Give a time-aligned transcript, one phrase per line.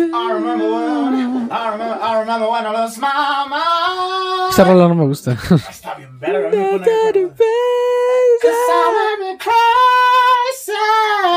[0.00, 4.50] I remember when, I remember, I remember when I lost my mind.
[4.52, 5.32] Esa rola no me gusta.
[5.70, 6.50] Está bien verga.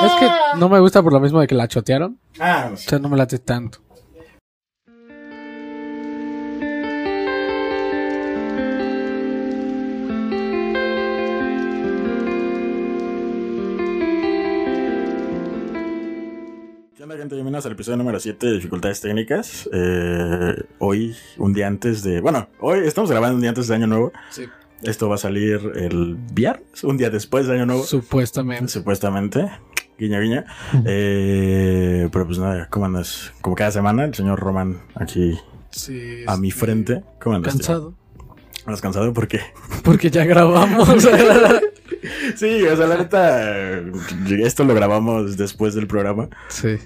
[0.05, 2.19] Es que no me gusta por lo mismo de que la chotearon.
[2.39, 3.79] Ah, O sea, no me late tanto.
[17.53, 19.69] Bienvenidos al episodio número 7 de Dificultades Técnicas.
[19.71, 22.19] Eh, hoy, un día antes de.
[22.19, 24.11] Bueno, hoy estamos grabando un día antes de Año Nuevo.
[24.31, 24.45] Sí.
[24.81, 27.83] Esto va a salir el viernes, un día después de Año Nuevo.
[27.83, 28.69] Supuestamente.
[28.69, 29.51] Supuestamente.
[29.99, 30.45] Guiña, guiña.
[30.83, 33.31] Eh, pero pues nada, ¿cómo andas?
[33.41, 35.37] Como cada semana, el señor Román aquí
[35.69, 36.23] Sí.
[36.25, 37.03] a mi frente.
[37.21, 37.53] ¿Cómo andas?
[37.53, 37.59] tío?
[37.59, 37.93] Cansado.
[38.65, 39.13] ¿Andas cansado?
[39.13, 39.41] ¿Por qué?
[39.83, 40.89] Porque ya grabamos.
[42.35, 43.79] Sí, o sea, la neta,
[44.43, 46.29] esto lo grabamos después del programa.
[46.49, 46.79] sí.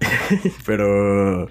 [0.66, 1.48] Pero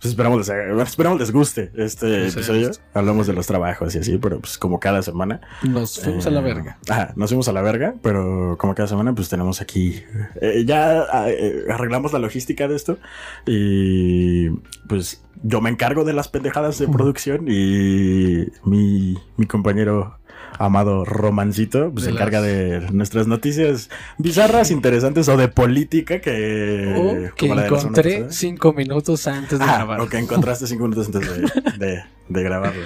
[0.00, 2.70] pues esperamos les, haga- esperamos les guste este Sí, episodio.
[2.92, 5.40] Hablamos de los trabajos y así, pero pues como cada semana.
[5.62, 6.78] Nos fuimos a la eh, verga.
[6.88, 10.02] Ajá, nos fuimos a la verga, pero como cada semana pues tenemos aquí...
[10.40, 12.98] eh, ya eh, arreglamos la logística de esto
[13.46, 14.48] y
[14.88, 20.18] pues yo me encargo de las pendejadas de producción y mi, mi compañero
[20.64, 26.94] amado Romancito pues, se encarga las- de nuestras noticias bizarras, interesantes o de política que...
[26.96, 30.00] O que la la encontré cinco minutos antes de Ah, grabar.
[30.00, 32.82] o que encontraste cinco minutos antes de, de- de grabarlo.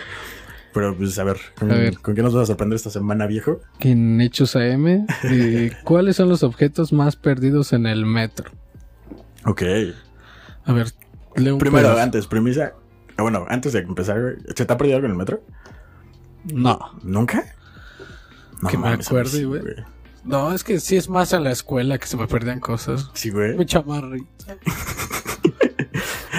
[0.72, 1.98] Pero pues a ver, ¿con, A ver.
[2.00, 3.60] ¿con qué nos vas a sorprender esta semana, viejo?
[3.80, 8.50] En Hechos AM, de ¿cuáles son los objetos más perdidos en el metro?
[9.46, 9.62] Ok.
[10.66, 10.88] A ver,
[11.36, 12.02] leo un Primero, pedazo.
[12.02, 12.72] antes, premisa.
[13.16, 15.42] Bueno, antes de empezar, ¿se te ha perdido algo en el metro?
[16.52, 16.78] No.
[17.02, 17.44] ¿Nunca?
[18.68, 19.62] Que me mames, a acuerde, sí, güey.
[20.24, 23.10] No, es que sí es más en la escuela que se me perdían cosas.
[23.14, 23.56] Sí, güey.
[23.56, 24.56] Mi chamarrita.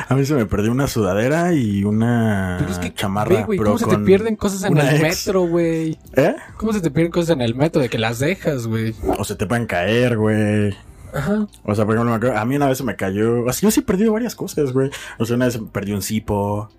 [0.10, 3.44] A mí se me perdió una sudadera y una Pero es que, chamarra.
[3.44, 5.02] güey, pero ¿cómo se te pierden cosas en el ex.
[5.02, 6.00] metro, güey?
[6.16, 6.34] ¿Eh?
[6.56, 7.82] ¿Cómo se te pierden cosas en el metro?
[7.82, 8.96] De que las dejas, güey.
[9.18, 10.74] O se te pueden caer, güey.
[11.14, 11.48] Ajá.
[11.64, 13.44] O sea, por ejemplo, me acuerdo- a mí una vez se me cayó.
[13.44, 14.92] O sea, yo sí he perdido varias cosas, güey.
[15.18, 16.70] O sea, una vez perdí un cipo.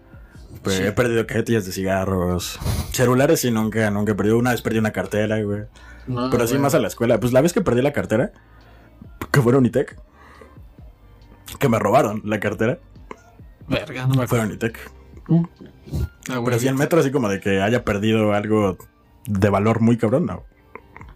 [0.69, 0.83] Pues, Sí.
[0.85, 2.59] He perdido cajetillas de cigarros.
[2.93, 4.39] Celulares sí, nunca, nunca he perdido.
[4.39, 5.63] Una vez perdí una cartera, güey.
[6.07, 6.63] No, Pero así güey.
[6.63, 7.19] más a la escuela.
[7.21, 8.33] Pues la vez que perdí la cartera,
[9.31, 9.99] que fue a Unitec,
[11.59, 12.79] que me robaron la cartera,
[13.69, 14.47] Verga, no me fue a acuerdo.
[14.47, 14.91] Unitec.
[15.29, 16.45] Ah, güey.
[16.45, 18.77] Pero así en metro, así como de que haya perdido algo
[19.27, 20.45] de valor muy cabrón, no.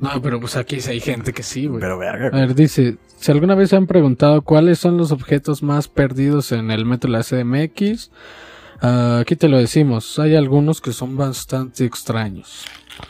[0.01, 1.81] No, pero pues aquí sí hay gente que sí, güey.
[1.81, 2.47] Pero verga, A güey.
[2.47, 6.71] ver, dice, si alguna vez se han preguntado cuáles son los objetos más perdidos en
[6.71, 8.11] el metro de la CDMX,
[8.83, 12.65] ah, aquí te lo decimos, hay algunos que son bastante extraños.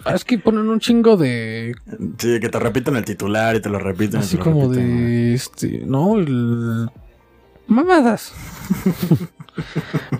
[0.04, 1.74] Ah, Es que ponen un chingo de...
[2.18, 4.20] Sí, que te repiten el titular y te lo repiten.
[4.20, 5.34] Así lo como repiten, de...
[5.34, 6.88] Este, no, el...
[7.66, 8.32] Mamadas.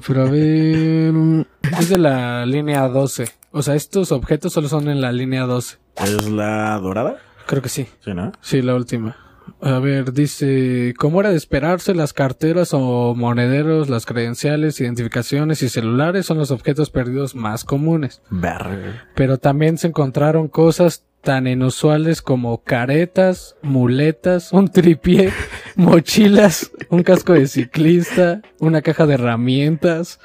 [0.07, 1.47] Pero a ver...
[1.79, 3.29] Es de la línea 12.
[3.53, 5.79] O sea, estos objetos solo son en la línea 12.
[5.97, 7.19] ¿Es la dorada?
[7.47, 7.87] Creo que sí.
[8.05, 8.33] Sí, ¿no?
[8.41, 9.17] Sí, la última.
[9.61, 15.69] A ver, dice, como era de esperarse, las carteras o monederos, las credenciales, identificaciones y
[15.69, 18.23] celulares son los objetos perdidos más comunes.
[18.31, 19.07] Verga.
[19.15, 25.33] Pero también se encontraron cosas tan inusuales como caretas, muletas, un tripié,
[25.77, 30.19] mochilas, un casco de ciclista, una caja de herramientas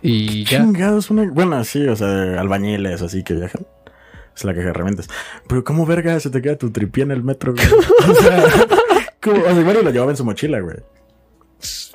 [0.00, 0.58] y ya.
[0.62, 1.30] Chingados, una.
[1.30, 3.66] Bueno, sí, o sea, albañiles así que viajan.
[4.36, 5.08] Es la caja de herramientas.
[5.48, 7.66] Pero, ¿cómo verga se te queda tu tripié en el metro, güey?
[8.10, 8.44] O sea,
[9.22, 9.40] ¿cómo?
[9.40, 10.76] O sea, igual lo llevaba en su mochila, güey.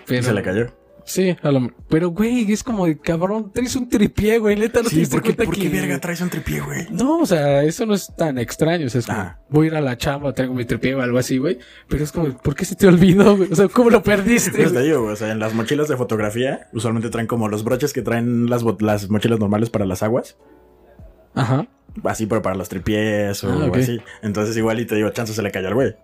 [0.09, 0.68] Y se le cayó.
[1.03, 4.90] Sí, a lo- pero güey, es como de cabrón, traes un tripié, güey, neta, no
[4.90, 6.86] te Sí, diste ¿por qué, cuenta por qué que- verga traes un tripié, güey?
[6.92, 8.88] No, o sea, eso no es tan extraño.
[8.88, 9.40] O sea, es como, Ah.
[9.50, 11.59] voy a ir a la chamba, traigo mi tripié o algo así, güey.
[11.88, 13.50] Pero es como, ¿por qué se te olvidó, güey?
[13.52, 14.52] O sea, ¿cómo lo perdiste?
[14.52, 17.94] Pues te digo, o sea, en las mochilas de fotografía, usualmente traen como los broches
[17.94, 20.36] que traen las mochilas normales para las aguas.
[21.36, 21.68] Ajá.
[22.03, 23.78] Así, pero para los tripiés o Ah, ok.
[23.78, 24.02] así.
[24.22, 25.96] Entonces, igual y te digo, chance se le cayó al güey.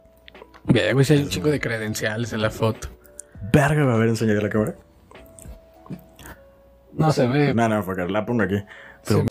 [0.65, 2.87] Ve, güey, si hay un chico de credenciales en la foto.
[3.51, 4.75] Verga, va a ver, enseñar la cámara.
[6.94, 7.53] No se ve.
[7.53, 8.63] No, no, porque la pongo aquí.
[9.07, 9.25] Pero,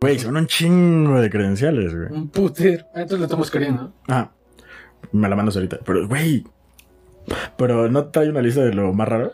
[0.00, 2.10] güey, son un chingo de credenciales, güey.
[2.12, 2.86] Un puter.
[2.94, 3.92] Ah, entonces lo estamos queriendo.
[4.08, 4.30] Ah,
[5.12, 5.80] me la mandas ahorita.
[5.84, 6.44] Pero, güey.
[7.56, 9.32] Pero no trae una lista de lo más raro.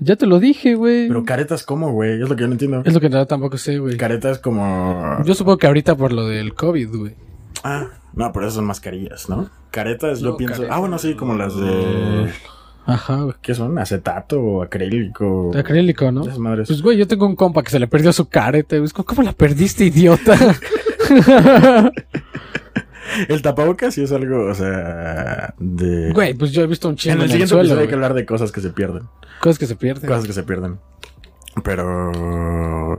[0.00, 1.08] Ya te lo dije, güey.
[1.08, 2.22] Pero caretas, ¿cómo, güey?
[2.22, 2.82] Es lo que yo no entiendo.
[2.84, 3.96] Es lo que nada tampoco sé, güey.
[3.96, 5.18] Caretas como.
[5.24, 7.14] Yo supongo que ahorita por lo del COVID, güey.
[7.64, 9.50] Ah, no, pero esas son mascarillas, ¿no?
[9.70, 10.56] Caretas, yo No, pienso.
[10.56, 10.76] caretas.
[10.76, 12.30] Ah, bueno, sí, como las de.
[12.86, 13.34] Ajá, güey.
[13.42, 13.76] ¿Qué son?
[13.78, 15.50] ¿Acetato o acrílico?
[15.56, 16.22] Acrílico, ¿no?
[16.22, 16.68] Esas madres.
[16.68, 18.90] Pues, güey, yo tengo un compa que se le perdió su careta, güey.
[18.90, 20.36] ¿Cómo la perdiste, idiota?
[23.28, 26.12] El tapabocas sí es algo, o sea, de...
[26.12, 28.14] Güey, pues yo he visto un chingo en el siguiente suelo, episodio hay que hablar
[28.14, 29.04] de cosas que se pierden.
[29.40, 30.08] Cosas que se pierden.
[30.08, 30.78] Cosas que se pierden.
[31.64, 32.98] Pero...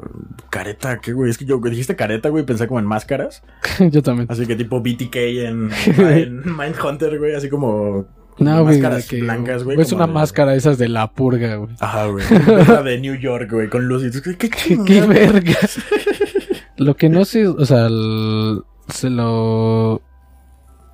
[0.49, 1.29] Careta, ¿qué, güey?
[1.29, 3.43] Es que yo dijiste careta, güey, pensé como en máscaras.
[3.91, 4.27] yo también.
[4.29, 8.05] Así que tipo BTK en, en Mindhunter, güey, así como...
[8.37, 9.79] No, güey, máscaras que- blancas, güey.
[9.81, 11.75] Es una de- máscara esas de la purga, güey.
[11.79, 12.23] Ajá, güey.
[12.61, 14.85] Esa de New York, güey, con luz y ¿Qué, qué, Qué, chingada?
[14.87, 15.53] qué verga.
[16.77, 18.61] lo que no sé, o sea, el-
[18.93, 20.01] se lo...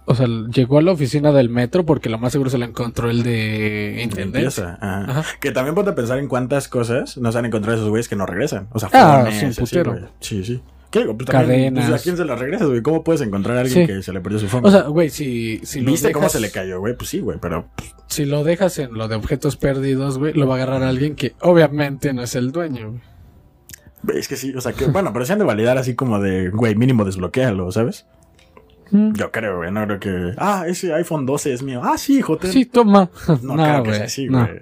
[0.07, 3.09] O sea, llegó a la oficina del metro porque lo más seguro se lo encontró
[3.09, 4.63] el de intendencia.
[4.65, 5.19] Limpieza, ajá.
[5.19, 5.25] Ajá.
[5.42, 8.27] Que también ponte a pensar en cuántas cosas nos han encontrado esos güeyes que no
[8.27, 8.68] regresan.
[8.71, 9.80] O sea, Ah, fones, así.
[10.19, 10.62] Sí, sí.
[10.92, 11.18] ¿Qué digo?
[11.18, 11.89] Pues también, Cadenas.
[11.89, 12.81] pues, ¿A quién se las regresas, güey?
[12.83, 13.94] ¿Cómo puedes encontrar a alguien Sí.
[13.94, 14.65] que se le perdió su phone?
[14.65, 16.95] O sea, güey, si, si ¿Viste cómo se le cayó, güey?
[16.95, 17.68] Pues sí, güey, pero...
[18.07, 21.33] Si lo dejas en lo de objetos perdidos, güey, lo va a agarrar alguien que
[21.42, 23.01] obviamente no es el dueño, güey.
[24.13, 26.50] Es que sí, o sea, que bueno, pero se han de validar así como de,
[26.50, 28.06] güey, mínimo desbloquealo, ¿sabes?
[28.92, 29.13] Mm.
[29.13, 30.34] Yo creo, güey, no creo que...
[30.38, 31.81] Ah, ese iPhone 12 es mío.
[31.84, 32.52] Ah, sí, ten.
[32.52, 33.10] Sí, toma.
[33.42, 34.46] No, No, creo que sea así, no.
[34.46, 34.60] güey.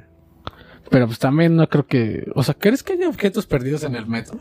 [0.90, 2.31] Pero pues también no creo que.
[2.36, 4.38] O sea, ¿crees que haya objetos perdidos en el metro?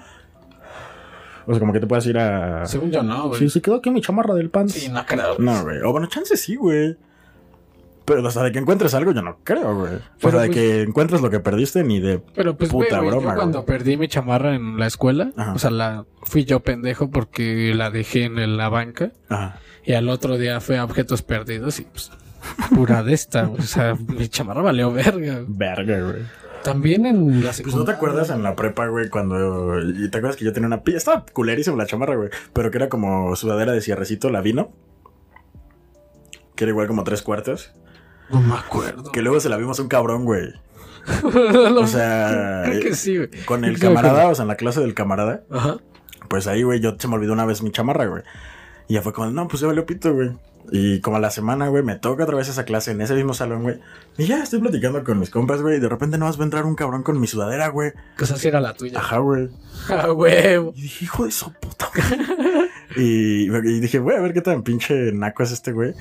[1.47, 2.67] O sea, como que te puedas ir a...
[2.67, 3.41] Según yo, no, güey.
[3.41, 4.69] Sí, se quedó aquí mi chamarra del pan.
[4.69, 5.39] Sí, no creo.
[5.39, 5.79] No, güey.
[5.81, 6.97] O bueno, chance sí, güey.
[8.05, 9.93] Pero hasta de que encuentres algo, yo no creo, güey.
[10.23, 12.21] O sea, de pues- que encuentres lo que perdiste, ni de.
[12.35, 13.67] Pero pues, Puta güey, yo broma, cuando güey.
[13.79, 15.53] perdí mi chamarra en la escuela, Ajá.
[15.55, 19.13] o sea, la fui yo pendejo porque la dejé en la banca.
[19.29, 19.59] Ajá.
[19.85, 22.11] Y al otro día fue a objetos perdidos y pues.
[22.75, 23.61] Pura de esta, güey.
[23.61, 25.45] O sea, mi chamarra valió verga.
[25.47, 26.23] Verga, güey.
[26.65, 29.81] También en la Pues no te acuerdas en la prepa, güey, cuando.
[29.81, 30.97] Y te acuerdas que yo tenía una pilla.
[30.99, 32.31] Estaba culerísima la chamarra, güey.
[32.53, 34.71] Pero que era como sudadera de cierrecito, la vino.
[36.55, 37.73] Que era igual como tres cuartos.
[38.31, 39.13] No me acuerdo.
[39.13, 40.53] Que luego se la vimos a un cabrón, güey.
[41.77, 42.63] O sea.
[42.65, 43.31] Creo que sí, güey.
[43.45, 45.43] Con el camarada, o sea, en la clase del camarada.
[45.51, 45.79] Ajá.
[46.29, 48.23] Pues ahí, güey, yo se me olvidó una vez mi chamarra, güey.
[48.89, 50.31] Y ya fue como, no, pues se valió pito, güey.
[50.71, 53.35] Y como a la semana, güey, me toca otra vez esa clase en ese mismo
[53.35, 53.81] salón, güey.
[54.17, 55.79] Y ya estoy platicando con mis compas, güey.
[55.79, 57.93] Y de repente no vas a entrar un cabrón con mi sudadera, güey.
[58.17, 58.99] Que esa sí era la tuya.
[58.99, 59.49] Ajá, güey.
[59.89, 60.73] Ah, huevo.
[60.77, 61.91] Y dije, hijo de su puta
[62.97, 65.95] y, y dije, güey, a ver qué tan pinche naco es este güey.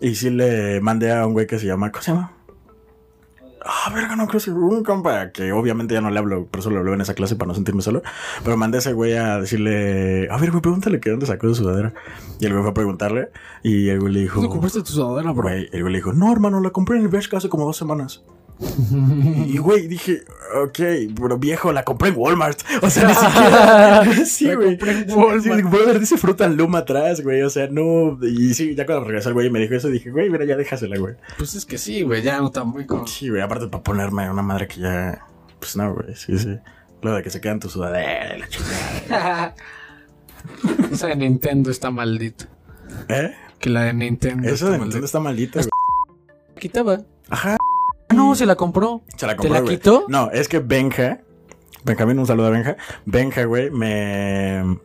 [0.00, 2.32] Y sí le mandé a un güey que se llama, ¿cómo se llama?
[3.64, 6.70] Ah, verga, no creo que un compa que obviamente ya no le hablo, por eso
[6.70, 8.02] le hablé en esa clase para no sentirme solo.
[8.44, 11.56] Pero mandé a ese güey a decirle, a ver, güey, pregúntale que dónde sacó su
[11.56, 11.92] sudadera.
[12.38, 13.30] Y el güey fue a preguntarle.
[13.62, 15.42] Y el güey le dijo, ¿Dónde compraste tu sudadera, bro?
[15.44, 17.76] güey, el güey le dijo, no, hermano, la compré en el Bershka hace como dos
[17.76, 18.22] semanas.
[19.46, 20.22] Y güey, dije,
[20.62, 20.78] ok,
[21.20, 22.58] pero viejo, la compré en Walmart.
[22.82, 23.14] O sea, ni
[24.14, 24.24] siquiera.
[24.26, 24.78] sí, güey.
[24.80, 25.42] en Walmart.
[25.42, 27.42] Sí, brother, dice fruta Loom atrás, güey.
[27.42, 28.18] O sea, no.
[28.22, 30.56] Y sí, ya cuando regresó el güey y me dijo eso, dije, güey, mira, ya
[30.56, 31.14] déjasela, güey.
[31.38, 33.06] Pues es que sí, güey, ya no está muy con...
[33.06, 35.26] Sí, güey, aparte para ponerme una madre que ya.
[35.58, 36.56] Pues no, güey, sí, sí.
[37.02, 39.54] Lo de que se quedan tu sudadera la chingada.
[40.92, 42.48] Esa de Nintendo está maldita.
[43.08, 43.34] ¿Eh?
[43.58, 45.70] Que la de Nintendo Eso de Nintendo está maldita, güey.
[46.58, 47.00] quitaba.
[47.28, 47.55] Ajá.
[48.36, 49.02] Se la compró.
[49.16, 49.76] Se la ¿Te compró, la güey.
[49.76, 50.04] quitó?
[50.08, 51.20] No, es que Benja.
[51.84, 52.76] Benjamín, un saludo a Benja.
[53.04, 54.78] Benja, güey, me.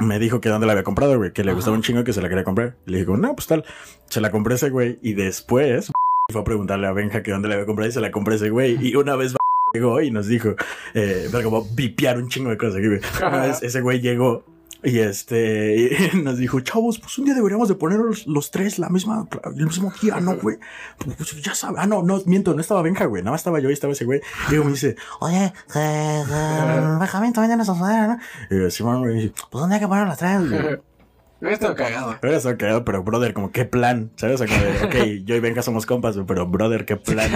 [0.00, 1.32] Me dijo que dónde la había comprado, güey.
[1.32, 1.56] Que le Ajá.
[1.56, 2.76] gustaba un chingo y que se la quería comprar.
[2.84, 3.64] Le dije, no, pues tal.
[4.10, 4.98] Se la compré ese güey.
[5.02, 5.90] Y después
[6.32, 8.50] fue a preguntarle a Benja que dónde la había comprado y se la compré ese
[8.50, 8.76] güey.
[8.84, 9.34] Y una vez
[9.72, 10.54] llegó y nos dijo,
[10.94, 12.80] eh, pero como vipiar un chingo de cosas.
[13.20, 14.44] Una vez ese güey llegó
[14.84, 18.78] y este y nos dijo, chavos, pues un día deberíamos de poner los, los tres
[18.78, 19.26] la misma,
[19.56, 20.58] el mismo día, ¿no, güey?
[20.98, 23.70] Pues ya sabes, ah, no, no, miento, no estaba Benja, güey, nada más estaba yo
[23.70, 24.20] y estaba ese güey.
[24.48, 28.18] Y luego me dice, oye, eh, eh, Benjamín también tiene esa sudadera, ¿no?
[28.50, 30.80] Y yo, Simón, güey, dice, pues ¿dónde hay que poner las tres, güey?
[31.40, 32.16] Me estado cagado.
[32.22, 34.40] Pero eso cagado, pero brother, como qué plan, ¿sabes?
[34.40, 37.30] O sea, como de, ok, yo y Benja somos compas, pero brother, qué plan.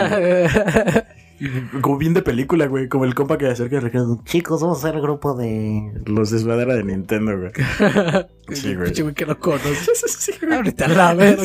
[1.81, 4.81] Como bien de película, güey, como el compa que acerca y Ricardo, chicos, vamos a
[4.89, 7.53] hacer el grupo de los de sudadera de Nintendo, güey.
[8.51, 8.87] Sí, güey.
[8.87, 9.89] Pinche güey que no conoces.
[10.19, 10.55] Sí, güey.
[10.55, 11.45] Ahorita la verga.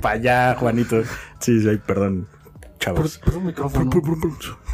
[0.00, 1.02] Para allá, Juanito.
[1.40, 2.26] Sí, sí, perdón,
[2.60, 3.18] Por, chavos.
[3.18, 3.90] por un micrófono.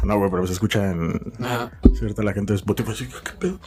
[0.03, 1.71] No, güey, pero se escucha en Ajá.
[1.97, 2.91] cierta la gente de Spotify.
[2.91, 3.59] así, ¿Qué pedo?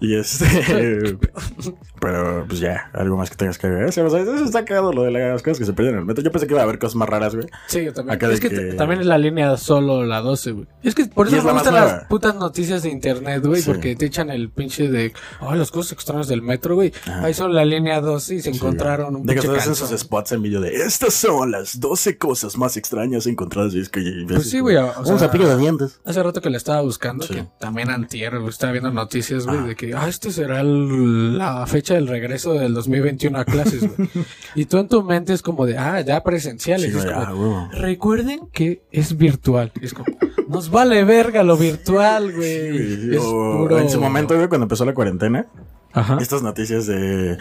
[0.00, 0.46] Y este.
[2.00, 3.84] pero pues ya, algo más que tengas que ver.
[3.84, 6.24] O sea, eso está cagado lo de las cosas que se pierden en el metro.
[6.24, 7.46] Yo pensé que iba a haber cosas más raras, güey.
[7.66, 8.16] Sí, yo también.
[8.16, 10.66] Acá es que, también es la línea solo la 12, güey.
[10.82, 13.60] Es que por eso es me la gustan las putas noticias de internet, güey.
[13.60, 13.70] Sí.
[13.70, 15.12] Porque te echan el pinche de.
[15.40, 16.92] Ay, las cosas extrañas del metro, güey.
[17.06, 20.32] Ahí solo la línea 12 y se Sí, encontraron un De que todos esos spots
[20.32, 23.74] en video de estas son las 12 cosas más extrañas encontradas.
[23.74, 24.24] Y es que.
[24.26, 24.76] Pues sí, güey.
[24.76, 26.00] o Un sea, cepillo de dientes.
[26.06, 27.34] Hace rato que le estaba buscando, Sí.
[27.34, 29.64] que también antier, güey, estaba viendo noticias, güey, Ah.
[29.66, 34.08] de que, ah, este será el- la fecha del regreso del 2021 a clases, güey.
[34.54, 36.90] y tú en tu mente es como de, ah, ya presenciales.
[36.92, 37.70] Sí, es güey, como, ah.
[37.72, 39.72] Recuerden que es virtual.
[39.80, 40.06] Es como,
[40.48, 42.96] nos vale verga lo virtual, güey.
[42.96, 43.78] Sí, es puro...
[43.78, 45.46] En su momento, güey, cuando empezó la cuarentena,
[45.92, 46.18] Ajá.
[46.20, 47.36] Estas noticias de...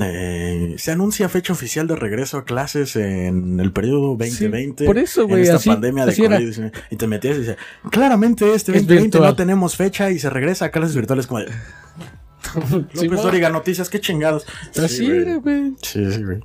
[0.00, 4.84] eh, se anuncia fecha oficial de regreso a clases en el periodo 2020.
[4.84, 6.36] Sí, por eso, güey, En esta así- pandemia de así era.
[6.38, 6.72] COVID.
[6.90, 7.56] Y te metías y dice,
[7.90, 11.46] claramente este Es 2020 no tenemos fecha y se regresa a clases virtuales como de...
[12.70, 13.16] López Simón.
[13.22, 14.46] Dóriga Noticias, qué chingados.
[14.82, 15.74] Así era, güey.
[15.82, 16.40] Sí, sí, güey.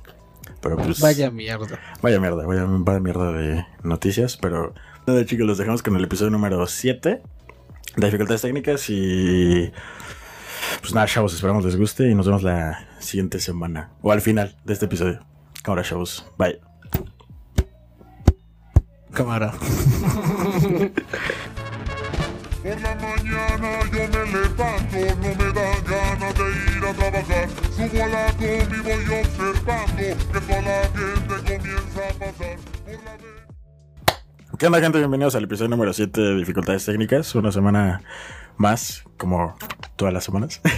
[0.62, 1.00] Pero pues...
[1.00, 1.78] Vaya mierda.
[2.02, 4.74] Vaya mierda, vaya, vaya mierda de noticias, pero
[5.06, 7.20] nada chicos, los dejamos con el episodio número 7
[7.96, 9.70] de dificultades técnicas y
[10.80, 14.56] pues nada, chavos, esperamos les guste y nos vemos la siguiente semana o al final
[14.64, 15.20] de este episodio.
[15.64, 16.60] Ahora, chavos, bye.
[19.12, 19.52] Cámara.
[22.62, 26.44] Por la mañana yo me levanto, no me dan ganas de
[26.76, 27.48] ir a trabajar.
[27.74, 33.04] Subo a la combi y voy observando que toda la gente comienza a pasar por
[33.04, 33.48] la vez.
[34.58, 34.98] ¿Qué onda gente?
[34.98, 38.02] Bienvenidos al episodio número 7 de dificultades técnicas, una semana
[38.58, 39.56] más, como
[39.96, 40.60] todas las semanas.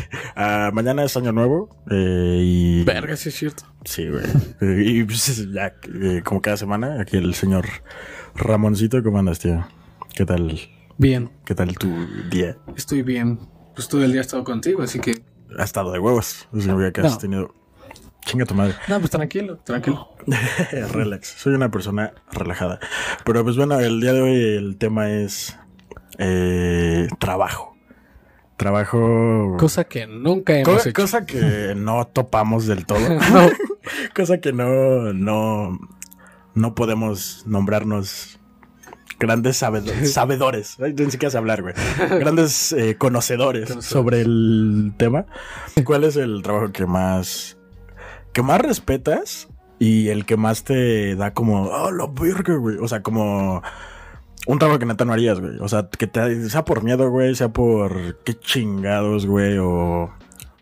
[0.42, 2.84] Ah, mañana es año nuevo eh, y...
[2.84, 3.64] Verga, sí es cierto.
[3.84, 4.24] Sí, güey.
[4.62, 7.66] Eh, Y pues, ya, eh, como cada semana, aquí el señor
[8.36, 9.66] Ramoncito, ¿cómo andas, tío?
[10.14, 10.58] ¿Qué tal?
[10.96, 11.88] Bien, ¿Qué tal tu
[12.30, 12.56] día?
[12.76, 13.38] estoy bien.
[13.74, 15.22] Pues todo el día he estado contigo, así que.
[15.58, 16.48] Ha estado de huevos.
[16.52, 17.18] Eso significa que has No.
[17.18, 17.54] tenido.
[18.24, 18.74] Chinga tu madre.
[18.88, 20.08] No, pues tranquilo, tranquilo.
[20.92, 21.34] Relax.
[21.38, 22.78] Soy una persona relajada.
[23.26, 25.58] Pero pues bueno, el día de hoy el tema es
[26.18, 27.69] eh, trabajo.
[28.60, 29.56] Trabajo.
[29.58, 31.00] Cosa que nunca hemos hecho.
[31.02, 33.00] cosa que no topamos del todo.
[33.00, 33.48] No.
[34.14, 35.78] cosa que no, no,
[36.54, 38.38] no podemos nombrarnos
[39.18, 40.78] grandes sabedo- sabedores.
[40.78, 41.74] Ni siquiera sé hablar, güey.
[42.20, 43.86] Grandes eh, conocedores Conocedores.
[43.86, 45.24] sobre el tema.
[45.84, 47.56] ¿Cuál es el trabajo que más,
[48.34, 49.48] que más respetas
[49.78, 52.76] y el que más te da como, oh, la verga, güey?
[52.76, 53.62] O sea, como
[54.46, 55.58] un trabajo que neta no harías, güey.
[55.60, 60.10] O sea, que te, sea por miedo, güey, sea por qué chingados, güey, o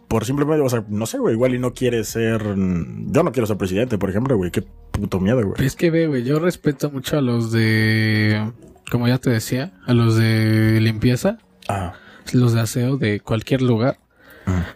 [0.09, 2.43] por simplemente, o sea, no sé, güey, igual y no quieres ser.
[2.45, 5.65] Yo no quiero ser presidente, por ejemplo, güey, qué puto miedo, güey.
[5.65, 8.51] Es que ve, güey, yo respeto mucho a los de.
[8.91, 11.37] Como ya te decía, a los de limpieza,
[11.69, 11.93] Ah,
[12.33, 13.99] los de aseo de cualquier lugar.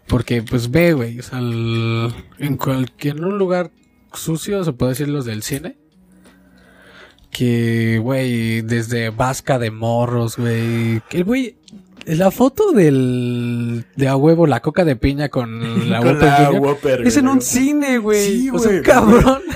[0.06, 3.71] Porque, pues ve, güey, o sea, el- en cualquier lugar
[4.12, 5.78] sucio, se puede decir los del cine.
[7.33, 11.01] Que, güey, desde vasca de morros, güey.
[11.09, 11.57] Que, güey,
[12.05, 13.87] la foto del.
[13.97, 17.29] de a huevo, la coca de piña con la Con Whopper la Whopper, Es en
[17.29, 18.27] un cine, güey.
[18.27, 19.41] Sí, o sea, cabrón.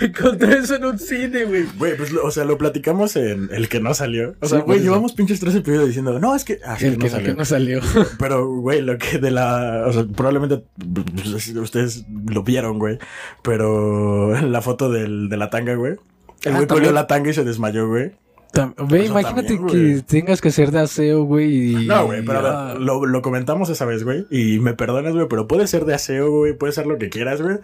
[0.00, 1.64] Encontré eso en un cine, güey.
[1.78, 4.34] Güey, pues, o sea, lo platicamos en el que no salió.
[4.40, 6.58] O sea, güey, llevamos pinches tres episodios diciendo, no, es que.
[6.64, 7.26] Ah, El que, salió.
[7.28, 7.80] que no salió.
[8.18, 9.84] Pero, güey, lo que de la.
[9.86, 12.98] O sea, probablemente pues, ustedes lo vieron, güey.
[13.42, 15.96] Pero la foto del, de la tanga, güey.
[16.44, 18.12] El Ah, güey colgó la tanga y se desmayó, güey.
[18.54, 20.02] Eso imagínate también, que güey.
[20.02, 21.84] tengas que ser de aseo, güey.
[21.84, 24.26] y- No, güey, pero a ver, Ah, lo, lo comentamos esa vez, güey.
[24.30, 26.52] Y me perdonas, güey, pero puede ser de aseo, güey.
[26.52, 27.56] Puede ser lo que quieras, güey.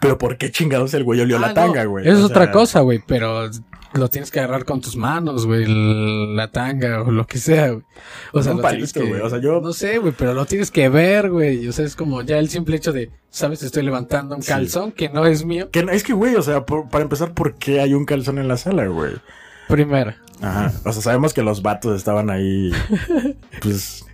[0.00, 2.06] Pero ¿por qué chingados el güey olió ah, la no, tanga, güey?
[2.06, 3.50] Eso es O otra sea, cosa, güey, pero
[3.94, 7.82] lo tienes que agarrar con tus manos, güey, la tanga o lo que sea, güey.
[8.32, 10.88] O sea, Un palito, güey, o sea, yo- No sé, güey, pero lo tienes que
[10.88, 11.66] ver, güey.
[11.66, 13.62] O sea, es como ya el simple hecho de, ¿sabes?
[13.62, 14.48] Estoy levantando un Sí.
[14.48, 15.70] calzón que no es mío.
[15.72, 18.38] Que, no- es que, güey, o sea, por- para empezar, ¿por qué hay un calzón
[18.38, 19.12] en la sala, güey?
[19.68, 20.16] Primera.
[20.40, 20.72] Ajá.
[20.84, 22.70] O sea, sabemos que los vatos estaban ahí,
[23.62, 24.04] pues,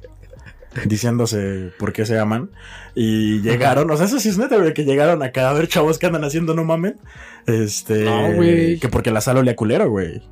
[0.86, 2.50] diciéndose por qué se aman.
[2.94, 5.98] Y llegaron, o sea, eso sí es neta, güey, que llegaron acá a ver chavos
[5.98, 6.98] que andan haciendo, no mamen.
[7.46, 8.04] Este.
[8.04, 8.78] No, güey.
[8.78, 10.22] Que porque la sala olía culero, güey.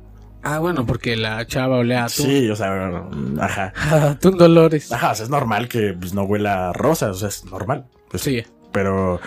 [0.45, 2.23] Ah, bueno, porque la chava olea a tú.
[2.23, 3.01] Sí, o sea,
[3.39, 4.17] ajá.
[4.21, 4.91] Tú Dolores.
[4.91, 7.85] Ajá, o sea, es normal que pues, no huela a rosas, o sea, es normal.
[8.09, 8.43] Pues, Sí.
[8.73, 9.21] Pero.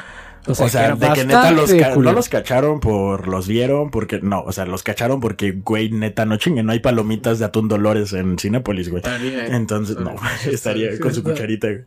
[0.49, 1.71] O O sea, que de que neta los
[2.05, 6.25] no los cacharon por los vieron, porque no, o sea, los cacharon porque, güey, neta,
[6.25, 9.03] no chinguen, no hay palomitas de atún Dolores en Cinépolis, güey.
[9.51, 11.67] Entonces, no, Estaría- estaría con su cucharita.
[11.69, 11.81] güey.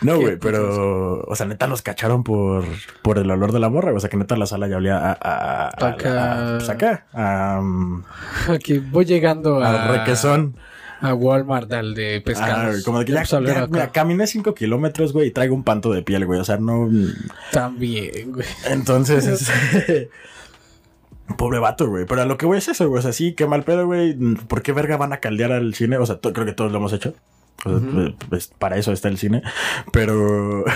[0.00, 2.64] No, güey, pero, o sea, neta los cacharon por,
[3.02, 5.12] por el olor de la morra, o sea, que neta la sala ya olía a,
[5.12, 5.68] a, a-
[6.54, 8.02] a- pues acá, a, um,
[8.48, 10.56] Aquí voy llegando a, a requesón.
[11.00, 12.84] A Walmart al de Ah, pescados.
[12.84, 16.24] como de que ya, mira, caminé cinco kilómetros, güey, y traigo un panto de piel,
[16.26, 16.40] güey.
[16.40, 16.88] O sea, no.
[17.52, 18.46] También, güey.
[18.70, 19.26] Entonces,
[19.72, 20.10] este,
[21.36, 22.04] Pobre vato, güey.
[22.06, 23.00] Pero a lo que voy es eso, güey.
[23.00, 24.14] O sea, sí, qué mal pedo, güey.
[24.48, 25.98] ¿Por qué verga van a caldear al cine?
[25.98, 27.14] O sea, creo que todos lo hemos hecho.
[27.64, 28.14] O sea, Ujú.
[28.28, 29.42] pues, para eso está el cine.
[29.92, 30.64] Pero.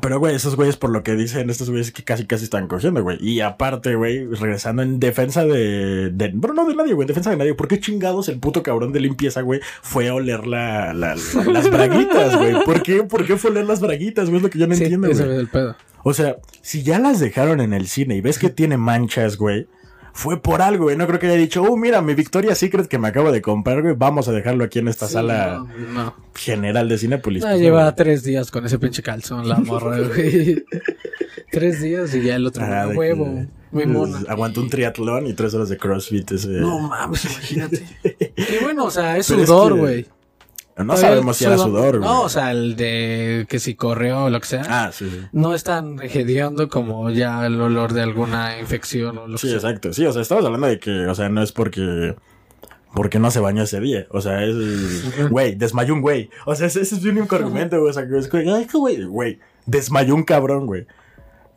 [0.00, 3.02] Pero, güey, esos güeyes, por lo que dicen estos güeyes, que casi casi están cogiendo,
[3.02, 3.18] güey.
[3.20, 6.10] Y aparte, güey, regresando en defensa de.
[6.10, 7.54] de bueno, no de nadie, güey, en defensa de nadie.
[7.54, 11.70] ¿Por qué chingados el puto cabrón de limpieza, güey, fue a oler la, la- las
[11.70, 12.64] braguitas, güey?
[12.64, 14.38] ¿Por qué, ¿Por qué fue a oler las braguitas, güey?
[14.38, 15.20] Es lo que yo no Sí, entiendo, güey.
[15.20, 15.76] es el pedo.
[16.04, 19.66] O sea, si ya las dejaron en el cine y ves que tiene manchas, güey.
[20.12, 20.96] Fue por algo, güey.
[20.96, 23.82] No creo que haya dicho, oh, mira, mi Victoria Secret que me acabo de comprar,
[23.82, 23.94] güey.
[23.96, 26.14] Vamos a dejarlo aquí en esta Sí, sala no, no.
[26.34, 27.42] general de Cinépolis.
[27.42, 27.94] No, Pues, lleva güey.
[27.96, 30.64] tres días con ese pinche calzón, la morra, güey.
[31.50, 33.24] tres días y ya el otro "Ah, de huevo.
[33.24, 34.18] que- Muy mona.
[34.18, 36.30] pues, Aguantó un triatlón y tres horas de CrossFit.
[36.32, 36.48] Ese...
[36.48, 37.82] No mames, imagínate.
[38.36, 40.06] Y bueno, o sea, es Pero es sudor, que-
[40.76, 42.08] No sabemos si era sudor, güey.
[42.10, 44.62] No, o sea, el de que si corrió o lo que sea.
[44.68, 45.20] Ah, sí, sí.
[45.32, 49.58] No es tan hediondo como ya el olor de alguna infección o lo Sí, que
[49.60, 49.68] sea.
[49.70, 49.92] exacto.
[49.92, 52.14] Sí, o sea, estamos hablando de que, o sea, no es porque.
[52.94, 54.06] Porque no se bañó ese día.
[54.10, 55.28] O sea, es.
[55.30, 56.30] Güey, desmayó un güey.
[56.46, 57.90] O sea, ese, ese es mi único argumento, güey.
[57.90, 58.28] O sea, que es
[58.72, 59.04] güey.
[59.04, 60.86] Güey, desmayó un cabrón, güey.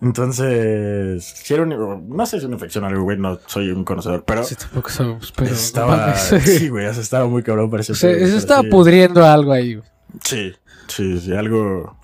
[0.01, 1.23] Entonces.
[1.23, 3.17] Si era un- No sé si una infección o algo, güey.
[3.17, 4.23] No soy un conocedor.
[4.25, 4.43] Pero.
[4.43, 5.51] Sí, tampoco sabemos, pero.
[5.53, 6.15] estaba.
[6.15, 6.85] Sí, güey.
[6.87, 7.69] o sea, estaba muy cabrón.
[7.69, 7.93] Parecía.
[7.93, 9.75] O sea, pero estaba pudriendo algo ahí.
[9.75, 9.87] güey.
[10.23, 10.53] Sí,
[10.87, 11.33] sí, sí.
[11.33, 11.97] Algo.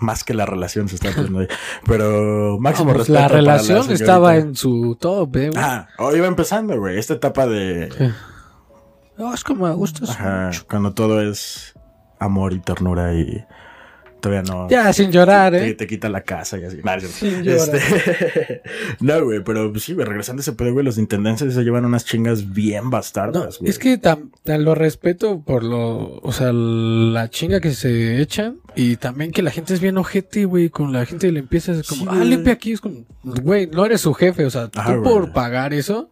[0.00, 1.48] Más que la relación se está poniendo ahí.
[1.84, 3.14] Pero máximo respeto.
[3.14, 5.60] la para relación estaba en su top, eh, güey.
[5.62, 6.98] Ah, oh, iba empezando, güey.
[6.98, 8.12] Esta etapa de.
[9.16, 10.64] No, es como me gustas Ajá, mucho.
[10.70, 11.74] cuando todo es
[12.20, 13.44] amor y ternura y
[14.20, 14.68] todavía no.
[14.68, 15.74] Ya, sin llorar, Te, eh.
[15.74, 16.80] te quita la casa y así.
[16.82, 17.06] Cierto.
[17.08, 17.74] Sin llorar.
[17.76, 18.62] Este,
[19.00, 22.04] no, güey, pero sí, güey, regresando a ese pedo, güey, los intendencias se llevan unas
[22.04, 23.70] chingas bien bastardas, güey.
[23.70, 28.96] es que tam- lo respeto por lo, o sea, la chinga que se echan y
[28.96, 32.02] también que la gente es bien ojete, güey, con la gente de limpieza es como,
[32.12, 35.32] Sí, ah, limpia aquí, es como, güey, no eres su jefe, o sea, tú por
[35.32, 36.10] pagar eso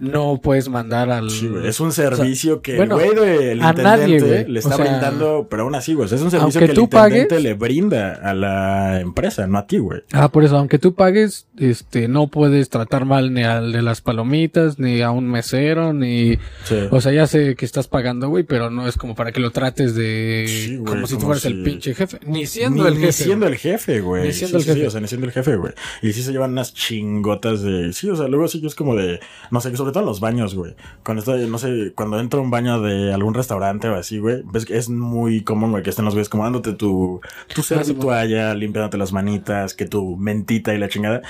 [0.00, 1.30] no puedes mandar al...
[1.30, 3.82] Sí, es un servicio que bueno, el güey del a intendente
[4.20, 6.78] nadie, le está O sea, brindando, pero aún así, güey, es un servicio que el
[6.78, 10.00] intendente pagues- le brinda a la empresa, no a ti, güey.
[10.12, 14.00] Ah, por eso, aunque tú pagues, este, no puedes tratar mal ni al de las
[14.00, 16.38] palomitas, ni a un mesero, ni...
[16.64, 16.76] Sí.
[16.90, 19.50] O sea, ya sé que estás pagando, güey, pero no es como para que lo
[19.50, 20.44] trates de...
[20.48, 22.18] Sí, güey, como si tú fueras si- el pinche jefe.
[22.26, 23.12] Ni siendo ni, el ni jefe.
[23.24, 23.52] siendo güey.
[23.52, 24.22] el jefe, güey.
[24.26, 24.86] Ni siendo el jefe.
[24.86, 25.72] o sea, ni siendo el jefe, güey.
[26.02, 27.92] Y sí se llevan unas chingotas de.
[27.92, 29.20] Sí, o sea, luego sí es como de.
[29.50, 30.74] No sé, sobre todo en los baños, güey.
[31.04, 34.42] Cuando estoy, no sé, cuando entro a un baño de algún restaurante o así, güey.
[34.44, 37.20] Ves que es muy común, güey, que estén los güeyes como dándote tu.
[37.54, 41.22] Tu sí, tu toalla, limpiándote las manitas, que tu mentita y la chingada.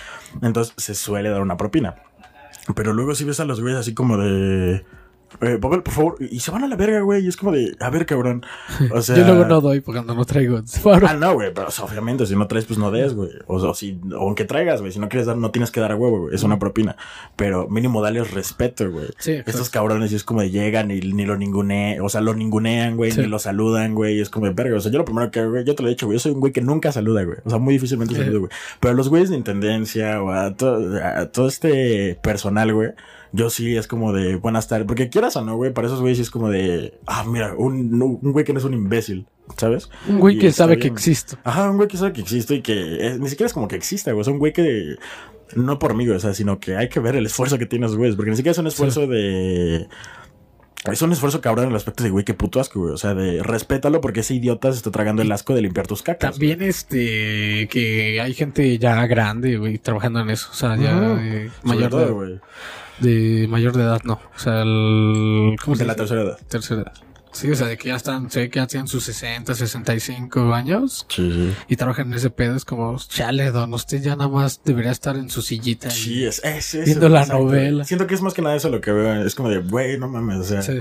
[0.43, 1.97] Entonces se suele dar una propina.
[2.75, 4.85] Pero luego sí ves a los güeyes así como de.
[5.41, 6.17] Eh, papel, por favor.
[6.21, 7.25] Y se van a la verga, güey.
[7.25, 7.77] Y es como de.
[7.81, 8.45] A ver, cabrón.
[8.93, 9.17] O sea.
[9.17, 10.61] Yo luego no doy porque no traigo.
[11.07, 13.31] Ah, no, güey, pero o sea, obviamente si no traes, pues no des, güey.
[13.47, 15.97] O, o si, aunque traigas, güey, si no quieres dar, no tienes que dar a
[15.97, 16.35] huevo, güey.
[16.35, 16.97] Es una propina.
[17.37, 19.07] Pero mínimo dale respeto, güey.
[19.19, 19.33] Sí.
[19.47, 22.97] Estos cabrones y es como de llegan y ni lo ningunean, o sea, lo ningunean,
[22.97, 23.21] güey, Sí.
[23.21, 24.19] ni lo saludan, güey.
[24.19, 24.77] y Es como de verga.
[24.77, 26.21] O sea, yo lo primero que hago, güey, yo te lo he dicho, güey, yo
[26.21, 27.39] soy un güey que nunca saluda, güey.
[27.45, 28.21] O sea, muy difícilmente Sí.
[28.21, 28.51] saludo, güey.
[28.81, 32.91] Pero a los güeyes de intendencia o a, to- a todo este personal, güey.
[33.33, 34.87] Yo sí es como de buenas tardes.
[34.87, 36.99] Porque quieras o no, güey, para esos güeyes sí es como de.
[37.07, 39.89] Ah, mira, un, un güey que no es un imbécil, ¿sabes?
[40.09, 41.39] Un güey Y que sabe que existo.
[41.45, 43.77] Ajá, un güey que sabe que existo y que eh, ni siquiera es como que
[43.77, 44.23] exista, güey.
[44.23, 44.97] Es un güey que.
[45.55, 47.89] No por mí, güey, o sea, sino que hay que ver el esfuerzo que tienen
[47.89, 48.17] los güeyes.
[48.17, 49.89] Porque ni siquiera es un esfuerzo de.
[50.91, 52.95] Es un esfuerzo cabrón en el aspecto de, güey, qué puto asco, güey.
[52.95, 56.03] O sea, de respétalo porque ese idiota se está tragando el asco de limpiar tus
[56.03, 56.39] cacas.
[56.39, 56.51] güey.
[56.51, 60.49] También este que hay gente ya grande, güey, trabajando en eso.
[60.51, 62.41] O sea, ya de Sobre mayor todo, de, güey.
[63.01, 64.15] De mayor de edad, no.
[64.15, 66.39] O sea, el ¿cómo se De la tercera edad.
[66.49, 66.93] tercera edad.
[67.33, 71.07] Sí, o sea, de que ya están, sé que ya tienen sus 60, 65 años
[71.09, 71.55] Sí, sí.
[71.69, 72.57] y trabajan en ese pedo.
[72.57, 75.87] Es como, chale, don, usted ya nada más debería estar en su sillita.
[75.89, 77.85] y- Sí, es, es, es- Viendo la novela.
[77.85, 79.25] Siento que es más que nada eso lo que veo.
[79.25, 80.63] Es como de, güey, no mames, o sea.
[80.63, 80.81] Sí.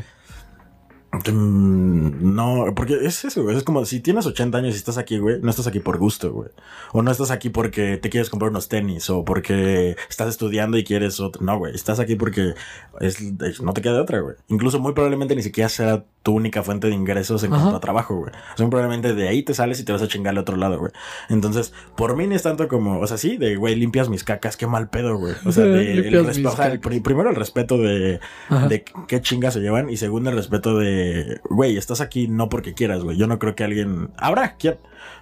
[1.11, 3.57] Mm, No, porque es eso, güey.
[3.57, 5.39] Es como si tienes 80 años y estás aquí, güey.
[5.41, 6.49] No estás aquí por gusto, güey.
[6.93, 10.83] O no estás aquí porque te quieres comprar unos tenis o porque estás estudiando y
[10.83, 11.43] quieres otro.
[11.43, 11.73] No, güey.
[11.73, 12.53] Estás aquí porque
[12.99, 14.35] es, es- no te queda de otra, güey.
[14.47, 17.61] Incluso muy probablemente ni siquiera sea tu única fuente de ingresos en Ajá.
[17.61, 18.31] cuanto a trabajo, güey.
[18.31, 20.57] O sea, muy probablemente de ahí te sales y te vas a chingar al otro
[20.57, 20.91] lado, güey.
[21.29, 24.57] Entonces, por mí no es tanto como, o sea, sí, de, güey, limpias mis cacas,
[24.57, 25.33] qué mal pedo, güey.
[25.45, 28.67] O sea, de, el respeto, o sea, el primero el respeto de, Ajá.
[28.67, 32.73] de qué chingas se llevan y segundo el respeto de, güey, estás aquí no porque
[32.73, 33.17] quieras, güey.
[33.17, 34.77] Yo no creo que alguien, habrá quien,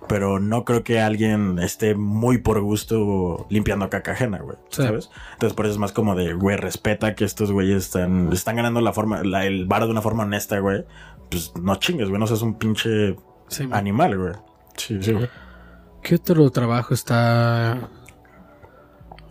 [0.08, 4.58] pero no creo que alguien esté muy por gusto limpiando caca ajena, güey.
[4.70, 4.84] Sí.
[4.84, 5.10] ¿Sabes?
[5.34, 8.82] Entonces por eso es más como de, güey, respeta que estos güeyes están, están ganando
[8.82, 10.86] la forma, la, el bar de una forma honesta, güey.
[11.30, 13.16] Pues no chingues, güey, no seas un pinche
[13.50, 14.34] Sí, animal, güey.
[14.76, 15.30] Sí, sí, güey.
[16.04, 17.90] ¿Qué otro trabajo está?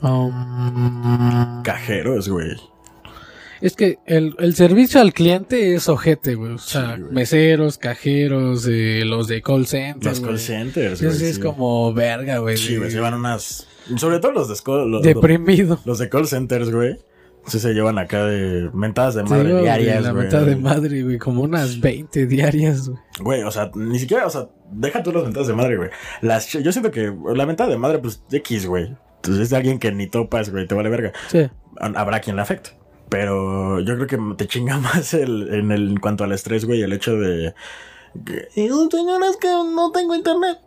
[0.03, 2.57] Um, Cajeros, güey.
[3.61, 6.53] Es que el, el servicio al cliente es ojete, güey.
[6.53, 7.13] O sea, Sí, güey.
[7.13, 10.11] meseros, cajeros, eh, los de call center.
[10.11, 11.15] Los call centers, güey.
[11.15, 12.57] sí, es como verga, güey.
[12.57, 13.67] Sí, güey, se llevan unas.
[13.97, 15.79] Sobre todo los de los, Deprimido.
[15.85, 16.97] los de call centers, güey.
[17.47, 21.19] Sí se llevan acá de mentadas de madre diarias, güey, La mitad de madre, güey.
[21.19, 23.01] Como unas 20 diarias, güey.
[23.21, 25.91] Güey, o sea, ni siquiera, o sea, deja tú las mentadas de madre, güey.
[26.23, 28.97] Las, yo siento que la mentada de madre, pues, X, güey.
[29.17, 31.13] Entonces es de alguien que ni topas, güey, te vale verga.
[31.29, 31.49] Sí.
[31.79, 32.71] habrá quien le afecte.
[33.09, 36.83] Pero yo creo que te chinga más el, en, el, en cuanto al estrés, güey,
[36.83, 37.55] el hecho de...
[38.25, 40.59] Que, "Y, señor, es que no tengo internet.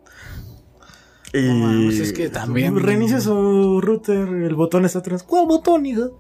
[1.33, 5.23] Y No mames, es que también- reinicia su router, el botón está atrás.
[5.23, 6.19] ¿Cuál botón, hijo?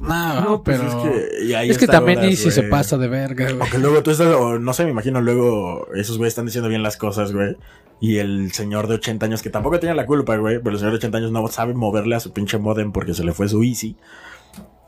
[0.00, 0.88] No, No, pues pero.
[0.88, 3.60] es que- y ahí es que está también horas, Easy se pasa de verga, güey.
[3.60, 6.82] Aunque luego tú estás, o no sé, me imagino luego esos güeyes están diciendo bien
[6.82, 7.56] las cosas, güey.
[8.00, 10.92] Y el señor de 80 años, que tampoco tiene la culpa, güey, pero el señor
[10.92, 13.62] de 80 años no sabe moverle a su pinche modem porque se le fue su
[13.62, 13.96] Easy.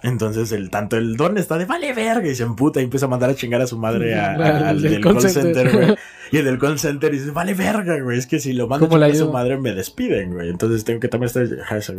[0.03, 3.09] Entonces, el tanto el don está de vale verga y se emputa y empieza a
[3.09, 5.95] mandar a chingar a su madre a- a- al del call center, güey.
[6.33, 8.19] Y el del call center dice, vale verga, güey.
[8.19, 10.49] Es que si lo mando a ¿Cómo le chingar a su madre me despiden, güey.
[10.49, 11.45] Entonces tengo que también estar.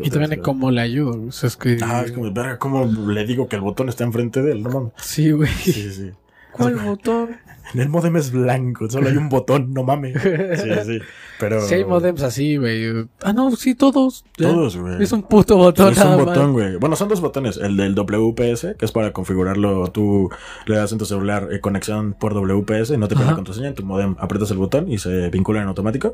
[0.02, 1.14] Y también cómo le ayudo.
[1.18, 1.28] güey.
[1.30, 1.78] O sea, es que.
[1.84, 4.64] Ah, es como, verga, ¿cómo le digo que el botón está enfrente de él?
[4.64, 4.92] No mames.
[4.98, 5.50] Sí, güey.
[5.52, 6.12] Sí, sí.
[6.54, 7.38] ¿Cuál botón?
[7.74, 10.22] En el modem es blanco, solo hay un botón, no mames.
[10.22, 11.00] Sí, sí.
[11.40, 11.62] Pero.
[11.62, 13.08] Si hay modems así, güey.
[13.22, 14.24] Ah, no, sí, todos.
[14.38, 15.02] Todos, güey.
[15.02, 16.76] Es un puto botón, Es un botón, güey.
[16.76, 17.58] Bueno, son dos botones.
[17.58, 19.88] El del WPS, que es para configurarlo.
[19.88, 20.30] Tú
[20.68, 23.70] le das en tu celular eh, conexión por WPS, no te pide la contraseña.
[23.70, 26.14] En tu modem aprietas el botón y se vincula en automático.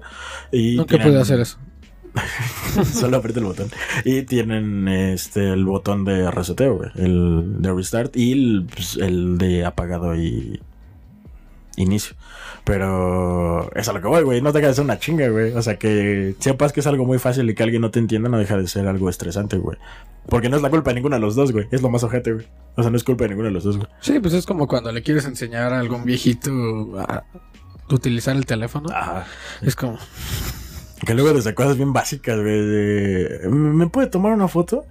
[0.52, 1.58] Y Nunca tienen- pude hacer eso.
[2.94, 3.70] Solo aprieta el botón.
[4.06, 6.90] Y tienen este el botón de reseteo, güey.
[6.96, 10.60] El de restart y el, pues, el de apagado y
[11.78, 12.16] inicio.
[12.66, 14.42] Pero es a lo que voy, güey.
[14.42, 15.54] No te de ser una chinga, güey.
[15.54, 18.30] O sea, que sepas que es algo muy fácil y que alguien no te entienda
[18.30, 19.78] no deja de ser algo estresante, güey.
[20.28, 21.68] Porque no es la culpa de ninguno de los dos, güey.
[21.72, 22.48] Es lo más ojete, güey.
[22.76, 23.88] O sea, no es culpa de ninguno de los dos, güey.
[24.02, 26.52] Sí, pues es como cuando le quieres enseñar a algún viejito
[27.00, 27.24] a
[27.90, 28.90] utilizar el teléfono.
[28.94, 29.26] Ajá.
[29.62, 29.98] Es como,
[31.06, 32.66] Que luego desde cosas bien básicas, güey.
[32.66, 34.86] de, ¿Me puede tomar una foto?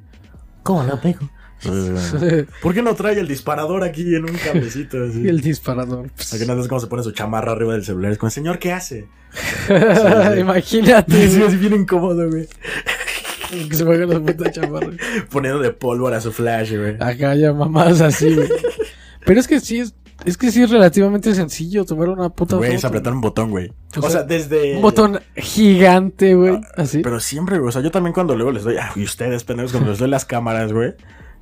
[0.62, 1.28] ¿Cómo la pego?
[2.62, 4.86] ¿Por qué no trae el disparador aquí en un así?
[4.92, 6.06] y el disparador.
[6.06, 8.12] O sea, que no sabes cómo se pone su chamarra arriba del celular.
[8.12, 9.08] Es como, señor, ¿qué hace?
[10.38, 11.28] Imagínate.
[11.28, 12.48] Sí, así bien incómodo, güey.
[13.50, 14.92] Que se ponga la puta chamarra.
[15.30, 16.96] Poniendo de pólvora su flash, güey.
[17.00, 18.48] Acá ya mamás así, güey.
[19.24, 19.94] Pero es que sí es,
[20.24, 23.70] es que sí es relativamente sencillo tomar una puta Güey, es apretar un botón, güey.
[23.96, 24.76] O O, sea, sea, desde...
[24.76, 26.60] Un botón gigante, güey.
[26.76, 27.00] Así.
[27.02, 27.68] Pero siempre, güey.
[27.68, 28.76] O sea, yo también cuando luego les doy...
[28.78, 30.94] ah, y ustedes, pendejos, cuando les doy las cámaras, güey.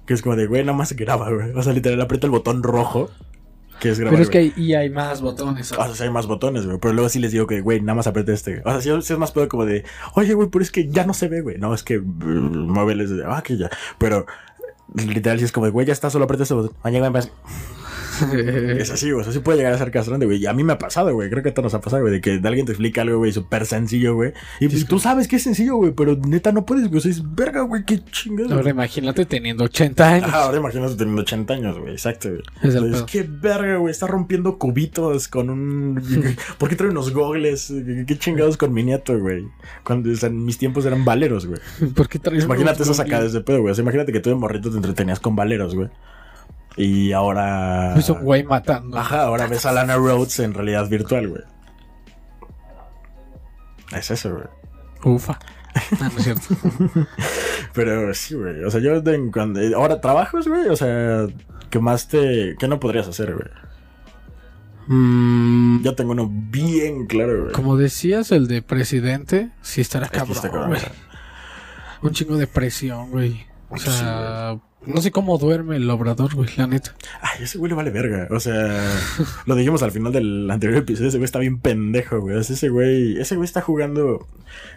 [0.04, 1.52] Que es como de, güey, nada más graba, güey.
[1.52, 3.10] O sea, literal, aprieta el botón rojo.
[3.80, 5.72] Que es grabar, Pero es que hay, y hay más botones.
[5.72, 6.78] O sea, sí hay más botones, güey.
[6.78, 8.62] Pero luego sí les digo que, güey, nada más aprieta este.
[8.64, 9.84] O sea, sí, sí es más pedo como de,
[10.14, 11.58] oye, güey, pero es que ya no se ve, güey.
[11.58, 13.68] No, es que mm, muéveles de, ah, que ya.
[13.98, 14.26] Pero
[14.94, 16.74] literal sí es como de, güey, ya está, solo aprieta este botón.
[16.82, 17.30] Güey, pues,
[18.78, 19.20] Es así, güey.
[19.20, 20.38] O sea, sí puede llegar a ser castrante, güey.
[20.38, 21.30] Y a mí me ha pasado, güey.
[21.30, 22.14] Creo que a todos nos ha pasado, güey.
[22.14, 24.32] De que alguien te explica algo, güey, súper sencillo, güey.
[24.60, 25.92] Y tú sabes que es sencillo, güey.
[25.92, 26.98] Pero neta no puedes, güey.
[26.98, 27.84] O sea, es verga, güey.
[27.84, 28.54] Qué chingada.
[28.54, 30.32] Ahora imagínate teniendo 80 años.
[30.32, 31.92] Ahora imagínate teniendo 80 años, güey.
[31.92, 32.42] Exacto, güey.
[32.62, 33.90] Es el Entonces, qué verga, güey.
[33.90, 36.02] Está rompiendo cubitos con un.
[36.58, 37.72] ¿Por qué trae unos gogles?
[38.06, 39.46] Qué chingados con mi nieto, güey.
[39.84, 41.60] Cuando o sea, mis tiempos eran valeros, güey.
[41.94, 43.72] ¿Por qué traes Imagínate eso sacadas de pedo, güey.
[43.72, 45.88] O sea, imagínate que tú de morrito te entretenías con valeros, güey.
[46.76, 47.94] Y ahora.
[47.96, 48.98] Es un güey matando.
[48.98, 51.42] Ajá, ahora ves a Lana Rhodes en realidad virtual, güey.
[53.92, 55.14] Es eso, güey.
[55.14, 55.38] Ufa.
[56.00, 56.54] Ah, no es cierto.
[57.74, 58.64] Pero sí, güey.
[58.64, 59.60] O sea, yo de- cuando.
[59.76, 60.68] Ahora, ¿trabajos, güey?
[60.68, 61.26] O sea,
[61.70, 62.56] ¿qué más te.
[62.58, 63.48] ¿Qué no podrías hacer, güey?
[64.88, 67.52] Mm, Yo tengo uno bien claro, güey.
[67.52, 70.80] como decías, el de presidente, sí estará Es que cabrón, está cabrón, güey.
[70.80, 70.92] güey.
[72.02, 73.46] Un chingo de presión, güey.
[73.68, 76.94] O Sí, sea, no sé cómo duerme el obrador, güey, la neta.
[77.20, 78.28] Ay, ese güey le vale verga.
[78.30, 78.82] O sea,
[79.46, 81.08] lo dijimos al final del anterior episodio.
[81.08, 82.36] Ese güey está bien pendejo, güey.
[82.36, 83.18] O sea, ese güey.
[83.20, 84.26] Ese güey está jugando.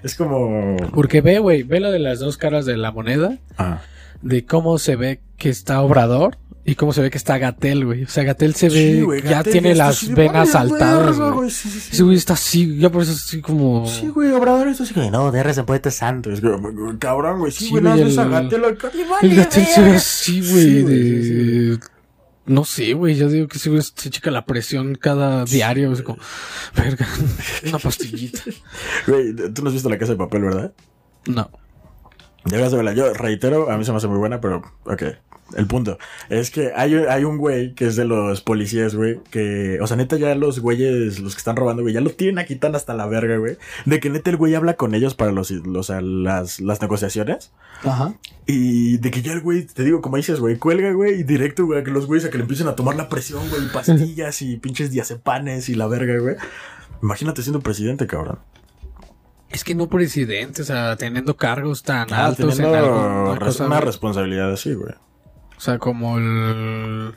[0.04, 0.76] Es como.
[0.94, 3.82] Porque ve, güey, ve la de las dos caras de la moneda, Ah.
[4.22, 6.38] de cómo se ve que está obrador
[6.72, 8.04] y cómo se ve que está Gatel, güey.
[8.04, 11.50] O sea, Gatel se ve, Sí, güey, ya tiene las venas "Vale saltadas, verga, güey.
[11.50, 12.04] Sí, sí, sí.
[12.04, 13.88] Güey está así, ya por eso así como...
[13.88, 16.32] Sí, güey, Obrador así que no, de poeta santo.
[16.32, 16.48] Es que,
[17.00, 17.52] cabrón, güey.
[17.52, 20.42] Sí, Sí, güey, güey, no haces el- a acá, y El Gatel se ve así,
[20.42, 21.24] güey, Sí, güey, de...
[21.24, 21.88] sí, sí.
[22.46, 26.02] No sé, güey, yo digo que ese güey se checa la presión cada diario, es
[26.02, 26.20] como,
[26.76, 27.08] verga,
[27.68, 28.42] una pastillita.
[29.08, 30.74] Güey, tú no has visto la casa de papel, ¿verdad?
[31.28, 31.50] No.
[32.46, 32.94] Deberías de verla.
[32.94, 35.04] Yo reitero, a mí se me hace muy buena, pero ok.
[35.56, 35.98] El punto
[36.30, 39.98] es que hay, hay un güey que es de los policías, güey, que, o sea,
[39.98, 42.94] neta, ya los güeyes, los que están robando, güey, ya lo tienen aquí tan hasta
[42.94, 45.84] la verga, güey, de que neta el güey habla con ellos para los, los, o
[45.94, 47.52] sea, las, las negociaciones.
[47.84, 48.14] Ajá.
[48.46, 51.66] Y de que ya el güey, te digo, como dices, güey, cuelga, güey, y directo,
[51.66, 53.68] güey, a que los güeyes a que le empiecen a tomar la presión, güey, y
[53.70, 56.36] pastillas y pinches diazepanes y la verga, güey.
[57.02, 58.40] Imagínate siendo presidente, cabrón.
[59.50, 62.78] Es que no presidente, o sea, teniendo cargos tan Ah, altos en teniendo
[63.26, 64.94] alguna res- cosa, una responsabilidad así, güey.
[65.60, 67.14] O sea, como el...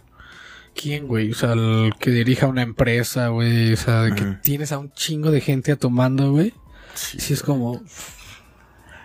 [0.75, 1.31] ¿Quién, güey?
[1.31, 3.73] O sea, el que dirija una empresa, güey.
[3.73, 6.53] O sea, de que tienes a un chingo de gente a tomando, güey.
[6.95, 7.21] Sí.
[7.21, 7.71] Sí es como...
[7.73, 7.81] o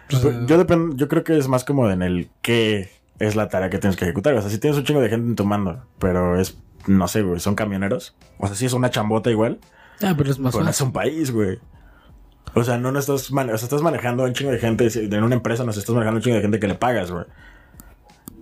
[0.09, 3.47] sea, Pues, yo dependo, yo creo que es más como en el qué es la
[3.47, 4.33] tarea que tienes que ejecutar.
[4.33, 7.21] O sea, si tienes un chingo de gente en tu mando, pero es, no sé,
[7.21, 8.15] güey, son camioneros.
[8.39, 9.59] O sea, sí es una chambota igual,
[10.01, 11.59] Ah, pero es más pero no es un país, güey.
[12.53, 14.87] O sea, no, no estás, mane- o sea, estás manejando a un chingo de gente.
[14.95, 17.11] En una empresa no sé, estás manejando a un chingo de gente que le pagas,
[17.11, 17.25] güey.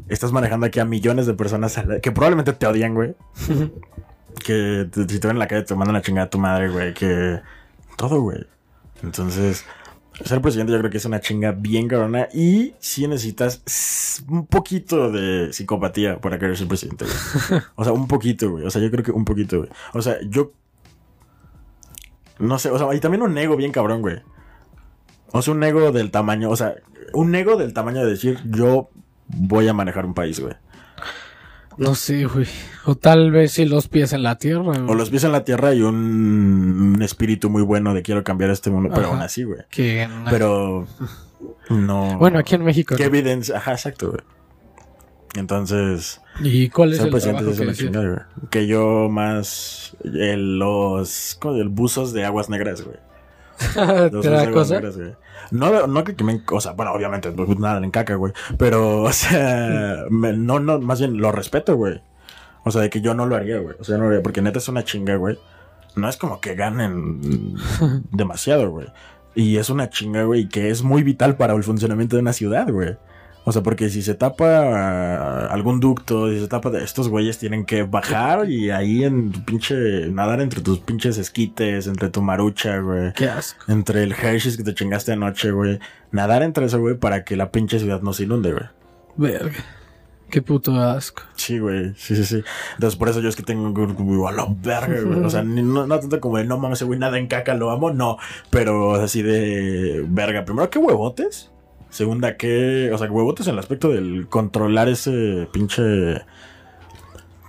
[0.08, 3.16] Estás manejando aquí a millones de personas a la- que probablemente te odian, güey.
[4.46, 6.70] que te- si te ven en la calle te mandan a chingar a tu madre,
[6.70, 6.94] güey.
[6.94, 7.40] Que
[7.98, 8.46] todo, güey.
[9.04, 9.66] Entonces,
[10.24, 12.28] ser presidente yo creo que es una chinga bien cabrona.
[12.34, 13.64] Y sí necesitas
[14.30, 17.62] un poquito de psicopatía para querer ser presidente, güey.
[17.76, 18.66] O sea, un poquito, güey.
[18.66, 19.70] O sea, yo creo que un poquito, güey.
[19.94, 20.52] O sea, yo
[22.38, 24.18] no sé, o sea, y también un ego bien cabrón, güey.
[25.32, 26.76] O sea, un ego del tamaño, o sea,
[27.14, 28.90] un ego del tamaño de decir, yo
[29.28, 30.54] voy a manejar un país, güey.
[31.78, 32.48] No sé, güey.
[32.86, 34.62] O tal vez si los pies en la tierra.
[34.62, 34.80] güey.
[34.88, 35.96] O los pies en la tierra y un,
[36.96, 39.60] un espíritu muy bueno de quiero cambiar este mundo, pero aún así, güey.
[39.70, 40.88] Que no- Pero
[41.70, 42.18] no.
[42.18, 42.96] Bueno, aquí en México.
[42.96, 43.08] ¿Qué no.
[43.10, 43.58] evidencia?
[43.58, 44.22] Ajá, exacto, güey.
[45.36, 47.78] Entonces, ¿Y cuál es el trabajo es que una decías?
[47.78, 48.50] chingada, güey.
[48.50, 52.98] Que yo más eh, los el buzos de aguas negras, güey.
[54.12, 54.76] Los ¿Te da aguas cosa?
[54.76, 55.14] negras, güey.
[55.52, 58.34] No, no que quemen, o sea, bueno, obviamente, pues, nada en caca, güey.
[58.58, 62.02] Pero, o sea, me- no, no, más bien lo respeto, güey.
[62.64, 63.76] O sea, de que yo no lo haría, güey.
[63.80, 65.38] O sea, no lo haría, porque neta es una chinga, güey.
[65.96, 67.56] No es como que ganen
[68.12, 68.88] demasiado, güey.
[69.36, 72.70] Y es una chinga, güey, que es muy vital para el funcionamiento de una ciudad,
[72.72, 72.98] güey.
[73.48, 77.64] O sea, porque si se tapa ah, algún ducto, si se tapa, estos güeyes tienen
[77.64, 82.80] que bajar y ahí en tu pinche, nadar entre tus pinches esquites, entre tu marucha,
[82.80, 83.14] güey.
[83.14, 83.72] Qué asco.
[83.72, 85.80] Entre el Hershey's que te chingaste anoche, güey.
[86.12, 88.66] Nadar entre eso, güey, para que la pinche ciudad no se inunde, güey.
[89.16, 89.64] Verga.
[90.30, 91.22] Qué puto asco.
[91.36, 91.94] Sí, güey.
[91.96, 92.44] Sí, sí, sí.
[92.74, 95.24] Entonces, por eso yo es que tengo güey, a la verga, güey.
[95.24, 97.70] O sea, ni- no, no tanto como de no mames, güey, nada en caca, lo
[97.70, 98.18] amo, no.
[98.50, 100.44] Pero así de verga.
[100.46, 101.52] Primero, ¿qué huevotes?
[101.96, 102.92] Segunda, ¿qué?
[102.94, 106.22] O sea, huevotes en el aspecto del controlar ese pinche.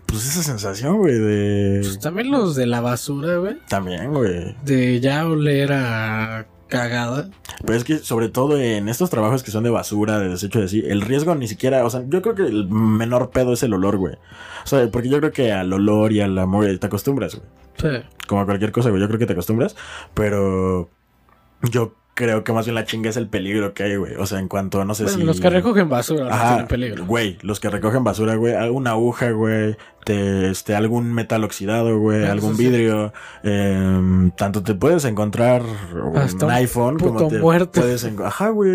[0.07, 1.81] Pues esa sensación, güey, de.
[1.83, 3.57] Pues también los de la basura, güey.
[3.69, 4.55] También, güey.
[4.65, 7.29] De ya oler a cagada.
[7.65, 10.69] Pero es que, sobre todo en estos trabajos que son de basura, de desecho de
[10.69, 13.75] sí, el riesgo ni siquiera, o sea, yo creo que el menor pedo es el
[13.75, 14.15] olor, güey.
[14.63, 17.49] O sea, porque yo creo que al olor y al amor te acostumbras, güey.
[17.79, 18.07] Sí.
[18.29, 19.75] Como a cualquier cosa, güey, yo creo que te acostumbras.
[20.15, 20.89] Pero
[21.69, 24.15] yo creo que más bien la chinga es el peligro que hay, güey.
[24.17, 25.25] O sea, en cuanto no sé Bueno, si...
[25.25, 27.07] los que recogen basura no Ajá, tienen peligro.
[27.07, 32.23] güey, los que recogen basura, güey, alguna aguja, güey, te, este, algún metal oxidado, güey,
[32.25, 32.65] Eso algún sí.
[32.65, 33.13] vidrio,
[33.45, 35.63] em, tanto te puedes encontrar
[36.17, 37.81] Hasta un un iPhone como puto te muerto.
[37.83, 38.73] puedes, ajá, güey,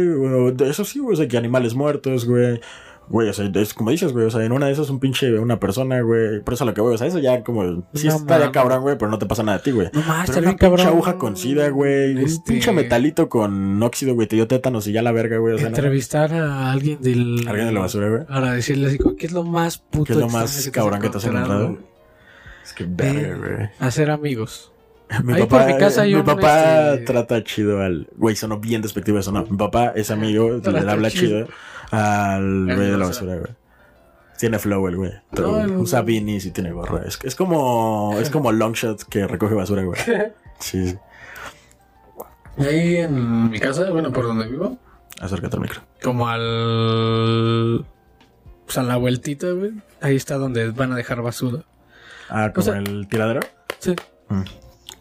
[0.70, 2.62] eso sí, güey, o sea, que animales muertos, güey.
[3.10, 5.38] Güey, o sea, es como dices, güey, o sea, en una de esas un pinche,
[5.38, 8.16] una persona, güey, por eso lo que, güey, o sea, eso ya como, sí No
[8.16, 9.90] está ya cabrón, güey, pero no te pasa nada a ti, güey.
[9.92, 10.88] No más, Pero una bien pinche cabrón.
[10.88, 14.94] aguja con sida, güey, un Este, pinche metalito con óxido, güey, te dio tétanos y
[14.94, 17.46] ya la verga, güey, o sea, no- Entrevistar a alguien del.
[17.50, 18.26] alguien de la basura, güey.
[18.26, 21.18] Para decirle así, ¿qué es lo más puto ¿Qué es lo más cabrón que te
[21.18, 21.80] has encontrado?
[22.64, 23.70] Es que verga, güey.
[23.80, 24.72] Hacer amigos.
[25.26, 28.08] Mi Ahí papá, por mi casa hay mi un, papá este- trata chido al.
[28.16, 29.44] Güey, sonó bien despectivo eso, no.
[29.46, 31.46] Mi papá es amigo, le habla chido.
[31.46, 31.48] chido
[31.92, 33.36] al güey de la basura.
[33.36, 33.52] güey.
[34.38, 35.12] Tiene flow el güey.
[35.34, 35.52] No,
[35.82, 37.04] Usa beanies y tiene gorra.
[37.06, 40.00] Es, es como es como Longshot que recoge basura, güey.
[40.60, 40.98] Sí, sí.
[42.58, 44.78] Ahí en mi casa, bueno, por donde vivo,
[45.20, 45.82] Acércate al micro.
[46.04, 47.86] como al.
[48.66, 49.72] Pues a la vueltita, güey.
[50.02, 51.64] Ahí está donde van a dejar basura.
[52.30, 53.42] Ah, como sea- el tiradero.
[53.80, 53.96] Sí.
[54.30, 54.42] Mm.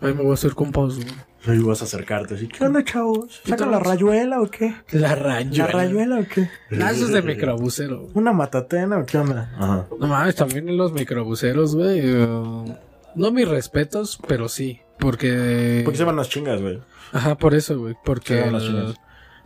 [0.00, 1.08] Ahí me voy a hacer compas, güey.
[1.46, 2.48] Ahí vas a acercarte así.
[2.48, 3.40] ¿Qué onda, chavos?
[3.44, 4.74] ¿Qué ¿Sacan la rayuela o qué?
[4.92, 5.66] La rayuela.
[5.66, 6.50] ¿La rayuela o qué?
[6.82, 8.00] Ah, eso es de microbusero.
[8.02, 8.10] güey.
[8.14, 9.50] ¿Una matatena o qué onda?
[9.56, 9.86] Ajá.
[9.98, 12.00] No mames, también en los microbuseros, güey.
[12.02, 12.74] eh,
[13.14, 14.80] no mis respetos, pero sí.
[14.98, 15.80] Porque.
[15.84, 16.78] Porque se van las chingas, güey.
[17.12, 17.94] Ajá, por eso, güey.
[18.04, 18.94] Porque Se van las chingas.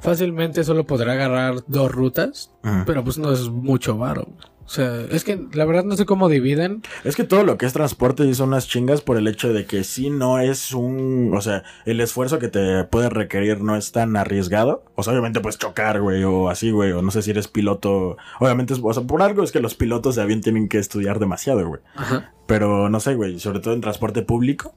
[0.01, 2.51] fácilmente solo podrá agarrar dos rutas,
[2.87, 4.27] pero pues no es mucho varo.
[4.67, 6.83] O sea, es que la verdad no sé cómo dividen.
[7.05, 9.85] Es que todo lo que es transporte son unas chingas por el hecho de que
[9.85, 14.17] si no es un, o sea, el esfuerzo que te puede requerir no es tan
[14.17, 14.83] arriesgado.
[14.95, 18.17] O sea, obviamente puedes chocar, güey, o así, güey, o no sé si eres piloto.
[18.41, 21.19] Obviamente, es- o sea, por algo es que los pilotos de avión tienen que estudiar
[21.19, 21.83] demasiado, güey.
[21.95, 22.33] Ajá.
[22.47, 24.75] Pero no sé, güey, sobre todo en transporte público.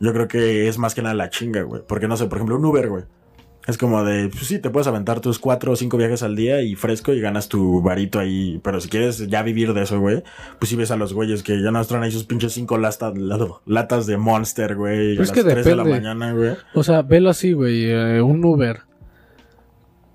[0.00, 1.82] Yo creo que es más que nada la chinga, güey.
[1.86, 3.04] Porque no sé, por ejemplo, un Uber, güey.
[3.66, 6.60] Es como de, pues sí, te puedes aventar tus cuatro o cinco viajes al día
[6.60, 8.60] y fresco y ganas tu varito ahí.
[8.62, 10.22] Pero si quieres ya vivir de eso, güey,
[10.58, 13.14] pues sí ves a los güeyes que ya nos traen ahí sus pinches cinco lastas,
[13.64, 15.16] latas de Monster, güey.
[15.16, 16.08] Pero a es las que 3 de la depende.
[16.08, 16.56] mañana, güey.
[16.74, 17.84] O sea, velo así, güey.
[17.90, 18.80] eh, un Uber.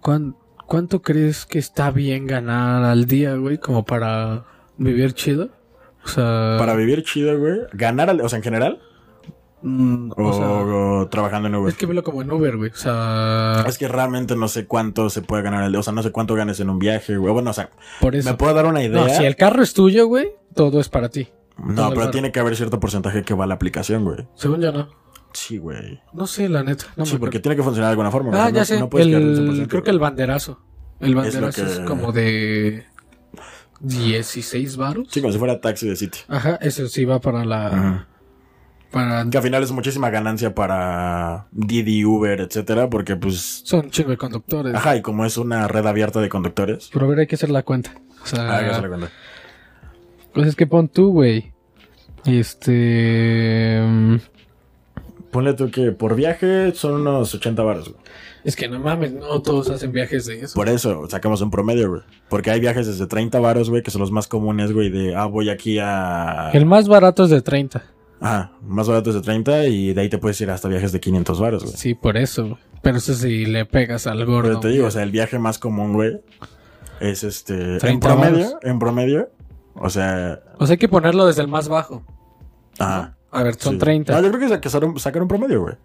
[0.01, 0.35] ¿Cuán-
[0.67, 3.57] ¿Cuánto crees que está bien ganar al día, güey?
[3.57, 4.45] Como para
[4.77, 5.49] vivir chido.
[6.05, 6.57] O sea.
[6.59, 7.61] Para vivir chido, güey.
[7.73, 8.79] Ganar, al- o sea, en general.
[9.61, 11.69] Mm, O, o sea, o trabajando en Uber.
[11.73, 12.71] es que velo como en Uber, güey.
[12.71, 15.79] O sea, Es que realmente no sé cuánto se puede ganar día.
[15.79, 17.33] O sea, no sé cuánto ganes en un viaje, güey.
[17.33, 17.69] Bueno, o sea,
[17.99, 18.29] por eso.
[18.29, 19.01] me puedo dar una idea.
[19.05, 21.27] No, si el carro es tuyo, güey, todo es para ti.
[21.57, 24.25] No, el pero tiene que haber cierto porcentaje que va a la aplicación, güey.
[24.35, 24.87] Según yo, no.
[25.33, 26.01] Sí, güey.
[26.13, 26.85] No sé, la neta.
[26.95, 28.31] No sí, porque tiene que funcionar de alguna forma.
[28.31, 28.79] Ah, O sea, ya no- sé.
[28.79, 30.59] no puedes quedar en el, 100%, creo que el banderazo.
[31.01, 32.85] El banderazo es, que- como de
[33.81, 35.07] 16 varos.
[35.11, 36.21] Sí, como si fuera taxi de sitio.
[36.27, 37.67] Ajá, eso sí va para la.
[37.67, 38.07] Ajá.
[38.91, 39.29] Para.
[39.29, 43.61] Que al final es muchísima ganancia para Didi, Uber, etcétera, porque pues...
[43.63, 44.73] Son chingo de conductores.
[44.73, 46.89] Ajá, y como es una red abierta de conductores...
[46.91, 47.91] Pero a ver, hay que hacer la cuenta.
[48.23, 49.09] O sea, Ah, ya se la cuenta.
[50.33, 51.51] pues es que pon tú, güey.
[52.25, 53.79] Este.
[53.85, 54.15] mm,
[55.31, 58.01] Ponle tú que por viaje son unos 80 baros, güey.
[58.43, 60.55] Es que no mames, no todos hacen viajes de eso.
[60.55, 62.01] Por eso sacamos un promedio, güey.
[62.29, 65.25] Porque hay viajes desde 30 baros, güey, que son los más comunes, güey, de, ah,
[65.25, 66.49] voy aquí a...
[66.53, 67.83] El más barato es de 30.
[68.21, 71.39] Ajá, más baratos de 30 y de ahí te puedes ir hasta viajes de 500
[71.39, 71.75] baros, güey.
[71.77, 72.57] Sí, por eso.
[72.81, 74.49] Pero eso si le pegas al gordo.
[74.49, 76.21] Pero te digo, o sea, el viaje más común, güey,
[76.99, 77.73] es este...
[77.73, 78.59] En 30 promedio, varos.
[78.63, 79.29] en promedio,
[79.75, 80.41] o sea...
[80.57, 82.03] O sea, hay que ponerlo desde el más bajo.
[82.77, 83.15] Ajá.
[83.31, 83.79] A ver, son sí.
[83.79, 84.13] 30.
[84.13, 85.75] No, yo creo que es sacar un, sacar un promedio, güey.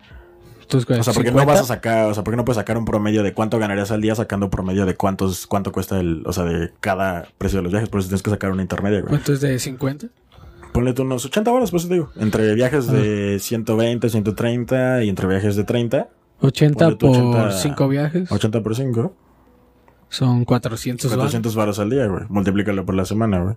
[0.62, 1.33] Entonces, O sea, porque 50.
[1.44, 3.90] no vas a sacar, o sea, porque no puedes sacar un promedio de cuánto ganarías
[3.90, 7.59] al día sacando un promedio de cuántos, cuánto cuesta el, o sea, de cada precio
[7.59, 9.11] de los viajes, por eso tienes que sacar una intermedia, güey.
[9.11, 10.09] ¿Cuánto es de 50?
[10.74, 12.10] Ponle tú unos 80 horas, pues te digo.
[12.16, 16.08] Entre viajes de 120, 130 y entre viajes de 30,
[16.40, 18.32] 80 Ponle tú por 80 5 viajes.
[18.32, 19.14] 80 por 5,
[20.08, 21.22] Son 400 varos.
[21.22, 22.24] 400 baros al día, güey.
[22.28, 23.54] Multiplícalo por la semana, güey.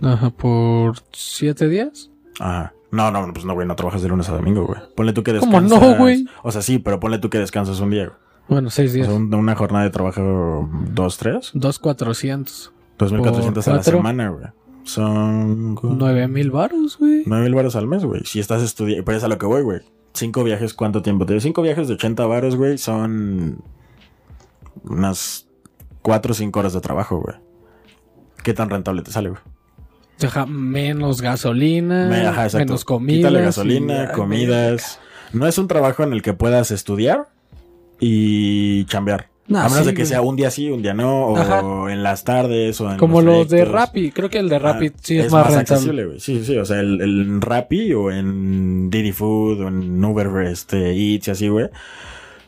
[0.00, 2.10] Ajá, por 7 días.
[2.38, 2.72] Ajá.
[2.92, 4.78] No, no, pues no, güey, no trabajas de lunes a domingo, güey.
[4.94, 5.80] Ponle tú que ¿Cómo descansas.
[5.80, 6.24] no, güey?
[6.44, 8.16] O sea, sí, pero ponle tú que descansas un día, güey.
[8.48, 9.06] Bueno, 6 O días.
[9.08, 11.50] sea, un- una jornada de trabajo 2, 3.
[11.54, 12.72] 2,400.
[12.98, 14.44] 2400 a la semana, güey.
[14.84, 17.22] Son 9 mil varos, güey.
[17.26, 18.22] 9000 baros al mes, güey.
[18.24, 19.80] Si estás estudiando, pero es a lo que voy, güey.
[20.14, 23.62] Cinco viajes, ¿cuánto tiempo te Cinco viajes de 80 baros, güey, son
[24.84, 25.46] unas
[26.02, 27.36] 4 o 5 horas de trabajo, güey.
[28.42, 29.40] ¿Qué tan rentable te sale, güey?
[30.18, 32.66] Deja menos gasolina, Me- ajá, exacto.
[32.66, 33.16] menos comida.
[33.28, 35.00] Quítale gasolina, comidas.
[35.32, 37.28] No es un trabajo en el que puedas estudiar
[37.98, 39.30] y chambear.
[39.52, 40.06] Nah, a menos sí, de que güey.
[40.08, 41.92] sea un día sí, un día no, o Ajá.
[41.92, 43.72] en las tardes, o en Como los de trayectos.
[43.74, 44.10] Rappi.
[44.12, 45.60] Creo que el de Rappi Ah, sí es, más, rentable.
[45.60, 46.20] accesible, güey.
[46.20, 46.56] Sí, sí.
[46.56, 51.30] O sea, el, el Rappi o en Didi Food o en Uber, este, Eats y
[51.30, 51.68] así, güey.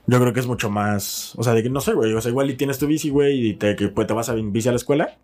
[0.06, 1.32] Yo creo que es mucho más.
[1.36, 2.12] O sea, de que no sé, güey.
[2.12, 4.34] O sea, igual y tienes tu bici, güey, y te, que, pues, te vas a
[4.34, 5.16] bici a la escuela.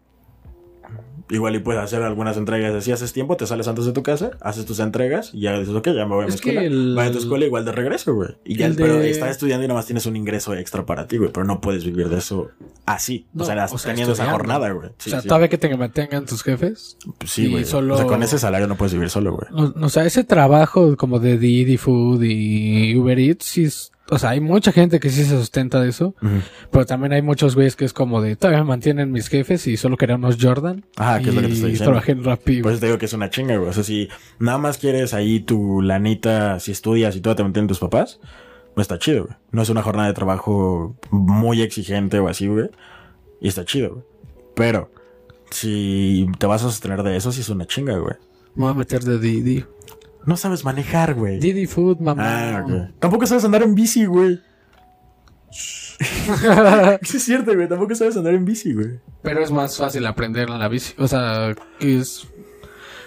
[1.30, 2.74] Igual y puedes hacer algunas entregas.
[2.74, 5.74] Así haces tiempo, te sales antes de tu casa, haces tus entregas y ya dices,
[5.74, 6.62] ok, ya me voy a mi Es escuela.
[6.64, 8.30] el- Vas a tu escuela igual de regreso, güey.
[8.44, 11.18] Y ya, el pero de- estás estudiando y nomás tienes un ingreso extra para ti,
[11.18, 11.30] güey.
[11.32, 12.50] Pero no puedes vivir de eso
[12.84, 13.26] así.
[13.32, 14.88] No, o sea, o sea, teniendo esa jornada, güey.
[14.98, 15.28] Sí, o sea, sí.
[15.28, 16.96] todavía que te mantengan tus jefes.
[17.18, 17.64] Pues sí, güey.
[17.64, 19.48] solo- O sea, con ese salario no puedes vivir solo, güey.
[19.64, 24.18] O, o sea, ese trabajo como de Didi Food y Uber Eats, sí es- o
[24.18, 26.14] sea, hay mucha gente que sí se sustenta de eso,
[26.70, 29.76] pero también hay muchos güeyes que es como de, todavía me mantienen mis jefes y
[29.76, 30.84] solo quería unos Jordan.
[30.96, 31.92] Ajá, que es lo que te estoy diciendo.
[31.92, 32.58] trabajé en Rappi.
[32.58, 33.70] Eso te digo que es una chinga, güey.
[33.70, 37.68] O sea, si nada más quieres ahí tu lanita, si estudias y todo te mantienen
[37.68, 38.20] tus papás,
[38.74, 39.36] pues está chido, güey.
[39.52, 42.68] No es una jornada de trabajo muy exigente o así, güey.
[43.40, 44.04] Y está chido, güey.
[44.54, 44.90] Pero,
[45.50, 48.14] si te vas a sostener de eso, sí es una chinga, güey.
[48.54, 49.64] Me voy a meter de Didi.
[50.26, 51.38] No sabes manejar, güey.
[51.40, 52.58] Didi Food, mamá.
[52.58, 52.98] Ah, ok.
[52.98, 54.40] Tampoco sabes andar en bici, güey.
[57.02, 57.68] Sí es cierto, güey.
[57.68, 59.00] Tampoco sabes andar en bici, güey.
[59.22, 60.94] Pero es más fácil aprender en la bici.
[60.98, 62.26] O sea, que es...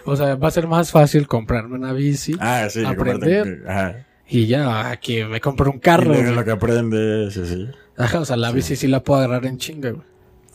[0.05, 2.83] O sea, va a ser más fácil comprarme una bici Ah, sí.
[2.83, 3.63] Aprender.
[3.67, 4.05] Ajá.
[4.27, 6.07] y ya ah, que me compro un Y carro.
[6.13, 6.33] güey.
[6.35, 7.67] lo que aprendes, sí, sí.
[7.97, 10.03] Ajá, o sea, la bici sí la puedo agarrar en chinga, güey.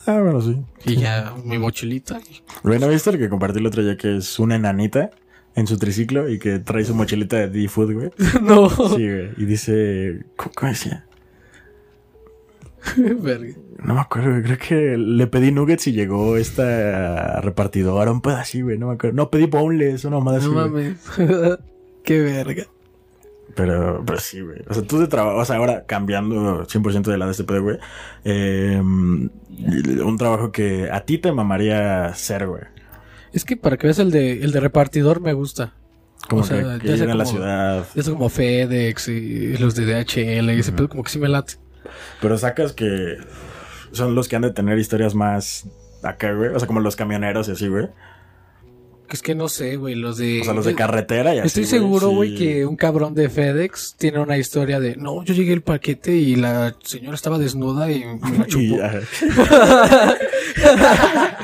[0.05, 0.55] Ah, bueno, sí.
[0.85, 2.19] Y ya mi mochilita.
[2.19, 5.09] y- Güey, ¿no viste el que compartí el otro día que es una enanita
[5.59, 8.11] en su triciclo y que trae su mochilita de D-Food, güey?
[8.41, 8.69] no.
[8.69, 9.29] Sí, güey.
[9.37, 10.25] Y dice...
[10.35, 11.05] ¿Cómo, decía?
[13.81, 14.43] No me acuerdo, güey.
[14.43, 18.77] Creo que le pedí nuggets y llegó esta repartidora, un pedacito, güey.
[18.77, 19.15] No me acuerdo.
[19.15, 20.97] No, pedí boneless, una mamada así, No mames.
[22.03, 22.63] Qué verga.
[23.55, 24.59] Pero, pero sí, güey.
[24.69, 27.63] O sea, tú de trabajo, o sea, ahora cambiando 100% de la de este pedo,
[27.63, 27.77] güey.
[28.23, 32.63] eh, un trabajo que a ti te mamaría ser, güey.
[33.33, 35.73] Es que para que veas el de, el de repartidor me gusta.
[36.29, 37.85] Como O sea, que, que ya sé llegue a la como- ciudad.
[37.95, 41.53] Es como FedEx y los de DHL y ese pedo como que sí me late.
[42.21, 43.17] Pero sacas que
[43.91, 45.65] son los que han de tener historias más
[46.03, 46.49] acá, güey.
[46.53, 47.87] O sea, como los camioneros y así, güey.
[49.09, 50.41] Es que no sé, güey, los de...
[50.41, 51.47] O sea, los de carretera y así.
[51.47, 52.37] Estoy seguro, güey, sí.
[52.37, 54.97] que un cabrón de FedEx tiene una historia de...
[54.97, 58.77] No, yo llegué el paquete y la señora estaba desnuda y me la Y, chupó.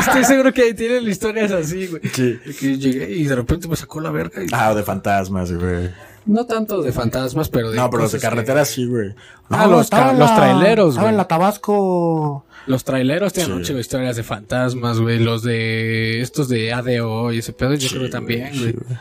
[0.00, 2.02] Estoy seguro que tienen historias así, güey.
[2.12, 2.38] Sí.
[2.58, 4.42] Que llegué y de repente me sacó la verga.
[4.42, 5.90] y- Ah, de fantasmas, güey.
[6.26, 7.76] No tanto de fantasmas, pero de.
[7.76, 9.14] No, pero los de cosas que- carretera sí, güey.
[9.50, 11.08] Ah, los en los la- traileros, güey.
[11.10, 12.46] en la Tabasco.
[12.66, 13.58] Los traileros tienen Sí.
[13.58, 15.18] muchas historias de fantasmas, güey.
[15.18, 16.22] Los de.
[16.22, 18.72] Estos de ADO y ese pedo, yo Sí, creo que también, sí, güey.
[18.72, 18.98] güey.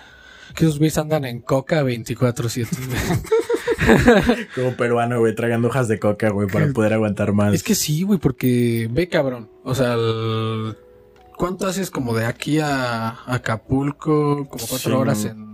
[0.53, 2.67] Que esos güeyes andan en coca 24-7.
[4.55, 7.53] Como peruano, güey, tragando hojas de coca, güey, para poder aguantar más.
[7.53, 8.87] es que sí, güey, porque.
[8.91, 9.49] Ve, cabrón.
[9.63, 10.75] O sea, el-
[11.37, 14.47] ¿cuánto haces como de aquí a Acapulco?
[14.49, 15.53] Como cuatro Sí, horas en.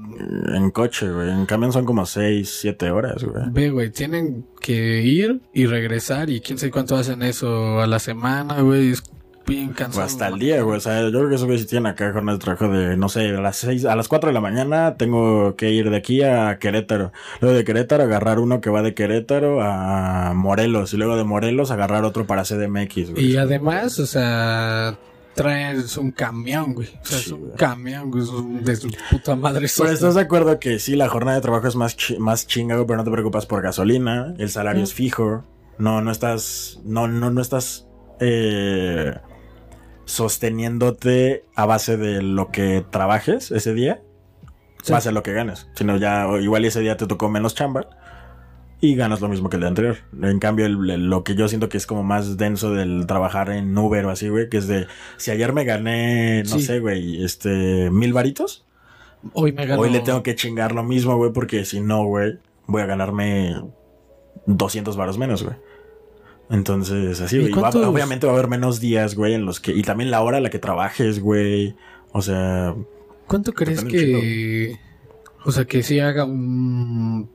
[0.53, 1.30] En coche, güey.
[1.30, 3.43] En camión son como 6, 7 horas, güey.
[3.51, 7.99] Ve, güey, tienen que ir y regresar y quién sabe cuánto hacen eso a la
[7.99, 8.89] semana, güey.
[8.91, 9.01] Es
[9.47, 10.05] bien O cansado.
[10.05, 10.77] hasta el día, güey.
[10.77, 13.09] O sea, yo creo que esos güeyes sí tienen acá jornadas de trabajo de, no
[13.09, 16.21] sé, a las 6, a las 4 de la mañana tengo que ir de aquí
[16.23, 17.11] a Querétaro.
[17.41, 20.93] Luego de Querétaro agarrar uno que va de Querétaro a Morelos.
[20.93, 23.25] Y luego de Morelos agarrar otro para CDMX, güey.
[23.25, 24.97] Y además, o sea,
[25.35, 26.87] traes un camión, güey.
[27.01, 27.55] O sea, Sí, es un güey.
[27.55, 28.23] camión, güey.
[28.23, 29.67] es un- de su puta madre.
[29.77, 32.75] Pero estás de acuerdo que sí, la jornada de trabajo es más, chi- más chinga,
[32.75, 35.45] güey, pero no te preocupas por gasolina, el salario es fijo,
[35.77, 37.85] no, no estás, no, no, no estás
[38.19, 39.13] eh,
[40.10, 44.01] sosteniéndote a base de lo que trabajes ese día,
[44.84, 44.91] Sí.
[44.91, 47.88] base a lo que ganes, sino ya, igual ese día te tocó menos chamba
[48.82, 49.97] y ganas lo mismo que el día anterior.
[50.22, 53.49] En cambio, el- el- lo que yo siento que es como más denso del trabajar
[53.49, 54.88] en Uber o así, güey, que es de,
[55.18, 56.62] si ayer me gané, no Sí.
[56.62, 58.66] sé, güey, este, mil varitos.
[59.34, 59.82] Hoy me ganó.
[59.82, 63.62] Hoy le tengo que chingar lo mismo, güey, porque si no, güey, voy a ganarme
[64.45, 65.57] 200 varos menos, güey.
[66.49, 67.51] Entonces, así, ¿Y güey.
[67.51, 69.71] y va- obviamente va a haber menos días, güey, en los que...
[69.71, 71.75] Y también la hora a la que trabajes, güey.
[72.11, 72.75] O sea,
[73.27, 74.79] ¿Cuánto crees que.
[75.45, 77.29] O sea, que si haga un.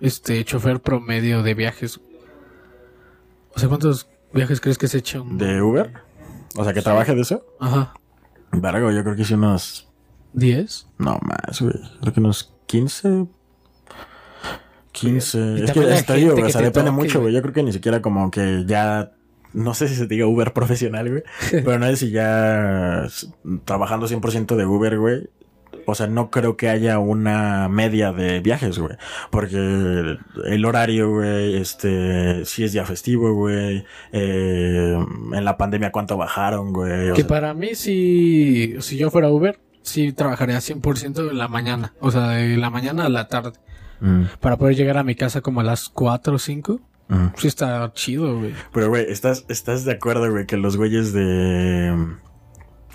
[0.00, 1.98] Este, chofer promedio de viajes?
[3.54, 5.38] O sea, ¿cuántos viajes crees que se echa un.
[5.38, 5.90] de Uber.
[6.54, 7.46] O sea, que trabaje de eso.
[7.58, 7.94] Ajá.
[8.52, 9.88] Vergo, yo creo que sí unos...
[10.34, 10.86] ¿10?
[10.98, 11.74] No más, güey.
[12.02, 13.26] Creo que unos 15...
[14.92, 15.38] 15.
[15.38, 17.32] Y Es que está que o sea, depende mucho, güey.
[17.34, 19.12] Yo creo que ni siquiera como que ya.
[19.54, 21.22] No sé si se diga Uber profesional, güey.
[21.50, 23.06] pero no sé si ya
[23.64, 25.28] trabajando 100% de Uber, güey.
[25.90, 28.96] O sea, no creo que haya una media de viajes, güey.
[29.30, 33.86] Porque el horario, güey, este, sí es día festivo, güey.
[34.12, 34.98] Eh,
[35.32, 37.10] en la pandemia, ¿cuánto bajaron, güey?
[37.10, 41.48] O Que sea, para mí, si, si yo fuera Uber, sí trabajaría 100% en la
[41.48, 41.94] mañana.
[42.00, 43.52] O sea, de la mañana a la tarde.
[44.00, 46.80] Mm, Para poder llegar a mi casa como a las 4 o 5.
[47.08, 47.26] mm.
[47.36, 48.54] Sí está chido, güey.
[48.72, 51.94] Pero, güey, ¿estás, ¿estás de acuerdo, güey, que los güeyes de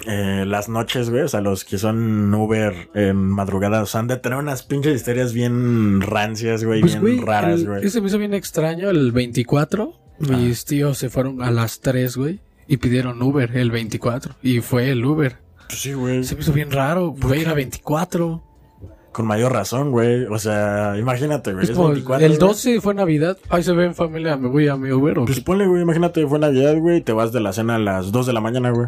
[0.08, 4.08] eh, las noches, güey, o sea, los que son Uber en madrugada, o sea, han
[4.08, 7.86] de tener unas pinches historias bien rancias, güey, Pues, bien güey, raras, el- güey.
[7.86, 8.89] ese me hizo bien extraño.
[8.89, 12.39] El 24, mis tíos se fueron a las 3, güey.
[12.68, 14.36] Y pidieron Uber el 24.
[14.41, 15.38] Y fue el Uber.
[15.68, 16.24] Pues sí, güey.
[16.24, 17.12] Se me hizo bien raro.
[17.12, 18.41] Voy a ir a 24.
[19.14, 20.26] Con mayor razón, güey.
[20.26, 21.64] O sea, imagínate, güey.
[21.64, 22.39] Es Es como, 24, el güey.
[22.49, 23.38] 12 fue Navidad.
[23.49, 24.36] Ahí se ve en familia.
[24.38, 25.20] Me voy a mi Uber.
[25.20, 25.43] ¿o Pues qué?
[25.43, 28.26] ponle, güey, imagínate, fue Navidad, güey, y te vas de la cena a las 2
[28.26, 28.88] de la mañana, güey.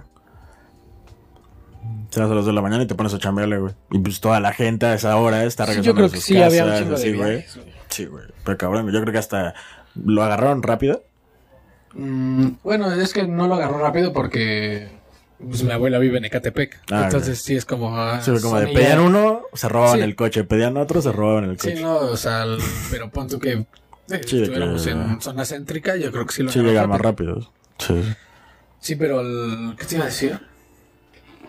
[2.10, 3.74] Te vas a las 2 de la mañana y te pones a chambearle, güey.
[3.92, 6.16] Y pues toda la gente a esa hora está Sí, regresando yo creo a que
[6.18, 7.32] sus sí había un casas, chingo así, güey.
[7.34, 7.46] güey.
[7.90, 8.24] Sí, güey.
[8.44, 9.54] Pero cabrón, yo creo que hasta
[9.96, 11.04] lo agarraron rápido.
[11.94, 14.90] Mm, bueno, es que no lo agarró rápido porque
[15.40, 16.80] pues, mi abuela vive en Ecatepec.
[16.92, 17.98] Ah, Entonces sí es como...
[17.98, 20.04] ah, Sí, como de pedían uno, se robaban Sí.
[20.04, 20.44] el coche.
[20.44, 21.76] Pedían otro, se robaban el coche.
[21.78, 22.58] Sí, no, o sea, el-
[22.92, 23.66] pero pon tú que eh,
[24.08, 27.52] Sí, estuviéramos que- en zona céntrica, yo creo que sí lo Sí, llegan más rápido.
[27.80, 28.02] Sí.
[28.80, 29.76] Sí, pero el...
[29.78, 30.40] ¿Qué te iba a decir?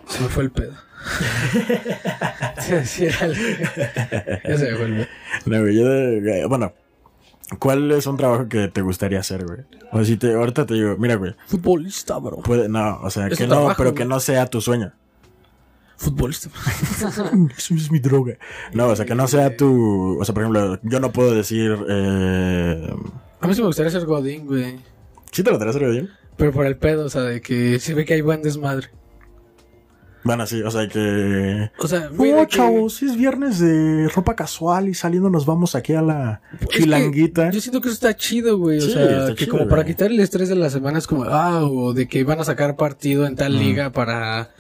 [0.09, 0.73] Se me fue el pedo.
[2.71, 3.35] decir algo.
[4.49, 5.07] Ya se me fue el pedo.
[5.47, 6.73] No, yo de- bueno,
[7.59, 9.61] ¿cuál es un trabajo que te gustaría hacer, güey?
[9.93, 12.39] O si te, ahorita te digo, mira, güey, Futbolista, bro.
[12.39, 14.03] puede, no, o sea, Es que no, trabajo, pero güey.
[14.03, 14.93] que no sea tu sueño.
[15.97, 16.51] Futbolista.
[17.57, 18.35] Eso es mi droga.
[18.75, 21.75] No, o sea, que no sea tu, o sea, por ejemplo, yo no puedo decir,
[21.89, 22.87] eh,
[23.41, 24.79] A mí sí me gustaría ser Godín, güey.
[25.33, 26.11] ¿sí te lo traes bien?
[26.37, 28.89] Pero por el pedo, o sea, de que se ve que hay buen desmadre.
[30.27, 31.71] Bueno, sí, o sea, que...
[31.79, 35.75] O sea, No, de que- chavos, es viernes de ropa casual y saliendo nos vamos
[35.75, 37.51] aquí a la Es chilanguita.
[37.51, 38.81] Yo siento que eso está chido, güey.
[38.81, 39.71] Sí, o sea, que chido, como güey.
[39.71, 42.45] para quitar el estrés de la semana es como, ah, o de que van a
[42.45, 44.51] sacar partido en tal liga para,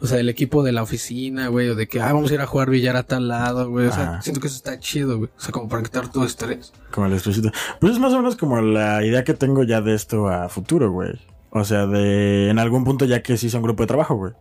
[0.00, 2.40] o sea, el equipo de la oficina, güey, o de que, ah, vamos a ir
[2.40, 3.86] a jugar billar a tal lado, güey.
[3.86, 4.22] O sea, Ajá.
[4.22, 5.30] siento que eso está chido, güey.
[5.36, 6.72] O sea, como para quitar todo estrés.
[6.90, 7.50] Como el estresito.
[7.80, 10.90] Pues es más o menos como la idea que tengo ya de esto a futuro,
[10.92, 11.10] güey.
[11.56, 14.32] O sea, de en algún punto ya que sí sea un grupo de trabajo, güey.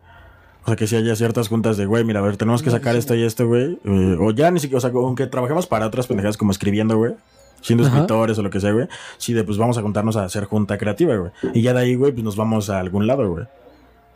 [0.63, 2.95] O sea, que si haya ciertas juntas de, güey, mira, a ver, tenemos que sacar
[2.95, 3.77] esto y esto, güey.
[3.83, 7.13] Eh, o ya ni siquiera, o sea, aunque trabajemos para otras pendejadas como escribiendo, güey.
[7.61, 7.95] Siendo Ajá.
[7.95, 8.87] escritores o lo que sea, güey.
[9.17, 11.31] Sí, de pues vamos a juntarnos a hacer junta creativa, güey.
[11.53, 13.45] Y ya de ahí, güey, pues nos vamos a algún lado, güey.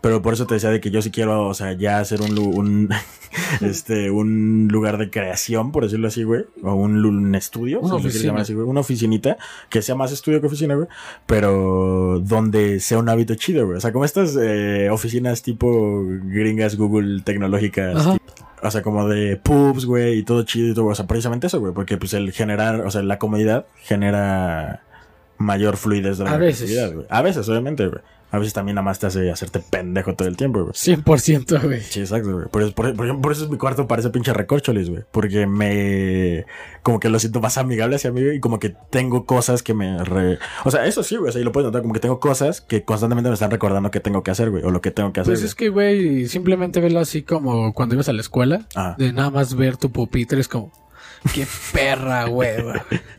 [0.01, 2.89] Pero por eso te decía de que yo sí quiero, o sea, ya hacer un,
[3.61, 6.45] este, un lugar de creación, por decirlo así, güey.
[6.61, 8.41] O un, estudio, Una si oficina.
[8.41, 8.67] así, güey.
[8.67, 9.37] Una oficinita,
[9.69, 10.87] que sea más estudio que oficina, güey.
[11.25, 13.77] Pero donde sea un hábito chido, güey.
[13.77, 18.07] O sea, como estas eh, oficinas tipo gringas, Google, tecnológicas.
[18.61, 20.85] O sea, como de pubs, güey, y todo chido y todo.
[20.85, 21.73] O sea, precisamente eso, güey.
[21.73, 24.83] Porque pues el generar, o sea, la comodidad genera
[25.37, 26.93] mayor fluidez de la A veces.
[26.93, 27.05] güey.
[27.09, 28.01] A veces, obviamente, güey.
[28.29, 30.73] A veces también nada más te hace hacerte pendejo todo el tiempo, güey.
[30.73, 31.79] 100%, güey.
[31.81, 32.47] Sí, exacto, güey.
[32.49, 35.03] Por, eso- por, por- por eso es mi cuarto parece pinche recorcholis, güey.
[35.11, 36.45] Porque me...
[36.83, 40.03] Como que lo siento más amigable hacia mí y como que tengo cosas que me...
[40.03, 41.29] re- O sea, eso sí, güey.
[41.29, 43.91] O sea, y lo puedes notar como que tengo cosas que constantemente me están recordando
[43.91, 44.63] que tengo que hacer, güey.
[44.63, 45.33] O lo que tengo que hacer.
[45.33, 48.67] Pues es que, güey, simplemente velo así como cuando ibas a la escuela.
[48.75, 48.95] Ah.
[48.97, 50.73] De nada más ver tu pupitre es como,
[51.33, 52.57] qué perra, güey.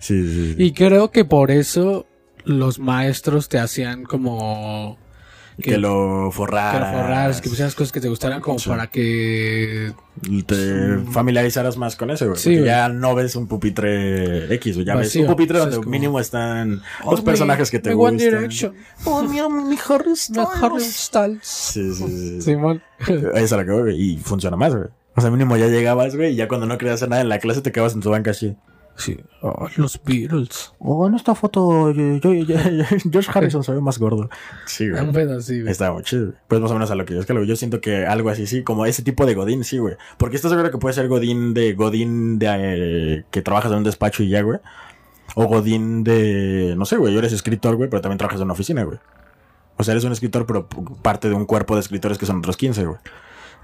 [0.00, 0.62] Sí, sí, sí.
[0.62, 2.04] Y creo que por eso
[2.48, 4.98] los maestros te hacían como...
[5.60, 6.92] Que, lo que forraras.
[6.94, 8.68] lo forraras, que pusieras cosas que te gustaran como Sí.
[8.68, 9.92] para que...
[10.46, 12.38] Te familiarizaras más con eso, güey.
[12.38, 12.70] Sí, porque güey.
[12.70, 14.86] ya no ves un pupitre X, güey.
[14.86, 15.22] Ya Vacío.
[15.22, 18.14] ves un pupitre donde como- mínimo están Oh, los personajes que te gustan.
[18.14, 18.74] One Direction.
[19.04, 21.40] Oh, mira, mi Harry Styles.
[21.42, 22.42] Sí, sí, sí.
[22.42, 22.80] Simón.
[23.34, 24.88] Ahí es a la que güey, y funciona más, güey.
[25.16, 27.40] O sea, mínimo ya llegabas, güey, y ya cuando no querías hacer nada en la
[27.40, 28.54] clase te quedabas en tu banca así.
[28.98, 29.16] Sí.
[29.42, 30.72] Oh, los Beatles.
[30.80, 32.56] Oh, en esta foto yo, yo- yo-
[33.12, 34.28] George Harrison se ve más gordo.
[34.66, 35.06] Sí, Un güey.
[35.70, 36.26] Estaba muy chido.
[36.26, 36.38] güey.
[36.48, 38.28] Pues más o menos a lo que yo es que lo- yo siento que algo
[38.30, 39.94] así, sí, como ese tipo de Godín, sí, güey.
[40.18, 43.84] Porque estás seguro que puede ser Godín de Godín de eh, que trabajas en un
[43.84, 44.58] despacho y ya, güey.
[45.36, 48.54] O Godín de, no sé, güey, yo eres escritor, güey, pero también trabajas en una
[48.54, 48.98] oficina, güey.
[49.76, 50.66] O sea, eres un escritor, pero
[51.02, 52.98] parte de un cuerpo de escritores que son otros 15, güey.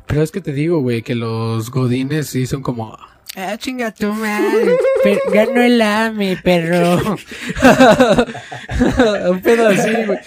[0.06, 2.96] Pero es que te digo, güey, que los godines sí son como...
[3.36, 4.76] Ah, chinga tu madre.
[5.32, 7.00] Ganó el AME, perro.
[9.30, 10.18] Un pedo así, güey.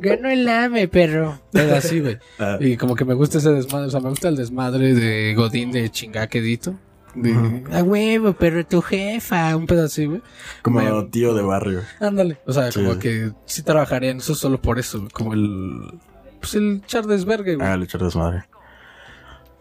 [0.00, 1.40] Ganó el AME, perro.
[1.52, 2.18] Pedo así, güey.
[2.38, 2.56] Ah.
[2.60, 3.88] Y como que me gusta ese desmadre.
[3.88, 6.74] O sea, me gusta el desmadre de Godín de chingaquedito.
[7.14, 9.54] De, a huevo, pero tu jefa.
[9.56, 10.22] Un pedo así, güey.
[10.62, 11.82] Como Me- tío de barrio.
[12.00, 12.38] Ándale.
[12.46, 12.82] O sea, Sí.
[12.82, 15.06] como que sí trabajaría en eso solo por eso.
[15.12, 16.00] Como el...
[16.40, 17.66] Pues el char desvergue, güey.
[17.68, 18.44] Ah, echar desmadre.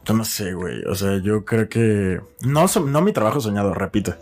[0.06, 0.84] Yo no sé, güey.
[0.86, 2.20] O sea, yo creo que.
[2.42, 4.16] No, no mi trabajo soñado, repito.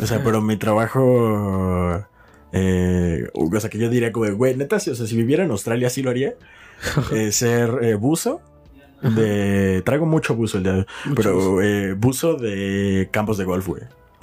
[0.00, 2.04] O sea, pero mi trabajo.
[2.52, 5.50] Eh, o sea, que yo diría como, güey, neta, si, o sea, si viviera en
[5.50, 6.34] Australia, sí lo haría.
[7.12, 8.40] Eh, ser eh, buzo.
[9.00, 9.82] De.
[9.84, 10.86] Traigo mucho buzo el día de hoy.
[11.14, 13.82] Pero eh, buzo de campos de golf, güey.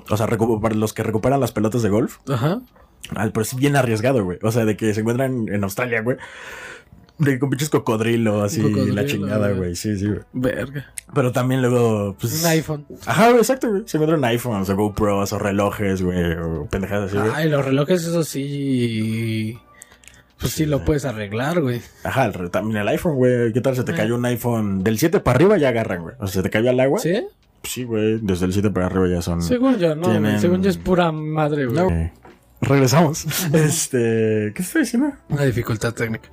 [0.10, 2.18] O sea, para los que recuperan las pelotas de golf.
[2.28, 2.62] Ajá.
[3.14, 4.40] Pero es bien arriesgado, güey.
[4.42, 6.18] O sea, de que se encuentran en Australia, güey.
[7.22, 9.76] De con pinches cocodrilo, así, Cocodrilo, la chingada, güey.
[9.76, 10.20] Sí, sí, güey.
[10.34, 10.92] Verga.
[11.14, 12.42] Pero también luego, pues...
[12.44, 12.86] Un iPhone.
[13.06, 13.84] Ajá, güey, exacto, güey.
[13.86, 17.32] Se encuentran iPhones o GoPros o relojes, güey, o pendejadas así, güey.
[17.36, 19.58] Ay, los relojes, eso sí.
[20.40, 21.82] Pues sí, lo puedes arreglar, güey.
[22.04, 23.54] Ajá, el también el iPhone, güey.
[23.54, 24.84] ¿Qué tal se te cayó un iPhone?
[24.84, 26.16] Del 7 para arriba ya agarran, güey.
[26.20, 26.98] O sea, se te cayó al agua.
[26.98, 27.24] ¿Sí?
[27.62, 28.18] Sí, güey.
[28.22, 29.44] Desde el 7 para arriba ya son...
[29.44, 30.10] Según yo, no.
[30.10, 31.88] Tienen- Según yo es pura madre, güey.
[31.92, 32.14] Eh,
[32.62, 33.26] regresamos.
[33.54, 34.52] este...
[34.56, 35.12] ¿Qué estoy diciendo?
[35.30, 36.30] Una dificultad técnica.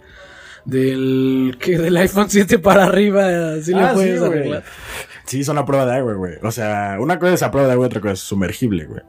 [0.68, 4.30] Del que del iPhone 7 para arriba, sí Ah, lo puedes güey.
[4.32, 4.64] arreglar.
[5.24, 6.34] Sí, son a prueba de agua, güey.
[6.42, 9.00] O sea, una cosa es a prueba de agua, otra cosa es sumergible, güey.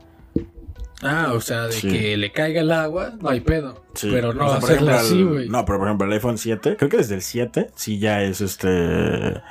[1.02, 1.90] Ah, o sea, de Sí.
[1.90, 3.84] que le caiga el agua, no hay pedo.
[3.94, 4.10] Sí.
[4.12, 5.50] Pero no O sea, ejemplo, así, güey.
[5.50, 8.40] No, pero por ejemplo el iPhone 7, creo que desde el 7 sí ya es
[8.42, 9.42] este...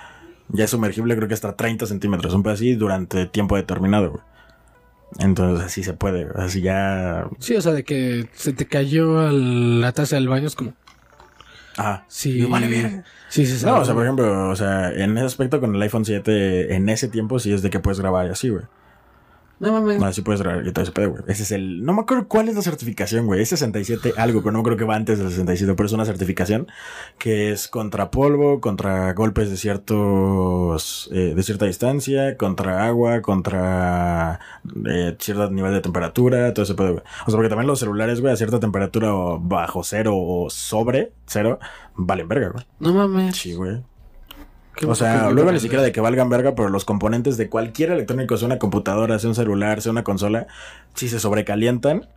[0.51, 2.33] Ya es sumergible, creo que hasta 30 centímetros.
[2.33, 4.23] Un pedo así durante tiempo determinado, güey.
[5.19, 6.45] Entonces así se puede, güey.
[6.45, 7.27] así ya...
[7.39, 10.73] Sí, o sea, de que se te cayó la taza del baño, es como.
[11.79, 12.05] Ajá.
[12.09, 12.41] Sí.
[12.43, 13.05] No vale bien.
[13.29, 16.05] Sí, sí, No, o sea, por ejemplo, o sea, en ese aspecto con el iPhone
[16.05, 18.65] 7, en ese tiempo sí es de que puedes grabar y así, güey.
[19.61, 20.01] No mames.
[20.03, 21.23] Así puedes grabar y todo ese pedo, güey.
[21.27, 21.85] Ese es el...
[21.85, 23.43] No me acuerdo cuál es la certificación, güey.
[23.43, 26.69] Es 67 algo, pero no creo que va antes del 67, pero es una certificación
[27.19, 31.09] que es contra polvo, contra golpes de ciertos...
[31.13, 34.39] eh, de cierta distancia, contra agua, contra
[34.87, 37.05] eh, cierto nivel de temperatura, todo ese pedo, güey.
[37.27, 41.13] O sea, porque también los celulares, güey, a cierta temperatura o bajo cero o sobre
[41.27, 41.59] cero,
[41.95, 42.65] valen verga, güey.
[42.79, 43.37] No mames.
[43.37, 43.83] Sí, güey.
[44.87, 48.37] O sea, luego ni siquiera de que valgan verga, pero los componentes de cualquier electrónico,
[48.37, 50.47] sea una computadora, sea un celular, sea una consola,
[50.95, 52.09] si se sobrecalientan,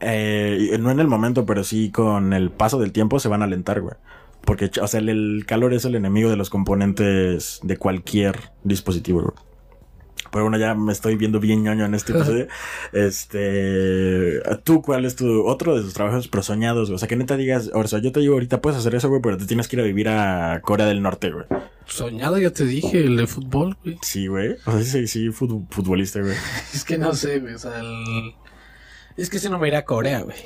[0.00, 3.46] eh, no en el momento, pero sí con el paso del tiempo se van a
[3.46, 3.94] alentar, güey.
[4.44, 9.22] Porque, o sea, el, el calor es el enemigo de los componentes de cualquier dispositivo,
[9.22, 9.45] güey.
[10.30, 12.46] Pero bueno, ya me estoy viendo bien ñoño en este episodio.
[12.92, 14.40] este.
[14.64, 16.96] ¿Tú cuál es tu otro de tus trabajos pero soñados, güey?
[16.96, 19.20] O sea, que neta digas, o sea, yo te digo ahorita puedes hacer eso, güey,
[19.22, 21.44] pero te tienes que ir a vivir a Corea del Norte, güey.
[21.86, 23.98] Soñado, ya te dije, el de fútbol, güey.
[24.02, 24.56] Sí, güey.
[24.66, 26.34] O sea, sí, sí, fut- futbolista, güey.
[26.74, 27.54] Es que no sé, güey.
[27.54, 28.34] O sea, el...
[29.16, 30.36] es que si no me iría a Corea, güey.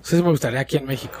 [0.00, 1.18] O sea, sí me gustaría aquí en México.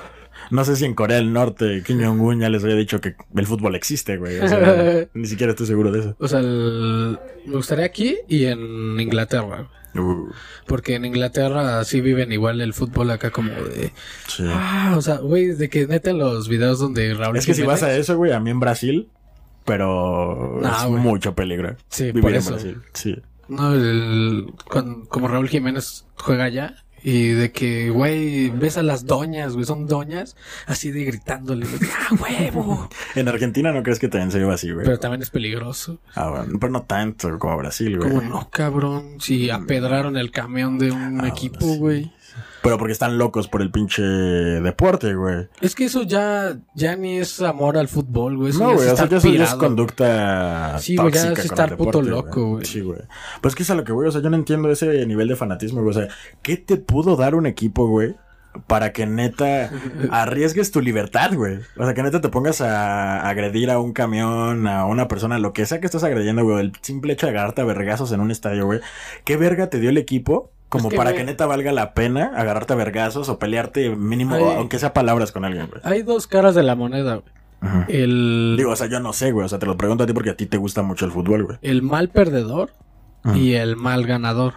[0.52, 3.46] No sé si en Corea del Norte Kim Jong-un ya les había dicho que el
[3.46, 4.38] fútbol existe, güey.
[4.38, 6.16] O sea, ni siquiera estoy seguro de eso.
[6.18, 9.68] O sea, el- me gustaría aquí y en Inglaterra.
[9.94, 10.30] Uh,
[10.66, 13.92] Porque en Inglaterra sí viven igual el fútbol acá como de...
[14.28, 14.44] sí.
[14.46, 17.62] Ah, o sea, güey, de que neta en los videos donde Raúl Es que si
[17.62, 19.08] vas a eso, güey, a mí en Brasil,
[19.64, 21.02] pero No, es güey.
[21.02, 21.76] mucho peligro.
[21.88, 22.50] Sí, vivir por en eso.
[22.52, 22.78] Brasil.
[22.94, 23.16] Sí.
[23.48, 26.74] No, el- con- como Raúl Jiménez juega allá.
[27.04, 30.36] Y de que, güey, ves a las doñas, güey, son doñas,
[30.66, 32.88] así de gritándole, güey, ¡ah, huevo!
[33.16, 34.84] En Argentina no crees que también se lleva así, güey.
[34.86, 35.98] Pero también es peligroso.
[36.14, 38.08] Ah, bueno, pero no tanto como Brasil, güey.
[38.10, 39.20] ¿Cómo no, cabrón?
[39.20, 42.12] Si apedraron el camión de un Ah, equipo, sí.
[42.62, 45.48] Pero porque están locos por el pinche deporte, güey.
[45.60, 48.50] Es que eso ya, ya ni es amor al fútbol, güey.
[48.50, 51.32] Eso No, ya güey, es o sea, que eso ya es conducta Sí, güey, ya
[51.32, 52.64] es estar puto loco, güey.
[52.64, 53.00] Sí, güey.
[53.40, 55.36] Pues que es a lo que, güey, o sea, yo no entiendo ese nivel de
[55.36, 55.90] fanatismo, güey.
[55.90, 56.08] O sea,
[56.42, 58.14] ¿qué te pudo dar un equipo, güey?
[58.68, 59.70] Para que neta
[60.12, 61.58] arriesgues tu libertad, güey.
[61.76, 65.52] O sea, que neta te pongas a agredir a un camión, a una persona, lo
[65.52, 66.60] que sea que estés agrediendo, güey.
[66.60, 68.78] El simple hecho de agarrarte a vergazos en un estadio, güey.
[69.24, 70.52] ¿Qué verga te dio el equipo?
[70.72, 74.36] Como Es que, para que neta valga la pena agarrarte a vergazos o pelearte mínimo,
[74.36, 75.82] aunque sea palabras con alguien, güey.
[75.84, 77.84] Hay dos caras de la moneda, güey.
[77.88, 79.44] El, Digo, o sea, yo no sé, güey.
[79.44, 81.44] O sea, te lo pregunto a ti porque a ti te gusta mucho el fútbol,
[81.44, 81.58] güey.
[81.60, 82.72] el mal perdedor
[83.34, 84.54] y el mal ganador.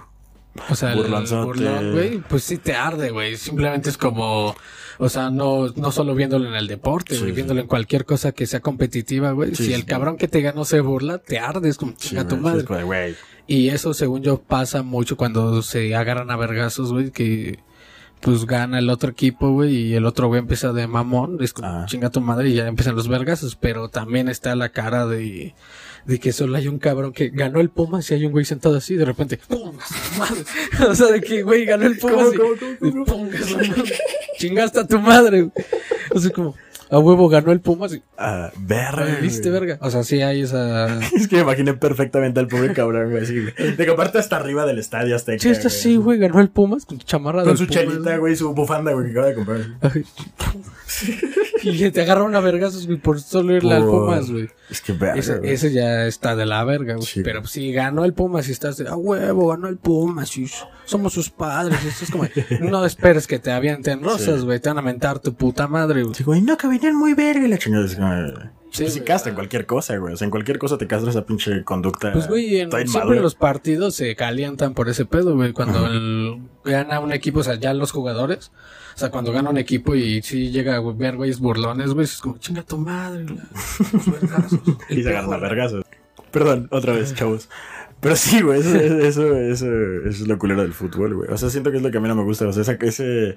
[0.69, 3.35] O sea, burlón, güey, pues sí te arde, güey.
[3.35, 4.55] Simplemente es como,
[4.97, 7.35] o sea, no, no solo viéndolo en el deporte, Sí, güey, sí.
[7.35, 9.53] viéndolo en cualquier cosa que sea competitiva, güey.
[9.55, 12.59] Sí, si el cabrón que te ganó se burla, te ardes como chinga tu madre.
[12.59, 12.79] es como.
[13.47, 17.59] Y eso, según yo, pasa mucho cuando se agarran a vergazos, güey, que
[18.25, 21.67] pues gana el otro equipo, güey, y el otro güey empieza de mamón, es como
[21.67, 21.85] Ah.
[21.87, 25.53] chinga tu madre y ya empiezan los vergazos, pero también está la cara de,
[26.05, 28.77] de que solo hay un cabrón que ganó el Pumas y hay un güey sentado
[28.77, 29.77] así, de repente, ¡pum!
[29.79, 30.43] a su madre!
[30.89, 32.49] o sea, de que, güey, ganó el Pumas y, ¿Cómo,
[32.79, 33.93] cómo, cómo, y su madre.
[34.39, 35.65] chingaste a tu madre, güey.
[36.11, 36.55] O sea, como,
[36.95, 39.17] a huevo ganó el Pumas y, Ah, verga.
[39.21, 39.59] ¿viste, güey.
[39.61, 39.77] verga?
[39.81, 40.99] O sea, sí hay esa...
[41.15, 43.23] Es que me imaginé perfectamente al pobre cabrón, güey.
[43.23, 43.35] Así.
[43.35, 45.41] De que aparte hasta arriba del estadio Azteca.
[45.41, 48.17] Sí, está así, güey, ganó el Pumas con su chamarra Con del su Pumas, chelita,
[48.17, 49.59] güey, su bufanda, güey, que acaba de comprar.
[49.81, 50.05] Ay.
[51.69, 54.49] y te agarran a vergazos, güey, por solo irle al Pumas, güey.
[54.69, 55.19] Es que verga.
[55.19, 57.05] Ese, ese ya está de la verga, güey.
[57.05, 60.47] Sí, Pero si ganó el Pumas y estás de, ah, huevo, ganó el Pumas y
[60.85, 61.77] somos sus padres.
[61.85, 62.25] esto es como,
[62.69, 64.45] no esperes que te avienten rosas, Sí.
[64.45, 64.59] güey.
[64.59, 66.15] Te van a mentar tu puta madre, güey.
[66.15, 67.85] Sí, güey, no, que venían muy verga y la chingada.
[67.85, 70.15] Es como, Sí, pues casta en cualquier cosa, güey.
[70.15, 72.11] O sea, en cualquier cosa te castra esa pinche conducta.
[72.11, 75.53] Pues, güey, en- siempre los partidos se calientan por ese pedo, güey.
[75.53, 78.51] Cuando el- gana un equipo, o sea, ya los jugadores,
[78.95, 82.17] o sea, cuando gana un equipo y sí llega a ver güeyes burlones, güey, es
[82.19, 83.25] como, chinga tu madre,
[83.93, 85.41] los vergazos, Y se agarran a pedo".
[85.41, 85.85] vergazos.
[86.31, 87.49] Perdón, otra vez, chavos.
[88.01, 91.29] Pero sí, güey, eso, eso, eso, eso es lo culero del fútbol, güey.
[91.31, 92.47] O sea, siento que es lo que a mí no me gusta.
[92.47, 93.35] O sea, esa- ese...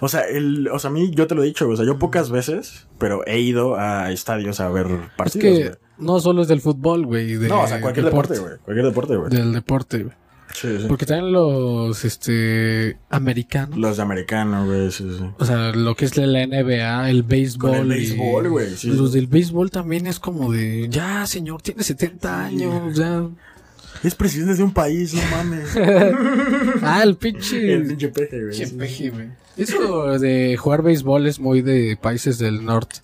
[0.00, 1.98] O sea, el, o sea, a mí, yo te lo he dicho, o sea, yo
[1.98, 5.70] pocas veces, pero he ido a estadios a ver Es partidos, que güey.
[5.98, 7.34] no solo es del fútbol, güey.
[7.34, 8.54] de No, o sea, cualquier deporte, güey.
[8.64, 9.30] Cualquier deporte, güey.
[9.30, 10.16] Del deporte, güey.
[10.54, 10.84] Sí, sí.
[10.86, 13.78] Porque también los, este, americanos.
[13.78, 15.24] Los de americano, güey, sí, sí.
[15.38, 17.92] O sea, lo que es la NBA, el béisbol.
[17.92, 18.88] El güey, sí.
[18.88, 23.28] Los del béisbol también es como de, ya, señor, tiene 70 años, ya.
[24.02, 25.76] Es presidente de un país, no mames.
[26.82, 27.74] Ah, el pinche.
[27.74, 28.70] el pinche peje, güey.
[28.76, 29.28] Peje, güey.
[29.56, 32.96] Eso de jugar béisbol es muy de países del norte.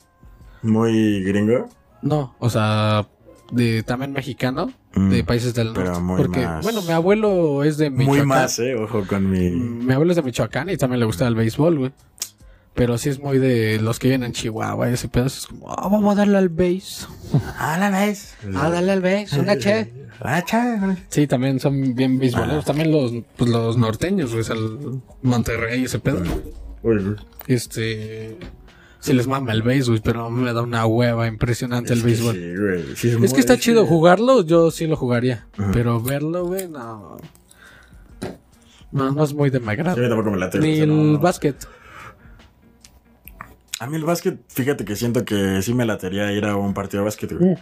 [0.63, 1.69] Muy gringo.
[2.03, 3.07] No, o sea,
[3.53, 4.73] de también mexicano,
[5.11, 6.03] de países del pero norte.
[6.03, 8.17] muy Porque, más- bueno, mi abuelo es de Michoacán.
[8.19, 8.75] Muy más, eh.
[8.75, 9.51] Ojo con mi.
[9.51, 11.93] Mi abuelo es de Michoacán y también le gusta el béisbol, güey.
[12.75, 15.69] Pero sí es muy de los que viven en Chihuahua y ese pedazo es como,
[15.71, 17.09] ah, vamos a darle al béis.
[17.59, 18.35] Ah, la vez.
[18.55, 19.93] Ah, dale al béis, una che.
[20.21, 20.43] Ah.
[21.09, 22.65] Sí, también son bien beisboleros.
[22.65, 26.23] También los, pues, los norteños, güey, sea, el Monterrey y ese pedo.
[27.47, 28.37] Este.
[29.01, 32.01] Sí les mama el béis, güey, pero a mí me da una hueva impresionante el
[32.01, 32.35] Es béisbol.
[32.35, 32.97] Sí, güey.
[32.97, 33.61] Sí, Es que está sí.
[33.61, 35.47] chido jugarlo, yo sí lo jugaría.
[35.57, 35.71] Ajá.
[35.73, 37.19] Pero verlo, güey, no.
[38.91, 39.97] No, no es muy de mi Sí, agrado.
[39.97, 40.59] mí tampoco me late.
[40.59, 41.19] Ni el no.
[41.19, 41.57] básquet.
[43.81, 47.03] A mí el básquet, fíjate que siento que sí me latería ir a un partido
[47.03, 47.57] de básquet, güey.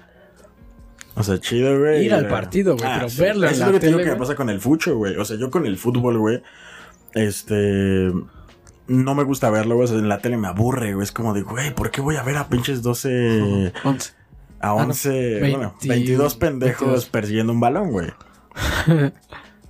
[1.15, 2.07] O sea, chido, güey.
[2.07, 4.05] Ir al partido, güey, pero verlo en Eso la es lo que te digo que
[4.07, 5.17] me pasa con el fucho, güey.
[5.17, 6.43] O sea, yo con el fútbol, güey,
[7.15, 8.11] este...
[8.89, 9.89] No me gusta verlo, güey.
[9.91, 11.05] En la tele me aburre, güey.
[11.05, 13.73] Es como de, güey, ¿por qué voy a ver a pinches 12...
[13.85, 14.13] 11.
[14.61, 15.41] A no, 11...
[15.41, 17.07] bueno, 20, 22 pendejos 22.
[17.07, 18.13] persiguiendo un balón, güey.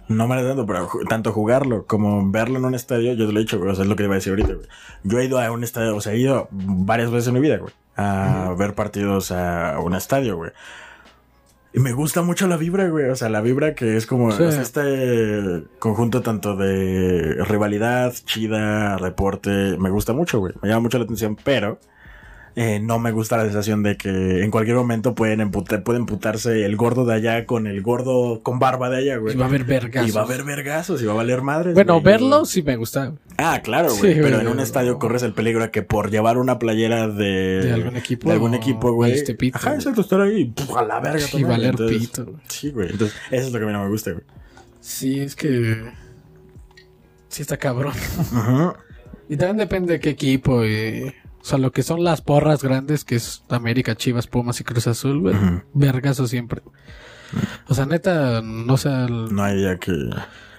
[0.08, 3.40] No me da tanto, pero tanto jugarlo como verlo en un estadio, yo te lo
[3.40, 4.68] he dicho, güey, o sea, es lo que iba a decir ahorita, güey.
[5.02, 7.56] Yo he ido a un estadio, o sea, he ido varias veces en mi vida,
[7.56, 10.52] güey, a ver partidos a un estadio, güey.
[11.76, 13.10] Y me gusta mucho la vibra, güey.
[13.10, 14.42] O sea, la vibra que es como Sí.
[14.44, 19.76] este conjunto tanto de rivalidad, chida, reporte.
[19.78, 20.54] Me gusta mucho, güey.
[20.62, 21.78] Me llama mucho la atención, pero
[22.58, 26.64] eh, no me gusta la sensación de que en cualquier momento pueden emputar, puede emputarse
[26.64, 29.34] el gordo de allá con el gordo con barba de allá, güey.
[29.34, 30.08] Y va a haber vergas.
[30.08, 31.74] Y va a haber vergazos y va a valer madres.
[31.74, 32.04] Bueno, güey.
[32.04, 33.12] verlo sí me gusta.
[33.36, 34.14] Ah, claro, Sí, güey.
[34.14, 34.40] pero güey.
[34.40, 37.96] en un estadio corres el peligro de que por llevar una playera de, De algún
[37.96, 39.10] equipo, de algún equipo, güey.
[39.10, 41.20] valiste pito, Ajá, exacto, estar ahí puf, a la verga.
[41.20, 41.48] Y también.
[41.48, 42.24] valer Entonces, pito.
[42.24, 42.36] güey.
[42.48, 42.90] Sí, güey.
[42.90, 44.24] Entonces, eso es lo que a mí no me gusta, güey.
[44.80, 45.84] Sí, es que.
[47.28, 47.92] Sí, está cabrón.
[48.32, 48.76] Ajá.
[49.28, 50.64] Y también depende de qué equipo.
[50.64, 51.12] y-
[51.46, 54.88] O sea, lo que son las porras grandes, que es América, Chivas, Pumas y Cruz
[54.88, 55.36] Azul, güey.
[55.74, 56.60] Vergazo siempre.
[57.68, 58.88] O sea, neta, no sé.
[58.88, 59.92] el- No hay ya que.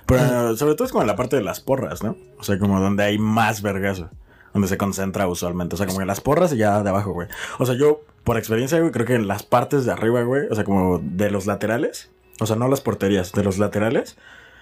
[0.05, 2.15] Pero sobre todo es como en la parte de las porras, ¿no?
[2.39, 4.09] O sea, como donde hay más vergazo.
[4.53, 5.75] Donde se concentra usualmente.
[5.75, 7.27] O sea, como en las porras y ya de abajo, güey.
[7.59, 10.47] O sea, yo, por experiencia, güey, creo que en las partes de arriba, güey.
[10.49, 12.09] O sea, como de los laterales.
[12.39, 14.15] O sea, no las porterías, de los laterales.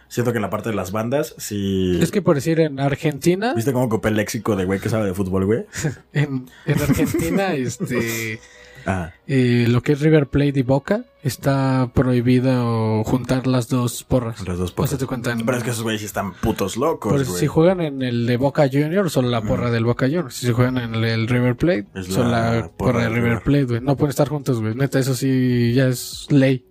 [0.08, 1.97] Siento que en la parte de las bandas, sí.
[2.01, 5.06] Es que por decir, en Argentina, ¿Viste cómo copé el léxico de güey que sabe
[5.08, 5.66] de fútbol, güey?
[6.14, 8.39] en, en Argentina, este.
[8.88, 14.47] Ah, eh, lo que es River Plate y Boca está prohibido juntar las dos porras.
[14.47, 14.91] las dos O porras.
[14.91, 15.43] sea, te cuentan.
[15.43, 17.24] Pero es que esos güeyes están putos locos, Por güey.
[17.24, 20.36] eso, si juegan en el de Boca Juniors, solo la porra del Boca Juniors.
[20.36, 23.16] Si juegan en el, el River Plate, Es solo la la, porra porra del de
[23.16, 23.43] River River.
[23.43, 23.82] Plate, güey.
[23.82, 24.76] No pueden estar juntos, güey.
[24.76, 26.64] Neta, eso sí ya es ley.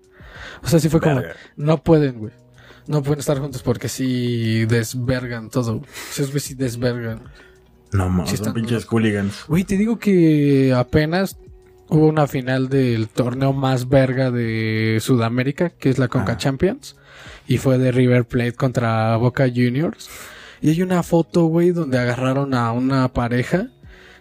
[0.62, 1.20] O sea, sí fue como,
[1.57, 2.32] no pueden, güey.
[2.87, 5.78] No pueden estar juntos porque sí desvergan todo.
[5.78, 5.91] güey.
[6.11, 7.22] Esos güey sí desvergan.
[7.93, 9.45] No mames, Sí son pinches hooligans.
[9.49, 11.37] Güey, te digo que apenas
[11.89, 16.37] hubo una final del torneo más verga de Sudamérica, que es la Conca Ah.
[16.37, 16.97] Champions,
[17.47, 20.09] y fue de River Plate contra Boca Juniors.
[20.61, 23.68] Y hay una foto, güey, donde agarraron a una pareja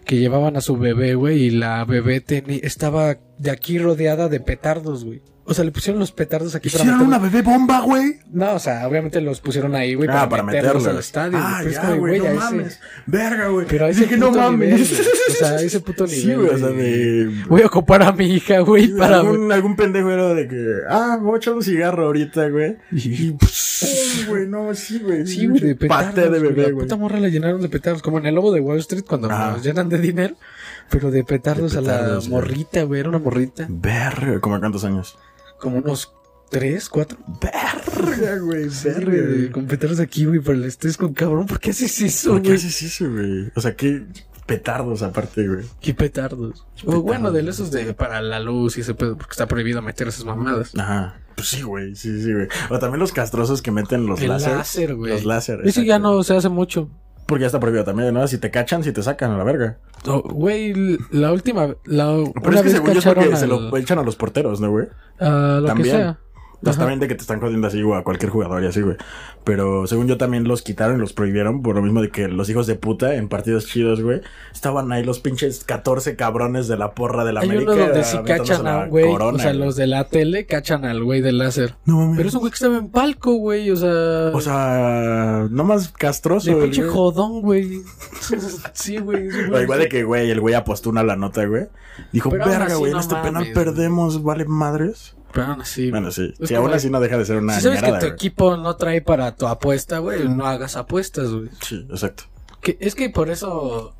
[0.04, 2.22] que llevaban a su bebé, güey, y la bebé
[2.62, 5.22] estaba de aquí rodeada de petardos, güey.
[5.46, 8.16] O sea, le pusieron los petardos aquí para Hicieron meterlos- una bebé bomba, güey.
[8.32, 11.36] No, o sea, obviamente los pusieron ahí, güey, Ah, para, meterlos al estadio.
[11.38, 11.64] Ah, güey.
[11.64, 12.80] Pero es ya, güey, no a ese- mames.
[13.06, 13.66] Verga, güey.
[13.68, 14.70] Pero a ese Dije, no mames.
[14.70, 14.82] nivel.
[15.28, 16.20] O sea, a ese puto nivel.
[16.22, 17.42] Sí, güey, o sea, de...
[17.48, 19.20] Voy a ocupar a mi hija, güey, para...
[19.20, 22.78] algún, algún pendejo era de que, ah, voy a echar un cigarro ahorita, güey.
[22.92, 25.26] Y, pues, güey, no, sí, güey.
[25.26, 26.06] Sí, güey, de petardos.
[26.06, 26.40] Pate de güey.
[26.40, 26.86] bebé, La güey.
[26.86, 29.50] puta morra la llenaron de petardos, como en el lobo de Wall Street cuando Ajá.
[29.52, 30.36] nos llenan de dinero.
[30.90, 33.66] Pero de petardos, De a la petardos, morrita, güey, era una morrita.
[33.68, 35.18] Verga, ¿como cuántos años?
[35.64, 36.12] Como unos
[36.50, 37.16] tres, cuatro.
[37.40, 39.50] Verga, güey, Sí, verga.
[39.52, 42.48] con petardos aquí, güey, pero el estrés con cabrón, ¿por qué haces eso, ¿Por qué
[42.48, 42.58] güey?
[42.58, 43.50] haces eso, güey?
[43.56, 44.04] O sea, qué
[44.46, 45.64] petardos aparte, güey.
[45.80, 46.66] ¿Qué petardos?
[46.84, 50.06] O bueno, de esos de para la luz y ese pedo, porque está prohibido meter
[50.08, 50.72] esas mamadas.
[50.76, 51.16] Ajá.
[51.34, 52.46] Pues sí, güey, sí, sí, güey.
[52.70, 54.56] O también los castrosos que meten los El láseres.
[54.58, 55.12] láser, güey.
[55.12, 55.62] Los láser.
[55.64, 56.90] Eso ya no se hace mucho.
[57.26, 58.26] Porque ya está prohibido también, ¿no?
[58.28, 59.78] Si te cachan, si te sacan a la verga.
[60.06, 63.46] Oh, Güey, la última, la, Pero una es que vez según yo es porque se
[63.46, 64.88] lo echan a los porteros, ¿no, güey?
[65.20, 65.96] lo También.
[65.96, 66.18] que sea.
[66.72, 68.96] También de que te están jodiendo así, güey, a cualquier jugador y así, güey.
[69.44, 72.48] Pero según yo también los quitaron y los prohibieron por lo mismo de que los
[72.48, 74.20] hijos de puta en partidos chidos, güey,
[74.52, 77.72] estaban ahí los pinches 14 cabrones de la porra de la Hay América.
[77.72, 79.64] uno donde sí cachan a güey, corona, o sea, güey.
[79.64, 81.74] los de la tele cachan al güey del láser.
[81.84, 82.16] No mames.
[82.16, 84.30] Pero es un güey que estaba en palco, güey, o sea...
[84.32, 86.50] O sea, no más castroso.
[86.50, 87.82] de pinche jodón, güey.
[88.72, 89.28] sí, güey.
[89.52, 91.66] O igual de que, güey, el güey apostó una la nota, güey.
[92.12, 95.14] Dijo, Pero verga, güey, en no este penal perdemos, vale madres.
[95.34, 95.90] Pero aún así...
[95.90, 96.32] Bueno, sí.
[96.38, 98.10] Es Si como- aún así no deja de ser una si sabes que tu güey.
[98.12, 101.48] equipo no trae para tu apuesta, güey, no hagas apuestas, güey.
[101.60, 102.24] Sí, exacto.
[102.62, 103.94] Que, es que por eso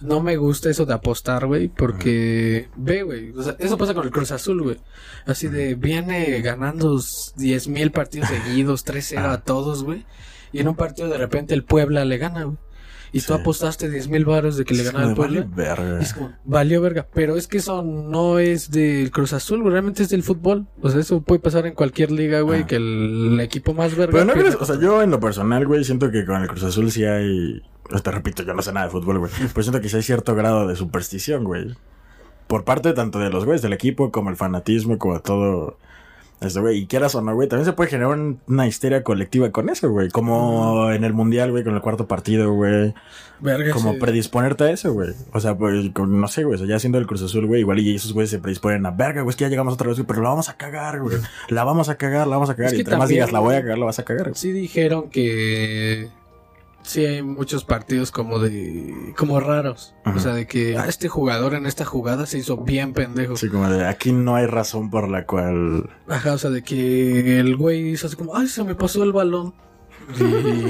[0.00, 4.04] no me gusta eso de apostar, güey, porque ve, güey, o sea, eso pasa con
[4.04, 4.76] el Cruz Azul, güey.
[5.24, 7.00] Así de viene ganando
[7.36, 9.32] 10 mil partidos seguidos, 3-0 Ah.
[9.32, 10.04] a todos, güey.
[10.52, 12.56] Y en un partido de repente el Puebla le gana, güey.
[13.12, 15.46] Y tú apostaste 10 mil baros de que le ganaba el Puebla.
[15.48, 15.98] vale verga.
[16.00, 17.06] Y es como, valió verga.
[17.14, 20.66] Pero es que eso no es del Cruz Azul, güey, realmente es del fútbol.
[20.82, 22.66] O sea, eso puede pasar en cualquier liga, güey, Ah.
[22.66, 24.12] que el, equipo más verga.
[24.12, 26.64] Pero no crees, o sea, yo en lo personal, güey, siento que con el Cruz
[26.64, 27.62] Azul sí hay.
[27.88, 29.30] pues, Te repito, yo no sé nada de fútbol, güey.
[29.54, 31.74] Pero siento que sí hay cierto grado de superstición, güey.
[32.48, 35.78] Por parte tanto de los güeyes del equipo, como el fanatismo, como todo.
[36.40, 36.80] Esto, güey.
[36.80, 39.90] Y quieras o no, güey, también se puede generar un- una histeria colectiva con eso,
[39.90, 40.10] güey.
[40.10, 42.92] Como en el mundial, güey, con el cuarto partido, güey.
[43.40, 43.98] Verga, Como sí.
[44.00, 45.10] predisponerte a eso, güey.
[45.32, 46.56] O sea, pues, no sé, güey.
[46.56, 48.90] O sea, ya siendo el Cruz Azul, güey, igual y esos güeyes se predisponen a
[48.90, 49.30] verga, güey.
[49.30, 51.16] Es que ya llegamos otra vez, güey, pero la vamos a cagar, güey.
[51.48, 52.72] La vamos a cagar, la vamos a cagar.
[52.72, 54.24] Es y entre más digas, la voy a cagar, la vas a cagar.
[54.24, 54.34] güey.
[54.34, 56.08] Sí dijeron que
[56.86, 60.16] sí hay muchos partidos como de como raros, Ajá.
[60.16, 63.36] o sea, de que ah, este jugador en esta jugada se hizo bien pendejo.
[63.36, 65.90] Sí, como de aquí no hay razón por la cual.
[66.08, 69.12] Ajá, o sea, de que el güey hizo así como, "Ay, se me pasó el
[69.12, 69.54] balón."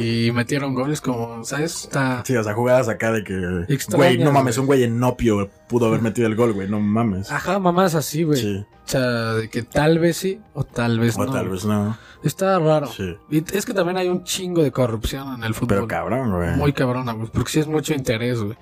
[0.01, 1.85] y metieron goles como, ¿sabes?
[1.85, 2.23] Está...
[2.25, 3.67] Sí, o sea, jugadas acá de que.
[3.95, 7.31] Güey, no mames, un güey en opio pudo haber metido el gol, güey, no mames.
[7.31, 8.41] Ajá, mamás así, güey.
[8.41, 8.57] Sí.
[8.59, 11.33] O sea, de que tal vez sí o tal vez O no.
[11.33, 11.99] tal vez no.
[12.27, 12.87] Está raro.
[12.89, 13.17] Sí.
[13.31, 15.69] Y es que también hay un chingo de corrupción en el fútbol.
[15.69, 16.57] Pero cabrón, güey.
[16.57, 17.29] Muy cabrona, güey.
[17.33, 18.57] Porque sí es mucho interés, güey.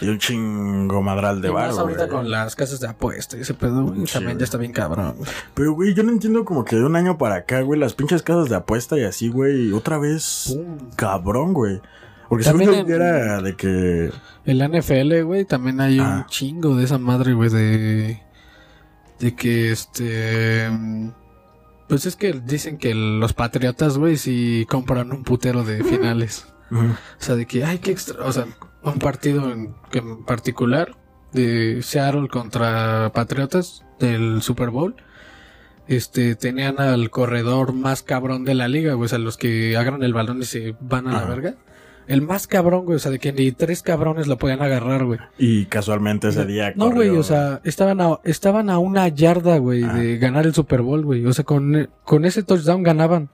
[0.00, 2.16] Y un chingo madral de Y más barro, ahorita güey.
[2.16, 4.06] con las casas de apuesta y ese pedo, güey.
[4.06, 4.38] Sí, también güey.
[4.38, 5.30] ya está bien cabrón, güey.
[5.54, 8.22] Pero, güey, yo no entiendo como que de un año para acá, güey, las pinches
[8.22, 10.54] casas de apuesta y así, güey, otra vez.
[10.54, 10.90] Pum.
[10.94, 11.80] Cabrón, güey.
[12.28, 14.12] Porque según También yo en- era de que.
[14.44, 16.26] En la NFL, güey, también hay un Ah.
[16.28, 18.22] chingo de esa madre, güey, de.
[19.18, 20.68] De que este.
[21.88, 26.46] Pues es que dicen que los patriotas, güey, sí compran un putero de finales.
[26.70, 28.24] O sea, de que, ay, qué extra.
[28.24, 28.46] O sea,
[28.82, 30.96] un partido en, que en particular
[31.32, 34.96] de Seattle contra Patriotas del Super Bowl.
[35.86, 39.06] Este, tenían al corredor más cabrón de la liga, güey.
[39.06, 41.54] O sea, los que agarran el balón y se van a la verga.
[42.08, 42.96] El más cabrón, güey.
[42.96, 45.20] O sea, de que ni tres cabrones lo podían agarrar, güey.
[45.38, 46.72] Y casualmente ese día.
[46.74, 49.94] No, güey, o sea, estaban a, estaban a una yarda, güey, Ah.
[49.94, 51.24] de ganar el Super Bowl, güey.
[51.26, 53.28] O sea, con, con ese touchdown ganaban.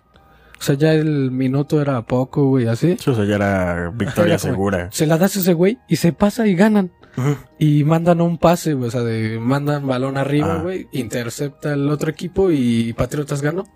[0.59, 2.97] O sea, ya el minuto era poco, güey, así.
[2.99, 4.89] Sí, o sea, ya era victoria Ajá, segura.
[4.93, 6.91] Se la das a ese güey y se pasa y ganan.
[7.61, 8.89] Y mandan un pase, güey.
[8.89, 10.63] O sea, de, mandan balón arriba, Ah.
[10.63, 10.89] güey.
[10.93, 13.67] Intercepta el otro equipo y Patriotas ganó.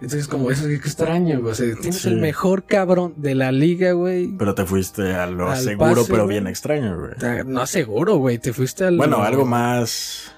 [0.00, 1.52] Entonces, como, eso es extraño, güey.
[1.52, 2.08] O sea, tienes Sí.
[2.08, 4.28] el mejor cabrón de la liga, güey.
[4.38, 7.12] Pero te fuiste a lo Al seguro, pase, pero bien extraño, güey.
[7.44, 8.38] No seguro, güey.
[8.38, 8.96] Te fuiste al.
[8.96, 10.32] Bueno, algo más.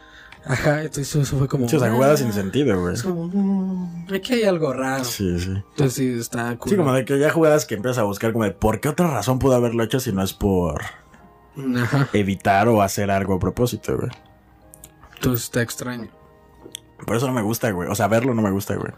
[0.46, 1.68] Ajá, entonces eso fue como.
[1.68, 2.94] Sea, jugadas ah, sin sentido, güey.
[2.94, 5.04] Es como, mm, aquí hay algo raro.
[5.04, 5.50] Sí, sí.
[5.50, 6.70] Entonces sí, está cool.
[6.70, 9.10] Sí, como de que ya jugadas que empiezas a buscar como de por qué otra
[9.10, 10.80] razón pudo haberlo hecho si no es por
[11.76, 14.10] Ajá, evitar o hacer algo a propósito, güey.
[15.16, 16.08] entonces está extraño.
[17.06, 17.90] Por eso no me gusta, güey.
[17.90, 18.92] O sea, verlo no me gusta, güey.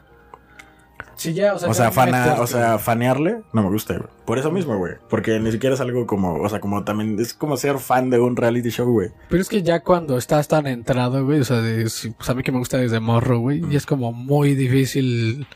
[1.16, 4.08] Sí, ya, o sea, O sea, ya fana, o sea, fanearle no me gusta, güey.
[4.24, 4.94] Por eso mismo, güey.
[5.08, 8.18] Porque ni siquiera es algo como, o sea, como también es como ser fan de
[8.20, 9.10] un reality show, güey.
[9.28, 12.42] Pero es que ya cuando estás tan entrado, güey, o sea, de, pues a mí
[12.42, 15.46] que me gusta desde morro, güey, y es como muy difícil,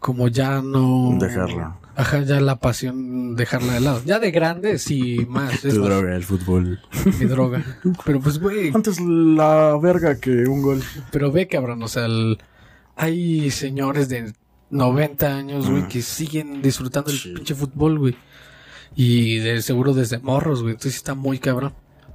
[0.00, 1.16] como ya no...
[1.20, 1.76] Dejarlo.
[1.96, 4.00] Ajá, ya la pasión, dejarla de lado.
[4.04, 5.52] Ya de grande, sí, más.
[5.64, 6.78] Es Tu más, droga, el fútbol.
[7.18, 7.64] mi droga.
[8.04, 10.80] Pero pues, güey, Antes la verga que un gol.
[11.10, 12.38] pero ve, cabrón, o sea, el-
[12.94, 14.32] hay señores de
[14.70, 15.88] 90 años, güey, Mm.
[15.88, 17.28] que siguen disfrutando Sí.
[17.28, 18.16] el pinche fútbol, güey.
[18.94, 20.74] Y de seguro desde morros, güey.
[20.74, 21.74] Entonces está muy cabrón.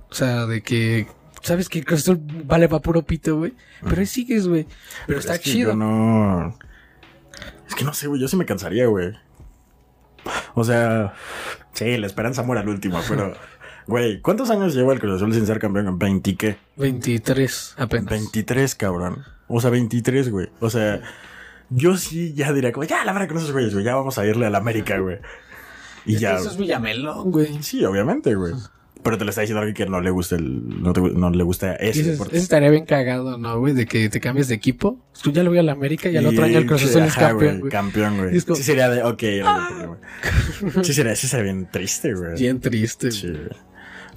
[0.10, 1.08] O sea, de que...
[1.42, 3.54] ¿Sabes que el Azul vale para puro pito, güey?
[3.84, 4.66] Pero ahí sigues, güey.
[5.08, 5.72] Pero está Es que chido.
[5.72, 6.58] yo no.
[7.68, 8.22] Es que no sé, güey.
[8.22, 9.12] Yo sí me cansaría, güey.
[10.56, 11.14] O sea,
[11.74, 13.34] sí, la esperanza muere al último, pero.
[13.86, 16.00] Güey, ¿cuántos años lleva el Cruz Azul sin ser campeón?
[16.00, 16.56] ¿20 qué?
[16.78, 18.10] 23 apenas.
[18.10, 19.26] 23, cabrón.
[19.50, 20.48] O sea, 23, güey.
[20.62, 21.02] O sea,
[21.74, 23.86] yo sí ya diría como, ya, la verdad con esos güeyes, güey.
[23.86, 25.18] Ya vamos a irle a la América, güey.
[26.06, 26.36] Y Es que ya.
[26.36, 27.62] Eso es Villamelón, güey.
[27.64, 28.54] Sí, obviamente, güey.
[29.04, 30.82] Pero te le está diciendo a alguien que no le gusta el.
[30.82, 32.36] No, te- no le gusta ese Dices, deporte.
[32.38, 33.74] eso estaría bien cagado, ¿no, güey?
[33.74, 34.98] De que te cambies de equipo.
[35.22, 37.14] Tú ya lo voy a la América y al otro año el Cruz Azul es
[37.16, 37.72] campeón, güey.
[37.72, 38.42] Campeón, güey.
[38.42, 39.24] Como- Sí sería de, ok,
[40.72, 40.86] güey.
[40.86, 42.36] Sí sería, sí sería bien triste, güey.
[42.40, 43.12] Bien triste.
[43.12, 43.42] Sí, güey.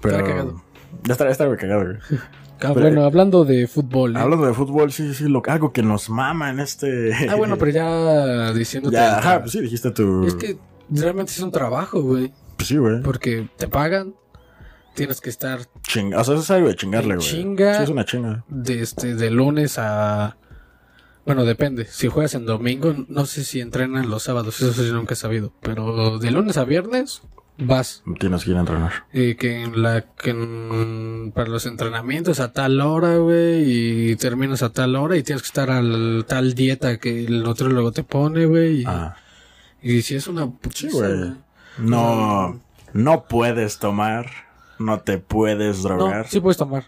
[0.00, 0.16] Pero.
[0.18, 0.62] Estaría cagado.
[1.04, 1.96] Ya estaría, estaría cagado, güey.
[2.60, 4.16] Ah, bueno, hablando de fútbol.
[4.16, 4.20] ¿eh?
[4.20, 7.12] Hablando de fútbol, sí, sí, lo, algo que nos mama en este.
[7.28, 8.96] Ah, bueno, pero ya diciéndote.
[8.96, 10.26] Ya, ajá, pues sí, dijiste tu.
[10.26, 10.56] Es que
[10.88, 12.32] realmente es un trabajo, güey.
[12.56, 13.02] Pues sí, güey.
[13.02, 14.14] Porque te pagan.
[14.94, 16.18] Tienes que estar Chinga.
[16.20, 17.26] O sea, eso es algo de chingarle, güey.
[17.26, 17.76] chinga.
[17.76, 18.44] Sí, es una chinga.
[18.48, 20.38] de, este, de lunes a...
[21.26, 21.84] Bueno, depende.
[21.84, 24.62] Si juegas en domingo, no sé si entrenan los sábados.
[24.62, 25.52] Eso sí nunca he sabido.
[25.60, 27.20] Pero de lunes a viernes
[27.58, 28.02] vas.
[28.18, 28.92] Tienes que ir a entrenar.
[29.12, 30.02] Eh, que en la...
[30.02, 34.10] Que en- para los entrenamientos a tal hora, güey.
[34.10, 37.92] Y terminas a tal hora y tienes que estar al tal dieta que el nutriólogo
[37.92, 38.82] te pone, güey.
[38.82, 39.16] Y, Ah.
[39.82, 41.18] y si es una Sí, putiza, güey.
[41.18, 41.32] güey.
[41.78, 42.60] No.
[42.92, 44.26] No puedes tomar.
[44.78, 46.26] No te puedes No, drogar.
[46.28, 46.84] sí puedes tomar.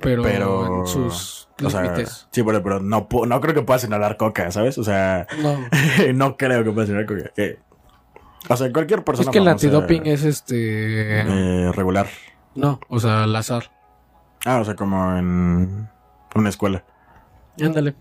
[0.00, 0.80] Pero, pero.
[0.80, 1.96] en sus o sea,
[2.30, 4.76] sí, pero, pero no, no creo que puedas inhalar coca, ¿sabes?
[4.76, 5.58] O sea, No.
[6.14, 7.30] no creo que puedas inhalar coca.
[7.34, 7.58] Que-
[8.48, 9.28] o sea, cualquier persona.
[9.28, 11.20] Es que el antidoping es este...
[11.20, 12.08] eh, regular.
[12.54, 13.70] No, o sea, al azar.
[14.44, 15.88] Ah, o sea, como en
[16.34, 16.84] una escuela.
[17.60, 17.94] Ándale.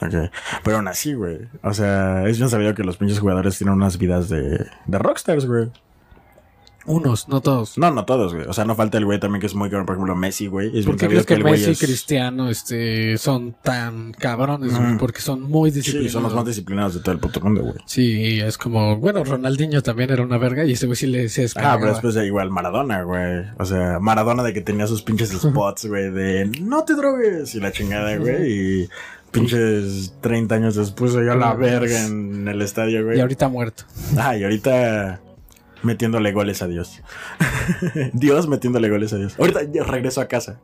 [0.00, 0.30] Ok.
[0.64, 1.48] Pero aún así, güey.
[1.62, 5.46] O sea, es bien sabido que los pinches jugadores tienen unas vidas de, de rockstars,
[5.46, 5.70] güey.
[6.86, 7.78] Unos, no todos.
[7.78, 8.46] No, no todos, güey.
[8.46, 9.86] O sea, no falta el güey también que es muy cabrón.
[9.86, 10.76] Por ejemplo, Messi, güey.
[10.78, 14.72] Es ¿Por qué crees que güey Messi y es- Cristiano este, son tan cabrones?
[14.98, 16.12] Porque son muy Sí, disciplinados.
[16.12, 17.74] son los más disciplinados de todo el puto mundo, güey.
[17.86, 21.46] Sí, es como, bueno, Ronaldinho también era una verga y ese güey sí le se
[21.56, 23.44] Ah, pero después de igual Maradona, güey.
[23.58, 27.60] O sea, Maradona de que tenía sus pinches spots, güey, de no te drogues y
[27.60, 28.52] la chingada, güey.
[28.82, 28.88] Y
[29.30, 33.18] pinches 30 años después a la verga en el estadio, güey.
[33.18, 33.84] Y ahorita muerto.
[34.18, 35.20] Ah, y ahorita
[35.82, 37.02] metiéndole goles a Dios.
[38.12, 39.34] Dios metiéndole goles a Dios.
[39.38, 40.60] Ahorita ya regreso a casa.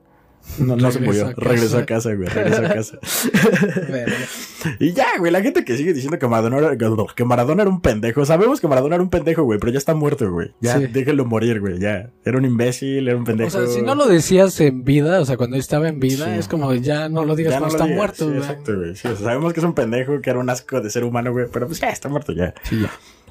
[0.59, 1.35] No, no se murió.
[1.37, 2.27] Regresó a casa, güey.
[2.29, 2.99] Regresó a casa.
[4.81, 5.31] Y ya, güey.
[5.31, 6.77] La gente que sigue diciendo que Maradona, era-
[7.15, 8.25] que Maradona era un pendejo.
[8.25, 9.59] Sabemos que Maradona era un pendejo, güey.
[9.59, 10.53] Pero ya está muerto, güey.
[10.61, 10.87] Ya, Sí.
[10.87, 11.79] déjenlo morir, güey.
[11.79, 12.11] Ya.
[12.25, 13.49] Era un imbécil, era un pendejo.
[13.49, 16.39] O sea, si no lo decías en vida, o sea, cuando estaba en vida, Sí.
[16.39, 17.97] es como ya no lo digas Ya no cuando lo está digas.
[17.99, 18.39] muerto, Sí, güey.
[18.39, 18.97] exacto, güey.
[18.97, 21.31] Sí, o sea, sabemos que es un pendejo, que era un asco de ser humano,
[21.33, 21.47] güey.
[21.53, 22.55] Pero pues ya está muerto, ya.
[22.63, 22.91] Sí, ya.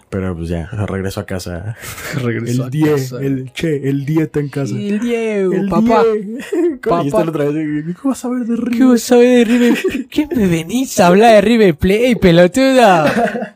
[0.09, 1.75] Pero pues ya, regreso a casa.
[2.23, 3.21] Regresó a el 10, casa.
[3.21, 4.73] el che, el 10 está en casa.
[4.75, 6.03] El Diego, El papá.
[6.03, 6.45] 10.
[6.81, 7.23] ¿Cómo dijiste Papá.
[7.25, 7.85] la otra vez?
[8.01, 8.87] ¿Qué vas a ver de ¿Qué River?
[8.87, 10.07] vos sabés de River?
[10.09, 13.55] ¿Qué me venís a hablar de River Play, pelotuda?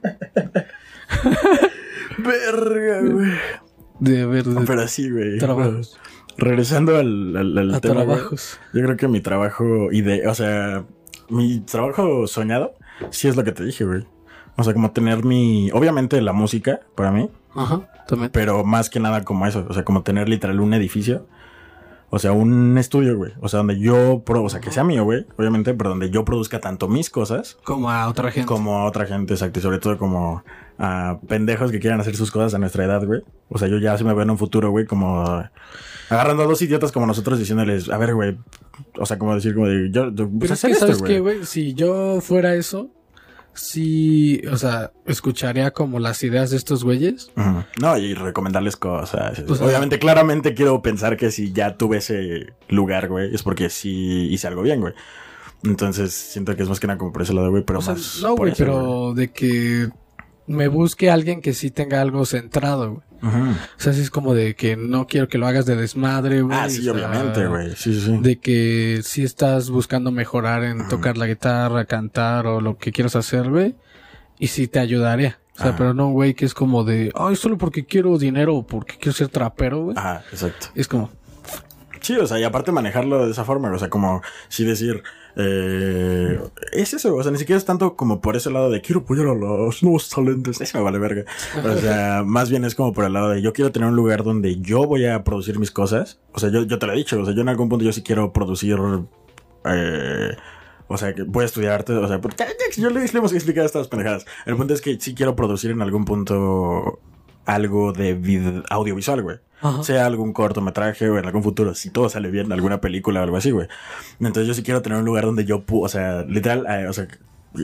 [2.17, 3.31] Verga, güey.
[3.99, 4.63] De verdad.
[4.65, 5.37] Pero sí, güey.
[5.37, 5.97] Trabajos.
[6.37, 8.59] Regresando al, al, al A tema, güey, trabajos.
[8.73, 10.85] Yo creo que mi trabajo ide o sea,
[11.29, 12.73] mi trabajo soñado,
[13.11, 14.05] sí es lo que te dije, güey.
[14.57, 18.31] O sea, como tener mi, obviamente la música para mí, Ajá, también.
[18.33, 21.25] pero más que nada como eso, o sea, como tener literal un edificio.
[22.13, 23.31] O sea, un estudio, güey.
[23.39, 26.25] O sea, donde yo, pro- o sea, que sea mío, güey, obviamente, pero donde yo
[26.25, 28.45] produzca tanto mis cosas Como a otra gente.
[28.47, 29.59] como a otra gente, exacto.
[29.59, 30.43] Y sobre todo como
[30.77, 33.21] a pendejos que quieran hacer sus cosas a nuestra edad, güey.
[33.47, 35.23] O sea, yo ya sí me veo en un futuro, güey, como
[36.09, 38.37] agarrando a dos idiotas como nosotros diciéndoles, a ver, güey.
[38.99, 41.45] O sea, como decir, como de, yo, yo pues hacer que, esto, ¿sabes qué, güey?
[41.45, 42.89] Si yo fuera eso,
[43.53, 47.31] sí, o sea, escucharía como las ideas de estos güeyes.
[47.79, 49.39] No, y recomendarles cosas.
[49.61, 54.47] Obviamente, claramente quiero pensar que si ya tuve ese lugar, güey, es porque sí hice
[54.47, 54.93] algo bien, güey.
[55.63, 57.93] Entonces, siento que es más que nada como por ese lado, güey, pero O sea,
[57.93, 59.89] más no, güey, pero de que
[60.47, 63.10] me busque alguien que sí tenga algo centrado, güey.
[63.23, 66.57] O sea, sí es como de que no quiero que lo hagas de desmadre, güey.
[66.57, 67.75] Ah, sí, o sea, obviamente, güey.
[67.75, 68.17] Sí, sí.
[68.21, 70.89] De que si estás buscando mejorar en Ajá.
[70.89, 73.75] tocar la guitarra, cantar o lo que quieras hacer, güey.
[74.39, 75.39] Y sí te ayudaría.
[75.53, 75.75] O sea, Ajá.
[75.77, 79.13] pero no, güey, que es como de, ay, solo porque quiero dinero o porque quiero
[79.13, 79.97] ser trapero, güey.
[79.97, 80.67] Ajá, exacto.
[80.73, 81.11] Es como,
[82.01, 85.03] Sí, o sea, y aparte manejarlo de esa forma, o sea, como sí decir,
[85.35, 86.39] eh,
[86.71, 89.27] es eso, o sea, ni siquiera es tanto como por ese lado de quiero apoyar
[89.27, 91.25] a los nuevos talentos, eso me vale verga.
[91.63, 94.23] O sea, más bien es como por el lado de yo quiero tener un lugar
[94.23, 96.19] donde yo voy a producir mis cosas.
[96.33, 97.93] O sea, yo, yo te lo he dicho, o sea, yo en algún punto yo
[97.93, 98.77] sí quiero producir,
[99.65, 100.35] eh,
[100.87, 102.45] o sea, que voy a estudiar arte, o sea, porque
[102.77, 104.25] yo le, le hemos explicado estas pendejadas.
[104.45, 106.99] El punto es que sí quiero producir en algún punto
[107.45, 109.83] algo de audiovisual, güey ajá.
[109.83, 113.37] sea algún cortometraje o en algún futuro, si todo sale bien, alguna película o algo
[113.37, 113.67] así, güey.
[114.19, 117.07] Entonces yo sí quiero tener un lugar donde yo, o sea, literal, eh, o sea,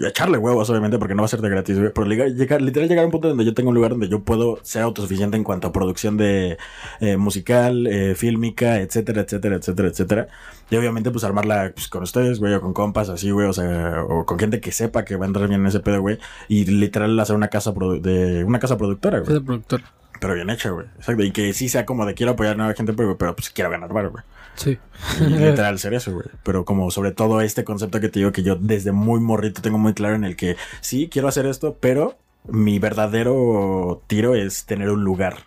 [0.08, 1.92] echarle huevos, obviamente, porque no va a ser de gratis, güey.
[1.94, 4.60] Pero llegar, literal llegar a un punto donde yo tengo un lugar donde yo puedo
[4.64, 6.58] ser autosuficiente en cuanto a producción de
[7.00, 10.28] eh, musical, eh, fílmica, etcétera, etcétera, etcétera, etcétera.
[10.70, 14.04] Y obviamente, pues armarla pues, con ustedes, güey, o con compas, así, güey, o sea,
[14.04, 16.20] o con gente que sepa que va a entrar bien en ese pedo, güey.
[16.48, 17.72] Y literal hacer una casa
[18.02, 19.32] de una casa productora, güey.
[19.32, 19.82] Es el productor.
[20.20, 20.88] Pero bien hecha, güey.
[20.98, 21.24] Exacto.
[21.24, 23.70] Y que sí sea como de quiero apoyar a nueva gente, pero, pero pues quiero
[23.70, 24.24] ganar bar, güey.
[24.58, 24.78] Sí.
[25.22, 26.26] Y literal ser eso, güey.
[26.44, 29.78] Pero como sobre todo este concepto que te digo que yo desde muy morrito tengo
[29.78, 32.18] muy claro en el que sí quiero hacer esto, pero
[32.50, 35.46] mi verdadero tiro es tener un lugar.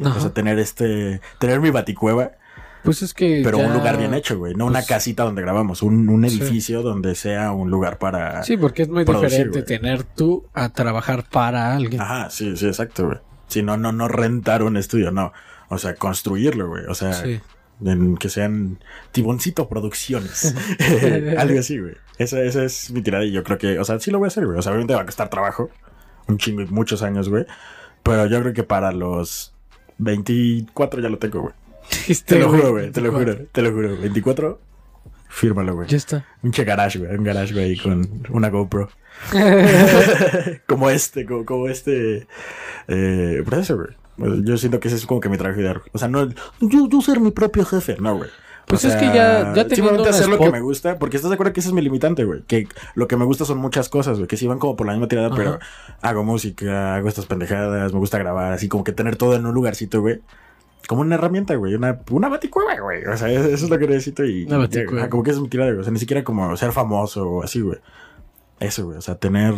[0.00, 2.32] O sea, tener este, tener mi baticueva,
[2.84, 3.40] Pues es que.
[3.44, 4.54] pero ya- un lugar bien hecho, güey.
[4.54, 6.38] No una pues- casita donde grabamos, un, un Sí.
[6.40, 8.44] edificio donde sea un lugar para...
[8.44, 9.64] Sí, porque es muy producir, diferente güey.
[9.80, 12.00] tener tú a trabajar para alguien.
[12.00, 13.18] Ajá, sí, sí, exacto, güey.
[13.48, 15.32] Si no, no, no rentar un estudio, no.
[15.68, 16.84] O sea, construirlo, güey.
[16.86, 17.40] O sea, Sí.
[17.84, 18.78] En que sean
[19.12, 20.54] Tiboncito Producciones.
[21.38, 21.94] Algo así, güey.
[22.18, 24.28] Esa, esa es mi tirada y yo creo que, o sea, sí lo voy a
[24.28, 24.58] hacer, güey.
[24.58, 25.70] O sea, obviamente va a costar trabajo.
[26.26, 27.46] Un chingo y muchos años, güey.
[28.02, 29.54] Pero yo creo que para los
[29.98, 31.54] 24 ya lo tengo, güey.
[32.08, 32.90] Este, Te lo juro, güey.
[32.90, 33.96] Te lo juro, te lo juro.
[33.96, 34.60] 24,
[35.28, 35.88] fírmalo, güey.
[35.88, 36.26] Ya está.
[36.42, 37.14] Un che garage, güey.
[37.14, 38.90] Un garage, güey, con una GoPro.
[40.66, 42.26] como este, como, como este.
[42.88, 43.88] Eh, pues eso, güey.
[44.18, 45.80] Pues Yo siento que ese es como que mi trabajo ideal.
[45.92, 46.28] O sea, no.
[46.60, 48.28] Yo, yo ser mi propio jefe, no, güey.
[48.28, 51.36] O Pues es que ya- ya Simplemente hacer lo que me gusta, porque estás de
[51.36, 52.42] acuerdo que ese es mi limitante, güey.
[52.42, 54.28] Que lo que me gusta son muchas cosas, güey.
[54.28, 55.36] Que sí van como por la misma tirada, Ajá.
[55.36, 55.58] pero
[56.02, 59.54] hago música, hago estas pendejadas, me gusta grabar, así como que tener todo en un
[59.54, 60.20] lugarcito, güey.
[60.86, 61.74] Como una herramienta, güey.
[61.74, 63.04] Una, una baticueva, güey.
[63.06, 64.44] O sea, eso es lo que necesito y.
[64.44, 65.08] Una baticueva.
[65.08, 65.80] Como que es mi tirada, güey.
[65.80, 67.78] O sea, ni siquiera como ser famoso o así, güey.
[68.60, 68.98] Eso, güey.
[68.98, 69.54] O sea, tener.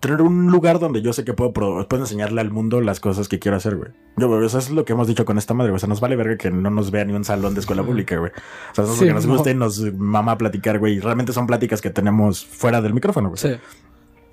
[0.00, 3.38] Tener un lugar donde yo sé que puedo, puedo enseñarle al mundo las cosas que
[3.38, 3.90] quiero hacer, güey.
[4.16, 5.76] Yo, güey, eso es lo que hemos dicho con esta madre, güey.
[5.76, 8.16] O sea, nos vale verga que no nos vea ni un salón de escuela pública,
[8.16, 8.32] güey.
[8.72, 9.32] O sea, eso es Sí, lo que nos no.
[9.34, 10.94] gusta y nos mama platicar, güey.
[10.94, 13.38] Y realmente son pláticas que tenemos fuera del micrófono, güey.
[13.38, 13.50] Sí.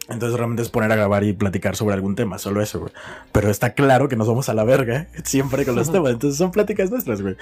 [0.09, 2.91] Entonces realmente es poner a grabar y platicar sobre algún tema, solo eso, güey.
[3.31, 6.11] Pero está claro que nos vamos a la verga siempre con los temas.
[6.13, 7.35] Entonces son pláticas nuestras, güey.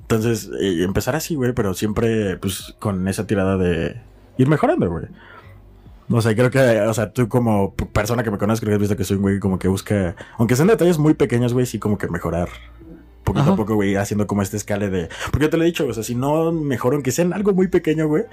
[0.00, 3.96] Entonces, eh, empezar así, güey, pero siempre, pues, con esa tirada de
[4.38, 5.04] ir mejorando, güey.
[6.08, 8.80] O sea, creo que, o sea, tú como persona que me conoces, creo que has
[8.80, 11.78] visto que soy un güey como que busca, aunque sean detalles muy pequeños, güey, sí
[11.78, 12.48] como que mejorar.
[13.24, 13.52] Poquito Ajá.
[13.54, 15.08] a poco, güey, haciendo como este escale de...
[15.32, 17.52] Porque yo te lo he dicho, o sea, si no mejoro, aunque sea en algo
[17.52, 18.24] muy pequeño, güey,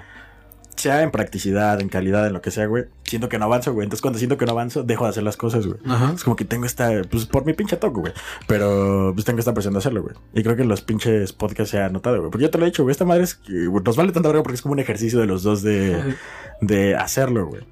[0.84, 3.84] sea en practicidad, en calidad, en lo que sea, güey, siento que no avanzo, güey.
[3.84, 5.78] Entonces cuando siento que no avanzo, dejo de hacer las cosas, güey.
[5.86, 6.12] Ajá.
[6.14, 8.12] Es como que tengo esta, pues por mi pinche toco, güey.
[8.46, 10.14] Pero pues tengo esta presión de hacerlo, güey.
[10.34, 12.30] Y creo que en los pinches podcasts se ha notado, güey.
[12.30, 12.92] Porque yo te lo he dicho, güey.
[12.92, 15.26] Esta madre es que güey, nos vale tanta verga porque es como un ejercicio de
[15.26, 16.16] los dos de,
[16.60, 17.62] de hacerlo, güey.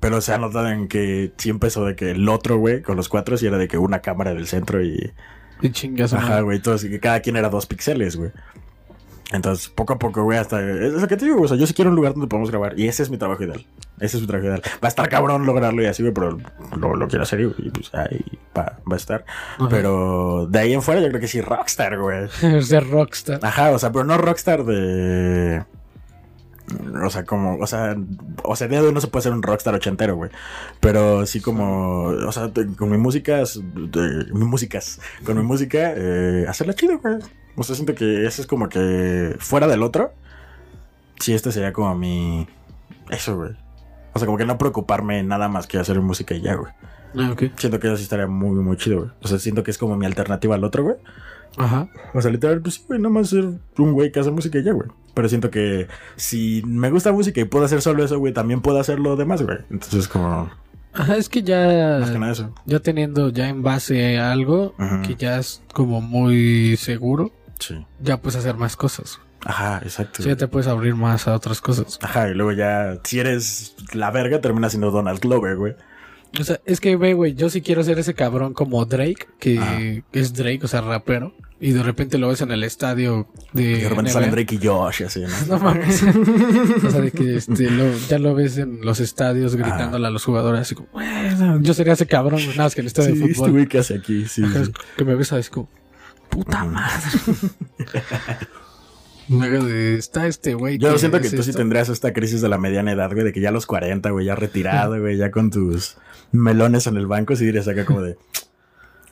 [0.00, 3.08] Pero se ha notado en que sí empezó de que el otro, güey, con los
[3.08, 5.12] cuatro, sí era de que una cámara del centro y.
[5.62, 6.14] Y chingas.
[6.14, 6.62] Ajá, güey.
[6.62, 8.30] Que cada quien era dos píxeles, güey.
[9.32, 10.60] Entonces, poco a poco, güey, hasta...
[10.60, 12.50] Es lo que te digo, güey, o sea, yo sí quiero un lugar donde podamos
[12.50, 12.78] grabar.
[12.78, 13.64] Y ese es mi trabajo ideal.
[14.00, 14.62] Ese es mi trabajo ideal.
[14.82, 16.38] Va a estar cabrón lograrlo y así, güey, pero
[16.76, 18.24] lo, lo quiero hacer y, y, pues ahí
[18.56, 19.24] va, va a estar.
[19.58, 19.68] Ajá.
[19.68, 22.28] Pero de ahí en fuera yo creo que sí, Rockstar, güey.
[22.62, 23.38] Ser rockstar.
[23.42, 25.64] Ajá, o sea, pero no Rockstar de...
[27.04, 27.96] O sea, como, o sea,
[28.44, 30.30] o sea, de hoy no se puede ser un rockstar ochentero, güey.
[30.78, 36.44] Pero sí como, o sea, con mi música, de, mi músicas, con mi música, eh,
[36.48, 37.16] hacerla chido, güey.
[37.60, 40.14] O sea, siento que ese es como que fuera del otro.
[41.18, 42.46] Sí, este sería como mi,
[43.10, 43.50] eso, güey.
[44.14, 46.72] O sea, como que no preocuparme nada más que hacer música y ya, güey.
[47.18, 47.42] Ah, ok.
[47.56, 49.10] Siento que eso sí estaría muy, muy chido, güey.
[49.20, 50.96] O sea, siento que es como mi alternativa al otro, güey.
[51.58, 51.90] Ajá.
[52.14, 53.44] O sea, literal, pues sí, güey, nada más ser
[53.76, 54.88] un güey que hace música y ya, güey.
[55.12, 55.86] Pero siento que
[56.16, 59.42] si me gusta música y puedo hacer solo eso, güey, también puedo hacer lo demás,
[59.42, 59.58] güey.
[59.68, 60.48] Entonces, como,
[60.94, 61.98] Ajá, es que ya.
[62.00, 62.54] más que nada eso.
[62.64, 64.74] Ya teniendo ya en base algo
[65.06, 67.86] que ya es como muy seguro, Sí.
[68.00, 69.20] ya puedes hacer más cosas.
[69.44, 70.22] Ajá, exacto.
[70.22, 71.98] Sí, ya te puedes abrir más a otras cosas.
[72.02, 75.74] Ajá, y luego ya, si eres la verga, terminas siendo Donald Glover, güey.
[76.38, 79.58] O sea, es que ve, güey, yo sí quiero ser ese cabrón como Drake, que
[79.58, 79.78] Ajá.
[80.12, 83.62] es Drake, o sea, rapero, y de repente lo ves en el estadio de.
[83.62, 85.28] Y de repente salen Drake y Josh así, ¿no?
[85.48, 86.02] No mames.
[86.84, 90.24] o sea, de que este, lo- ya lo ves en los estadios gritándole a los
[90.24, 93.24] jugadores, así como, bueno, yo sería ese cabrón, nada más que el estadio Sí, de
[93.24, 93.50] este fútbol.
[93.52, 94.44] güey que hace aquí, sí.
[94.44, 94.72] Ajá, sí.
[94.96, 95.50] Que me ves, ¿sabes?
[95.50, 95.68] Como,
[96.30, 97.18] puta madre.
[99.28, 100.78] Luego de, está este güey.
[100.78, 103.32] Yo siento que es tú sí tendrías esta crisis de la mediana edad, güey, de
[103.32, 105.96] que ya a los 40, güey, ya retirado, güey, ya con tus
[106.32, 108.16] melones en el banco, sí dirías acá como de...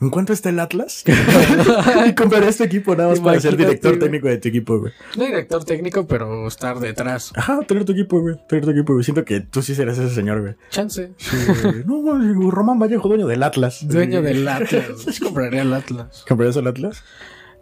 [0.00, 1.04] ¿En cuánto está el Atlas?
[2.06, 4.92] y compraría este equipo nada más para ser director técnico de tu equipo, güey.
[5.16, 7.32] No director técnico, pero estar detrás.
[7.34, 8.36] Ajá, tener tu equipo, güey.
[8.48, 9.04] Tener tu equipo, güey.
[9.04, 10.54] Siento que tú sí serás ese señor, güey.
[10.70, 11.12] Chance.
[11.16, 11.84] Sí, güey.
[11.84, 13.86] no, Román Vallejo, dueño del Atlas.
[13.88, 15.20] Dueño del Atlas.
[15.22, 16.24] Compraría el Atlas.
[16.28, 17.02] ¿Comprarías el Atlas?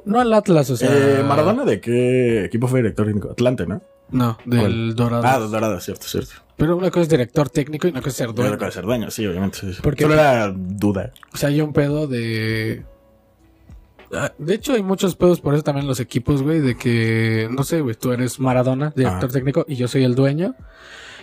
[0.05, 0.91] No al Atlas, o sea.
[0.93, 3.31] Eh, Maradona, ¿de qué equipo fue director técnico?
[3.31, 3.83] Atlante, ¿no?
[4.11, 4.95] No, del.
[4.95, 5.23] Dorado.
[5.27, 6.33] Ah, Dorado, cierto, cierto.
[6.57, 8.65] Pero una cosa es director técnico y una cosa es ser Dueño dueño.
[8.67, 9.59] de ser dueño, sí, obviamente.
[9.59, 9.81] Sí, sí.
[9.83, 11.13] Porque- Solo era duda.
[11.33, 12.85] O sea, hay un pedo de.
[14.13, 17.49] Ah, De hecho, hay muchos pedos por eso también en los equipos, güey, de que,
[17.51, 19.33] no sé, güey, tú eres Maradona, director Ah.
[19.33, 20.55] técnico, y yo soy el dueño.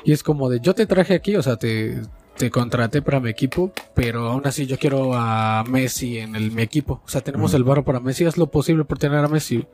[0.04, 2.02] Y es como de, yo te traje aquí, o sea, te,
[2.36, 6.62] te contraté para mi equipo, pero aún así yo quiero a Messi en el, mi
[6.62, 7.02] equipo.
[7.06, 7.56] O sea, tenemos Mm.
[7.56, 9.66] el barro para Messi, haz lo posible por tener a Messi.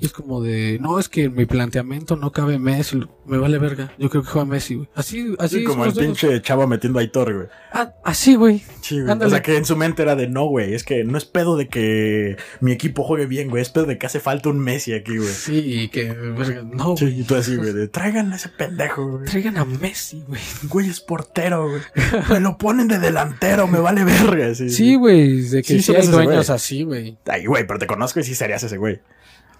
[0.00, 3.58] Y es como de, no, es que en mi planteamiento no cabe Messi, me vale
[3.58, 4.88] verga, yo creo que juega Messi, güey.
[4.94, 7.46] Así, así Sí, como el pinche chavo metiendo a Aitor, güey.
[7.72, 8.62] Ah, así, güey.
[8.82, 9.18] Sí, güey.
[9.18, 10.74] O sea, que en su mente era de no, güey.
[10.74, 13.62] Es que no es pedo de que mi equipo juegue bien, güey.
[13.62, 15.28] Es pedo de que hace falta un Messi aquí, güey.
[15.28, 17.72] Sí, y que, verga, no, Sí, y tú así, güey.
[17.72, 19.24] De, Traigan a ese pendejo, güey.
[19.24, 20.40] Traigan a Messi, güey.
[20.64, 21.82] Güey, es portero, güey.
[22.30, 24.54] Me lo ponen de delantero, me vale verga.
[24.54, 26.56] Sí, Sí, güey, de que Sí, sí, hay dueños güey.
[26.56, 27.18] así, güey.
[27.26, 29.00] Ay, güey, pero te conozco y sí serías ese güey.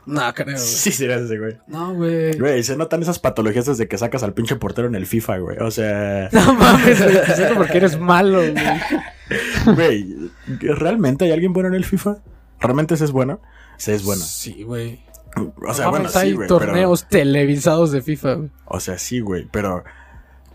[0.06, 0.56] No, creo.
[0.56, 1.58] Sí serías ese güey.
[1.66, 2.38] No, güey.
[2.38, 5.58] Güey, se notan esas patologías desde que sacas al pinche portero en el FIFA, güey.
[5.58, 9.74] O sea, No mames, güey, solo porque eres malo, güey.
[9.74, 10.30] güey,
[10.60, 12.18] ¿realmente hay alguien bueno en el FIFA?
[12.60, 13.40] ¿Realmente ese es bueno?
[13.78, 14.22] Ese es bueno.
[14.22, 15.00] Sí, güey.
[15.66, 18.50] O sea, No bueno, sí, hay pero- torneos televisados de FIFA, güey.
[18.66, 19.82] O sea, sí, güey, pero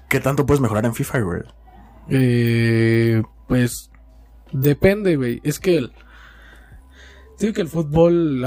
[0.10, 1.42] ¿qué tanto puedes mejorar en FIFA, güey?
[2.10, 3.92] Eh, pues
[4.54, 5.40] depende, güey.
[5.44, 5.92] Es que el,
[7.40, 8.44] digo que el fútbol,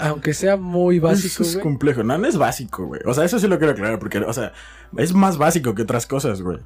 [0.00, 2.02] aunque sea muy básico, Eso es complejo.
[2.02, 3.00] No, no es básico, güey.
[3.06, 4.52] O sea, eso sí lo quiero aclarar, porque, o sea,
[4.96, 6.58] es más básico que otras cosas, güey.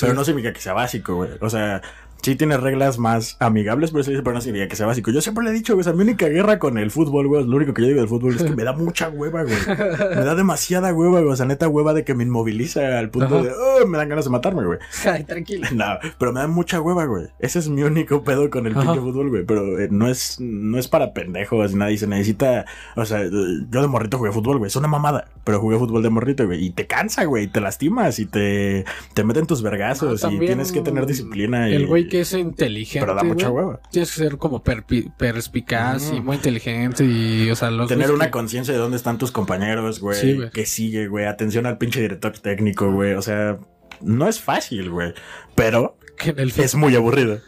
[0.00, 1.30] Pero no significa que sea básico, güey.
[1.40, 1.82] O sea,
[2.22, 5.10] sí tiene reglas más amigables, pero, eso dice, pero no significa que sea básico.
[5.10, 7.44] Yo siempre le he dicho, güey, o sea, mi única guerra con el fútbol, güey,
[7.46, 9.56] lo único que yo digo del fútbol es que me da mucha hueva, güey.
[9.68, 11.32] Me da demasiada hueva, güey.
[11.32, 13.44] O sea, neta hueva de que me inmoviliza al punto Ajá.
[13.44, 14.78] de, oh, me dan ganas de matarme, güey.
[15.06, 15.66] Ay, tranquilo.
[15.72, 15.84] No,
[16.18, 17.26] pero me da mucha hueva, güey.
[17.38, 18.82] Ese es mi único pedo con el Ajá.
[18.82, 19.44] pinche fútbol, güey.
[19.44, 22.66] Pero eh, no es, no es para pendejos, nadie se necesita.
[22.96, 24.68] O sea, yo de morrito jugué fútbol, güey.
[24.68, 25.28] Es una mamada.
[25.44, 26.64] Pero jugué fútbol de morrito, güey.
[26.64, 27.44] Y te cansa, güey.
[27.44, 28.84] y Te lastimas y te,
[29.14, 30.22] te meten tus vergazos.
[30.22, 31.70] No, y tienes que tener disciplina.
[31.70, 33.00] Y, El güey que es inteligente.
[33.06, 33.80] Pero da mucha güey, hueva.
[33.90, 36.22] Tienes que ser como perspicaz y Ujú.
[36.24, 40.00] muy inteligente y, o sea, los Tener una que- conciencia de dónde están tus compañeros,
[40.00, 40.18] güey.
[40.20, 40.50] Sí, güey.
[40.50, 41.26] que sigue, güey.
[41.26, 43.14] Atención al pinche director técnico, güey.
[43.14, 43.58] O sea,
[44.00, 45.12] no es fácil, güey.
[45.54, 46.64] Pero Que en el FIFA.
[46.64, 47.40] es muy aburrido.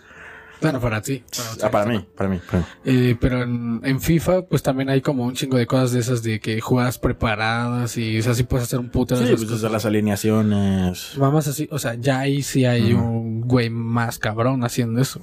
[0.61, 1.23] Bueno, para ti.
[1.63, 2.39] Ah, para mí, para mí.
[2.51, 2.65] para mí.
[2.85, 6.23] Eh, pero en, en FIFA, pues también hay como un chingo de cosas de esas
[6.23, 9.49] de que juegas preparadas y o sea, sí puedes hacer un puto Sí, cosas.
[9.49, 11.13] desde las alineaciones.
[11.17, 15.21] Vamos así, o sea, ya ahí sí hay un güey más cabrón haciendo eso.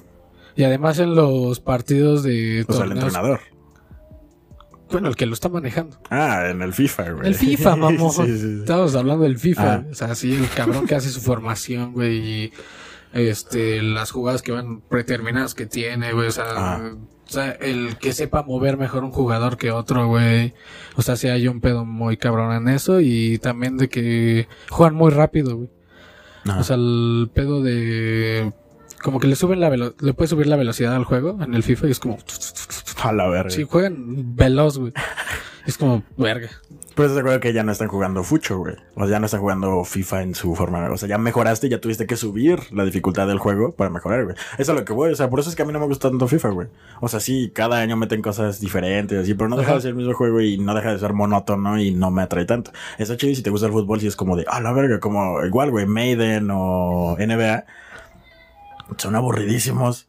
[0.55, 3.39] Y además en los partidos de O sea, el entrenador.
[4.91, 5.97] bueno, el que lo está manejando.
[6.09, 7.27] Ah, en el FIFA, güey.
[7.27, 8.11] El FIFA, mamón.
[8.11, 8.55] sí, sí, sí.
[8.61, 9.73] Estamos hablando del FIFA.
[9.73, 9.85] Ah.
[9.91, 12.17] O sea, sí, el cabrón que hace su formación, güey.
[12.45, 12.51] Y
[13.17, 16.27] este, las jugadas que van predeterminadas que tiene, güey.
[16.27, 16.91] O sea, Ah.
[16.95, 20.53] o sea, el que sepa mover mejor un jugador que otro, güey.
[20.95, 22.99] O sea, sí hay un pedo muy cabrón en eso.
[23.01, 25.69] Y también de que juegan muy rápido, güey.
[26.47, 26.57] Ah.
[26.59, 28.53] O sea, el pedo de.
[29.03, 31.61] Como que le suben la velo le puede subir la velocidad al juego en el
[31.63, 32.17] FIFA y es como.
[33.03, 33.49] A la verga.
[33.51, 34.91] Sí, juegan veloz, güey.
[35.67, 36.49] Es como, verga.
[36.97, 38.73] Pero te acuerdas que ya no están jugando Fucho, güey.
[38.95, 40.89] O sea, ya no están jugando FIFA en su forma.
[40.89, 44.35] O sea, ya mejoraste, ya tuviste que subir la dificultad del juego para mejorar, güey.
[44.57, 45.11] Eso es lo que voy.
[45.11, 46.67] O sea, por eso es que a mí no me gusta tanto FIFA, güey.
[46.99, 49.75] O sea, sí, cada año meten cosas diferentes, así, pero no deja Ajá.
[49.75, 52.45] de ser el mismo juego y no deja de ser monótono y no me atrae
[52.45, 52.71] tanto.
[52.97, 54.99] Está chido y si te gusta el fútbol, sí es como de, ah, la verga,
[54.99, 57.63] como igual, güey, Maiden o NBA.
[58.97, 60.07] Son aburridísimos.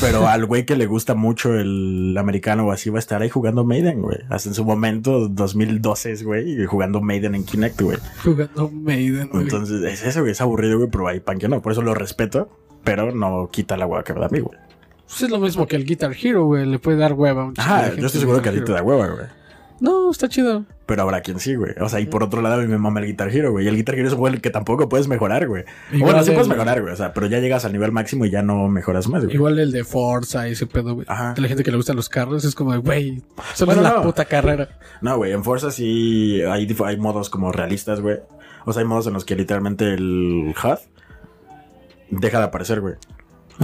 [0.00, 3.28] Pero al güey que le gusta mucho el americano o así va a estar ahí
[3.28, 4.18] jugando Maiden, güey.
[4.30, 7.98] Hasta en su momento, 2012, güey, jugando Maiden en Kinect, güey.
[8.24, 9.44] Jugando Maiden, güey.
[9.44, 11.62] Entonces, es eso, güey, es aburrido, güey, pero hay pan que no.
[11.62, 12.48] Por eso lo respeto,
[12.84, 14.58] pero no quita la hueá que me da a mí, güey.
[15.06, 16.66] Pues es lo mismo que el Guitar Hero, güey.
[16.66, 18.72] Le puede dar hueva a un Ajá, gente yo estoy seguro que a ti te
[18.72, 19.26] da hueva, güey.
[19.80, 20.64] No, está chido.
[20.86, 21.72] Pero habrá quien sí, güey.
[21.80, 23.64] O sea, y por otro lado, a mí me mama el Guitar Hero, güey.
[23.64, 25.64] Y el Guitar Hero es un que tampoco puedes mejorar, güey.
[25.92, 26.94] Igual Bueno, sí puedes mejorar, güey.
[26.94, 29.34] O sea, pero ya llegas al nivel máximo y ya no mejoras más, güey.
[29.34, 31.06] Igual el de Forza y ese pedo, güey.
[31.08, 31.34] Ajá.
[31.34, 33.22] De la gente que le gustan los carros es como, de, güey,
[33.54, 34.02] solo Bueno, es la no.
[34.02, 34.68] puta carrera.
[35.02, 38.18] No, güey, en Forza sí hay, hay modos como realistas, güey.
[38.64, 40.78] O sea, hay modos en los que literalmente el HUD
[42.10, 42.94] deja de aparecer, güey.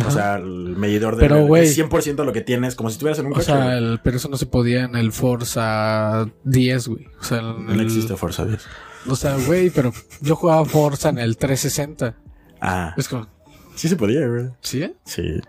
[0.06, 1.66] O sea, el medidor de Pero, güey.
[1.68, 3.46] 100% lo que tienes, como si estuvieras en un O coche.
[3.46, 3.76] sea, güey.
[3.78, 7.06] el, pero eso no se podía en el Forza 10, güey.
[7.20, 8.60] O sea, no existe Forza 10.
[9.08, 12.14] O sea, güey, pero yo jugaba Forza en el 360.
[12.60, 13.26] Ah, Es como,
[13.74, 14.46] sí se podía, güey.
[14.60, 14.94] ¿sí?
[15.04, 15.40] Sí.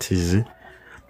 [0.00, 0.44] Sí, sí, sí.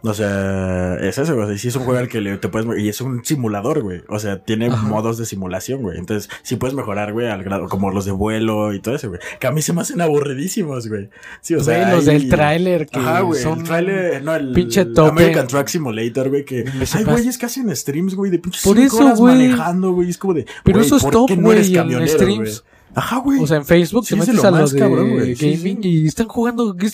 [0.06, 1.56] O sea, es eso, güey.
[1.56, 2.78] Sí es un juego al que le- te puedes...
[2.78, 4.02] Y es un simulador, güey.
[4.09, 4.86] O sea, tiene Ajá.
[4.86, 5.97] modos de simulación, güey.
[5.98, 7.68] Entonces, sí puedes mejorar, güey, al grado...
[7.68, 9.20] Como los de vuelo y todo eso, güey.
[9.40, 11.09] Que a mí se me hacen aburridísimos, güey.
[11.40, 11.94] Sí, o Güey, sea...
[11.94, 13.40] los hay- del tráiler que Ajá, güey.
[13.43, 14.22] son El tráiler...
[14.22, 14.52] No, el...
[14.52, 15.09] pinche tope.
[15.10, 16.44] American Truck Simulator, güey.
[16.44, 16.59] Que...
[16.68, 19.35] Hay pas- güeyes que hacen streams, güey, de pinches Por eso, horas güey.
[19.35, 20.10] manejando, güey.
[20.10, 20.44] Es como de...
[20.64, 22.62] Pero güey, eso es ¿por top, no güey, eres en streams.
[22.62, 22.73] güey?
[22.95, 23.41] Ajá, güey.
[23.41, 25.35] O sea, en Facebook Sí, te metes lo a lo más de cabrón, güey.
[25.35, 25.89] Gaming sí.
[25.89, 26.77] y están jugando.
[26.77, 26.89] ¿Qué.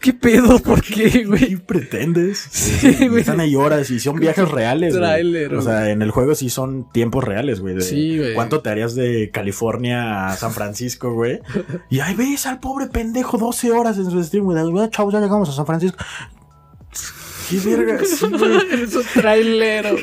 [0.00, 0.58] ¿qué pedo?
[0.60, 1.48] ¿Por qué, güey?
[1.48, 2.48] ¿Qué pretendes?
[2.50, 3.20] Sí, güey.
[3.20, 4.94] Están ahí horas y son viajes reales.
[4.94, 5.02] güey.
[5.02, 7.80] Tráiler, O sea, en el juego sí son tiempos reales, güey.
[7.80, 8.34] Sí, güey.
[8.34, 11.40] ¿Cuánto te harías de California a San Francisco, güey?
[11.90, 14.90] Y ahí ves al pobre pendejo 12 horas en su stream, güey.
[14.90, 15.98] Chavos, ya llegamos a San Francisco.
[17.50, 18.56] Qué verga, sí, güey.
[18.72, 19.96] Eres un trailero.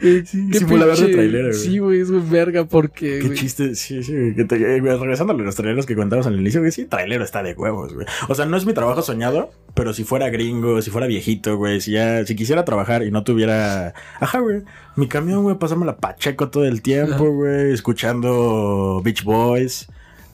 [0.00, 1.58] Sí, simulador de trailero, güey.
[1.58, 3.38] Sí, güey, es un verga porque, Qué güey.
[3.38, 6.84] chiste, sí, sí, güey, eh, regresando a los traileros que contabas al inicio, güey, sí,
[6.84, 8.06] trailero está de huevos, güey.
[8.28, 11.80] O sea, no es mi trabajo soñado, pero si fuera gringo, si fuera viejito, güey,
[11.80, 14.62] si ya, si quisiera trabajar y no tuviera, ajá, güey,
[14.96, 19.88] mi camión, güey, pasármela pacheco todo el tiempo, güey, escuchando Beach Boys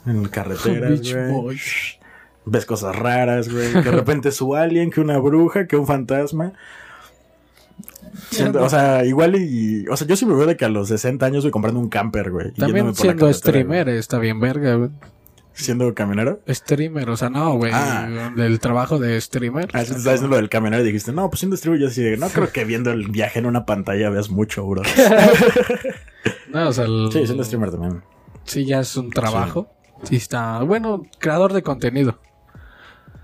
[0.07, 1.31] en carreteras, Beach güey.
[1.31, 1.99] Boys.
[2.45, 6.53] Ves cosas raras, güey, que de repente su alien, que una bruja, que un fantasma.
[8.31, 9.87] Siento- o sea, igual y.
[9.89, 11.89] O sea, yo sí me veo de que a los 60 años voy comprando un
[11.89, 12.53] camper, güey.
[12.53, 14.91] También siendo streamer está bien verga, güey.
[15.55, 16.41] Siendo camionero.
[16.49, 17.73] Streamer, o sea, no, güey.
[17.75, 18.31] Ah.
[18.39, 19.69] El trabajo de streamer.
[19.75, 22.17] Ah, estaba diciendo lo del camionero y dijiste, no, pues siendo streamer yo así de,
[22.17, 24.83] no creo que viendo el viaje en una pantalla veas mucho, bro.
[26.53, 28.03] No, o sea, el- Sí, siendo streamer también.
[28.45, 29.69] sí, ya es un trabajo.
[30.05, 30.17] Sí.
[30.17, 30.61] está.
[30.63, 32.19] Bueno, creador de contenido.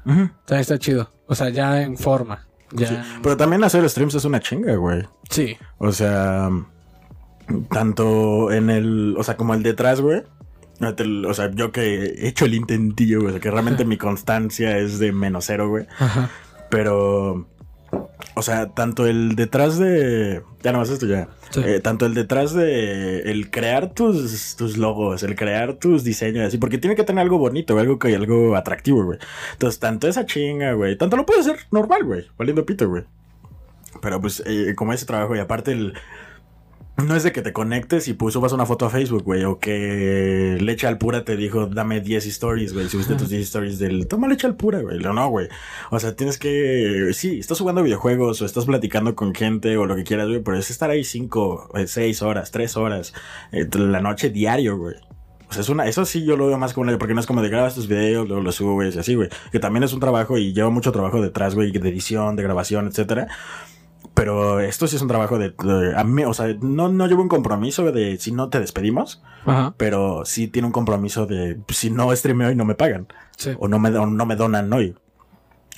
[0.05, 1.11] También está chido.
[1.27, 2.47] O sea, ya en forma.
[2.73, 2.89] Ya.
[2.89, 2.97] Sí.
[3.23, 5.07] Pero también hacer streams es una chinga, güey.
[5.31, 5.57] Sí.
[5.79, 6.51] O sea,
[7.71, 10.23] tanto en el, o sea, como el detrás, güey.
[10.81, 13.29] O sea, yo que he hecho el intentillo, güey.
[13.29, 15.87] O sea, que realmente mi constancia es de menos cero, güey.
[15.99, 16.31] Ajá.
[16.71, 17.49] Pero,
[18.35, 20.43] o sea, tanto el detrás de.
[20.63, 21.29] Ya no más esto ya.
[21.51, 21.61] Sí.
[21.65, 23.21] Eh, tanto el detrás de.
[23.23, 26.59] El crear tus, tus logos, el crear tus diseños, así.
[26.59, 29.19] Porque tiene que tener algo bonito, güey, algo, que, algo atractivo, güey.
[29.53, 30.97] Entonces, tanto esa chinga, güey.
[30.97, 32.27] Tanto lo puedes hacer normal, güey.
[32.39, 33.05] Valiendo pito, güey.
[34.01, 35.95] Pero pues, eh, como ese trabajo, y aparte el.
[37.07, 39.61] No es de que te conectes y pues subas una foto a Facebook, güey, o
[39.61, 44.09] que Leche al Pura te dijo, dame 10 stories, güey, subiste tus 10 stories del,
[44.09, 45.49] toma Leche al Pura, güey, no, no, güey.
[45.91, 49.95] O sea, tienes que, sí, estás jugando videojuegos o estás platicando con gente o lo
[49.95, 53.15] que quieras, güey, pero es estar ahí 5, 6 horas, 3 horas,
[53.53, 54.97] eh, la noche diario, güey.
[55.49, 57.27] O sea, es una, eso sí yo lo veo más como una, porque no es
[57.27, 59.29] como de grabas tus videos, luego los subes y así, güey.
[59.53, 62.89] Que también es un trabajo y lleva mucho trabajo detrás, güey, de edición, de grabación,
[62.89, 63.29] etcétera.
[64.19, 67.23] Pero esto sí es un trabajo de, de- a mí, o sea, no, no llevo
[67.23, 69.75] un compromiso de si no te despedimos, Ajá.
[69.77, 73.07] pero sí tiene un compromiso de si no streameo y no me pagan.
[73.37, 73.53] Sí.
[73.61, 74.97] O no me, o no me donan hoy.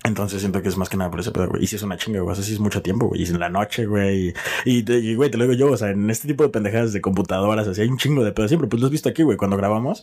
[0.03, 1.63] Entonces siento que es más que nada por ese pedo, güey.
[1.63, 2.33] Y si es una chinga, güey.
[2.33, 3.21] O sea, sí es mucho tiempo, güey.
[3.21, 4.29] Y es en la noche, güey.
[4.29, 6.49] Y, y, te- y, güey, te lo digo yo, o sea, en este tipo de
[6.49, 8.51] pendejadas de computadoras, así hay un chingo de pedos.
[8.51, 9.37] Siempre, pues lo has visto aquí, güey.
[9.37, 10.03] Cuando grabamos,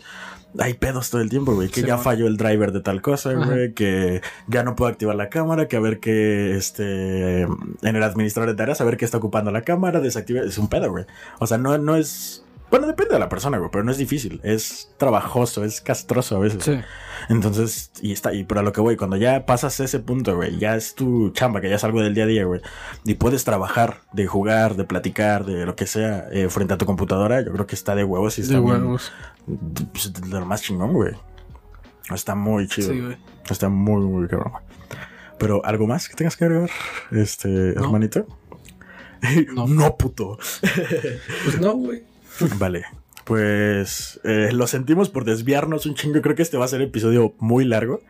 [0.60, 1.69] hay pedos todo el tiempo, güey.
[1.69, 2.03] Que Sí, ya bueno.
[2.03, 3.45] falló el driver de tal cosa, Ajá.
[3.45, 3.74] güey.
[3.74, 5.68] Que ya no puedo activar la cámara.
[5.68, 7.49] Que a ver que, este, en
[7.82, 10.41] el administrador de tareas, a ver qué está ocupando la cámara, desactiva.
[10.41, 11.06] Es un pedo, güey.
[11.40, 12.44] O sea, no, no es.
[12.69, 14.41] Bueno, depende de la persona, güey, pero no es difícil.
[14.44, 16.64] Es trabajoso, es castroso a veces.
[16.65, 16.77] Sí.
[17.30, 20.57] Entonces, y está, y por a lo que voy, cuando ya pasas ese punto, güey,
[20.60, 22.60] ya es tu chamba, que ya es algo del día a día, güey,
[23.06, 26.85] y puedes trabajar, de jugar, de platicar, de lo que sea, eh, frente a tu
[26.85, 29.11] computadora, yo creo que está de huevos y está De bien- huevos.
[29.94, 31.14] pues, de lo más chingón, güey.
[32.14, 32.91] Está muy chido.
[32.91, 33.18] Sí, güey.
[33.49, 34.53] Está muy, muy cabrón.
[35.39, 36.69] Pero, ¿algo más que tengas que agregar,
[37.11, 37.84] este, No.
[37.85, 38.26] hermanito?
[39.53, 39.68] No.
[39.68, 40.38] no, puto.
[41.44, 42.03] Pues no, güey.
[42.57, 42.85] Vale.
[43.23, 46.22] Pues eh, lo sentimos por desviarnos un chingo.
[46.22, 48.01] Creo que este va a ser episodio muy largo.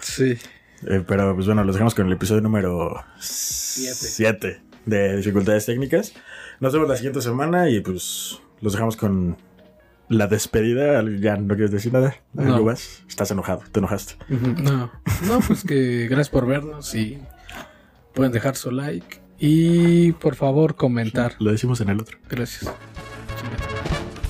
[0.00, 0.38] Sí.
[0.86, 6.14] Eh, pero pues bueno, los dejamos con el episodio número 7 de dificultades técnicas.
[6.60, 9.36] Nos vemos la siguiente semana y pues los dejamos con
[10.08, 11.04] la despedida.
[11.20, 12.16] Ya no quieres decir nada.
[12.32, 12.54] No.
[12.54, 13.04] ¿Algo más?
[13.08, 14.14] Estás enojado, te enojaste.
[14.28, 14.90] No.
[15.26, 17.18] No, pues que gracias por vernos y
[18.14, 21.34] pueden dejar su like y por favor comentar.
[21.40, 22.18] Lo decimos en el otro.
[22.30, 22.72] Gracias.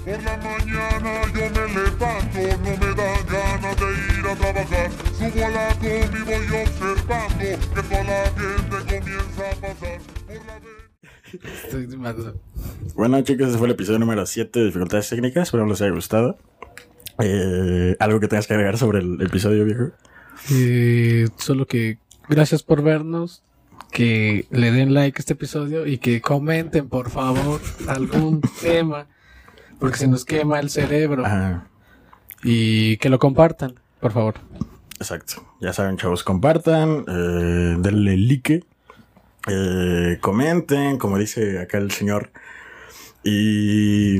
[0.04, 4.90] Por la mañana yo me levanto, no me dan ganas de ir a trabajar.
[5.16, 10.54] Subo a la combi, voy observando que toda la gente comienza a pasar por la
[10.56, 11.62] avenida.
[11.64, 12.34] Estoy mal.
[12.94, 15.44] Bueno chicos, ese fue el episodio número 7 de dificultades técnicas.
[15.44, 16.36] Espero les haya gustado.
[17.20, 19.92] Eh, ¿Algo que tengas que agregar sobre el episodio, viejo?
[20.50, 21.98] Eh, solo que
[22.28, 23.44] gracias por vernos.
[23.92, 29.06] Que le den like a este episodio y que comenten, por favor, algún tema.
[29.82, 31.24] Porque se nos quema el cerebro.
[31.26, 31.64] Ah,
[32.42, 34.34] Y que lo compartan, por favor.
[34.98, 35.44] Exacto.
[35.60, 38.64] Ya saben, chavos, compartan, eh, denle like,
[39.48, 42.30] eh, comenten, como dice acá el señor.
[43.24, 44.18] Y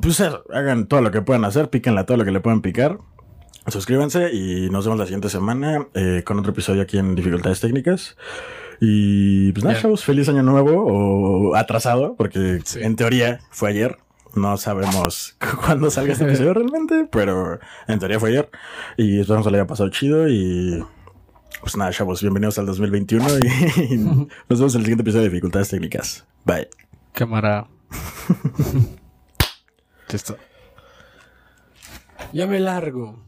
[0.00, 0.20] pues
[0.52, 2.98] hagan todo lo que puedan hacer, píquenle todo lo que le puedan picar.
[3.66, 8.16] Suscríbanse y nos vemos la siguiente semana eh, con otro episodio aquí en Dificultades Técnicas.
[8.80, 12.80] Y pues nada, chavos, feliz año nuevo o atrasado, porque Sí.
[12.82, 13.96] en teoría fue ayer.
[14.34, 18.50] No sabemos cuándo salga este episodio realmente, pero en teoría fue ayer.
[18.96, 20.84] Y esperamos que le haya pasado chido y...
[21.60, 23.26] Pues nada, chavos, bienvenidos al 2021
[23.88, 26.26] y nos vemos en el siguiente episodio de Dificultades Técnicas.
[26.44, 26.68] Bye.
[27.12, 27.68] Cámara.
[30.08, 30.36] Está.
[32.32, 33.23] Ya me largo.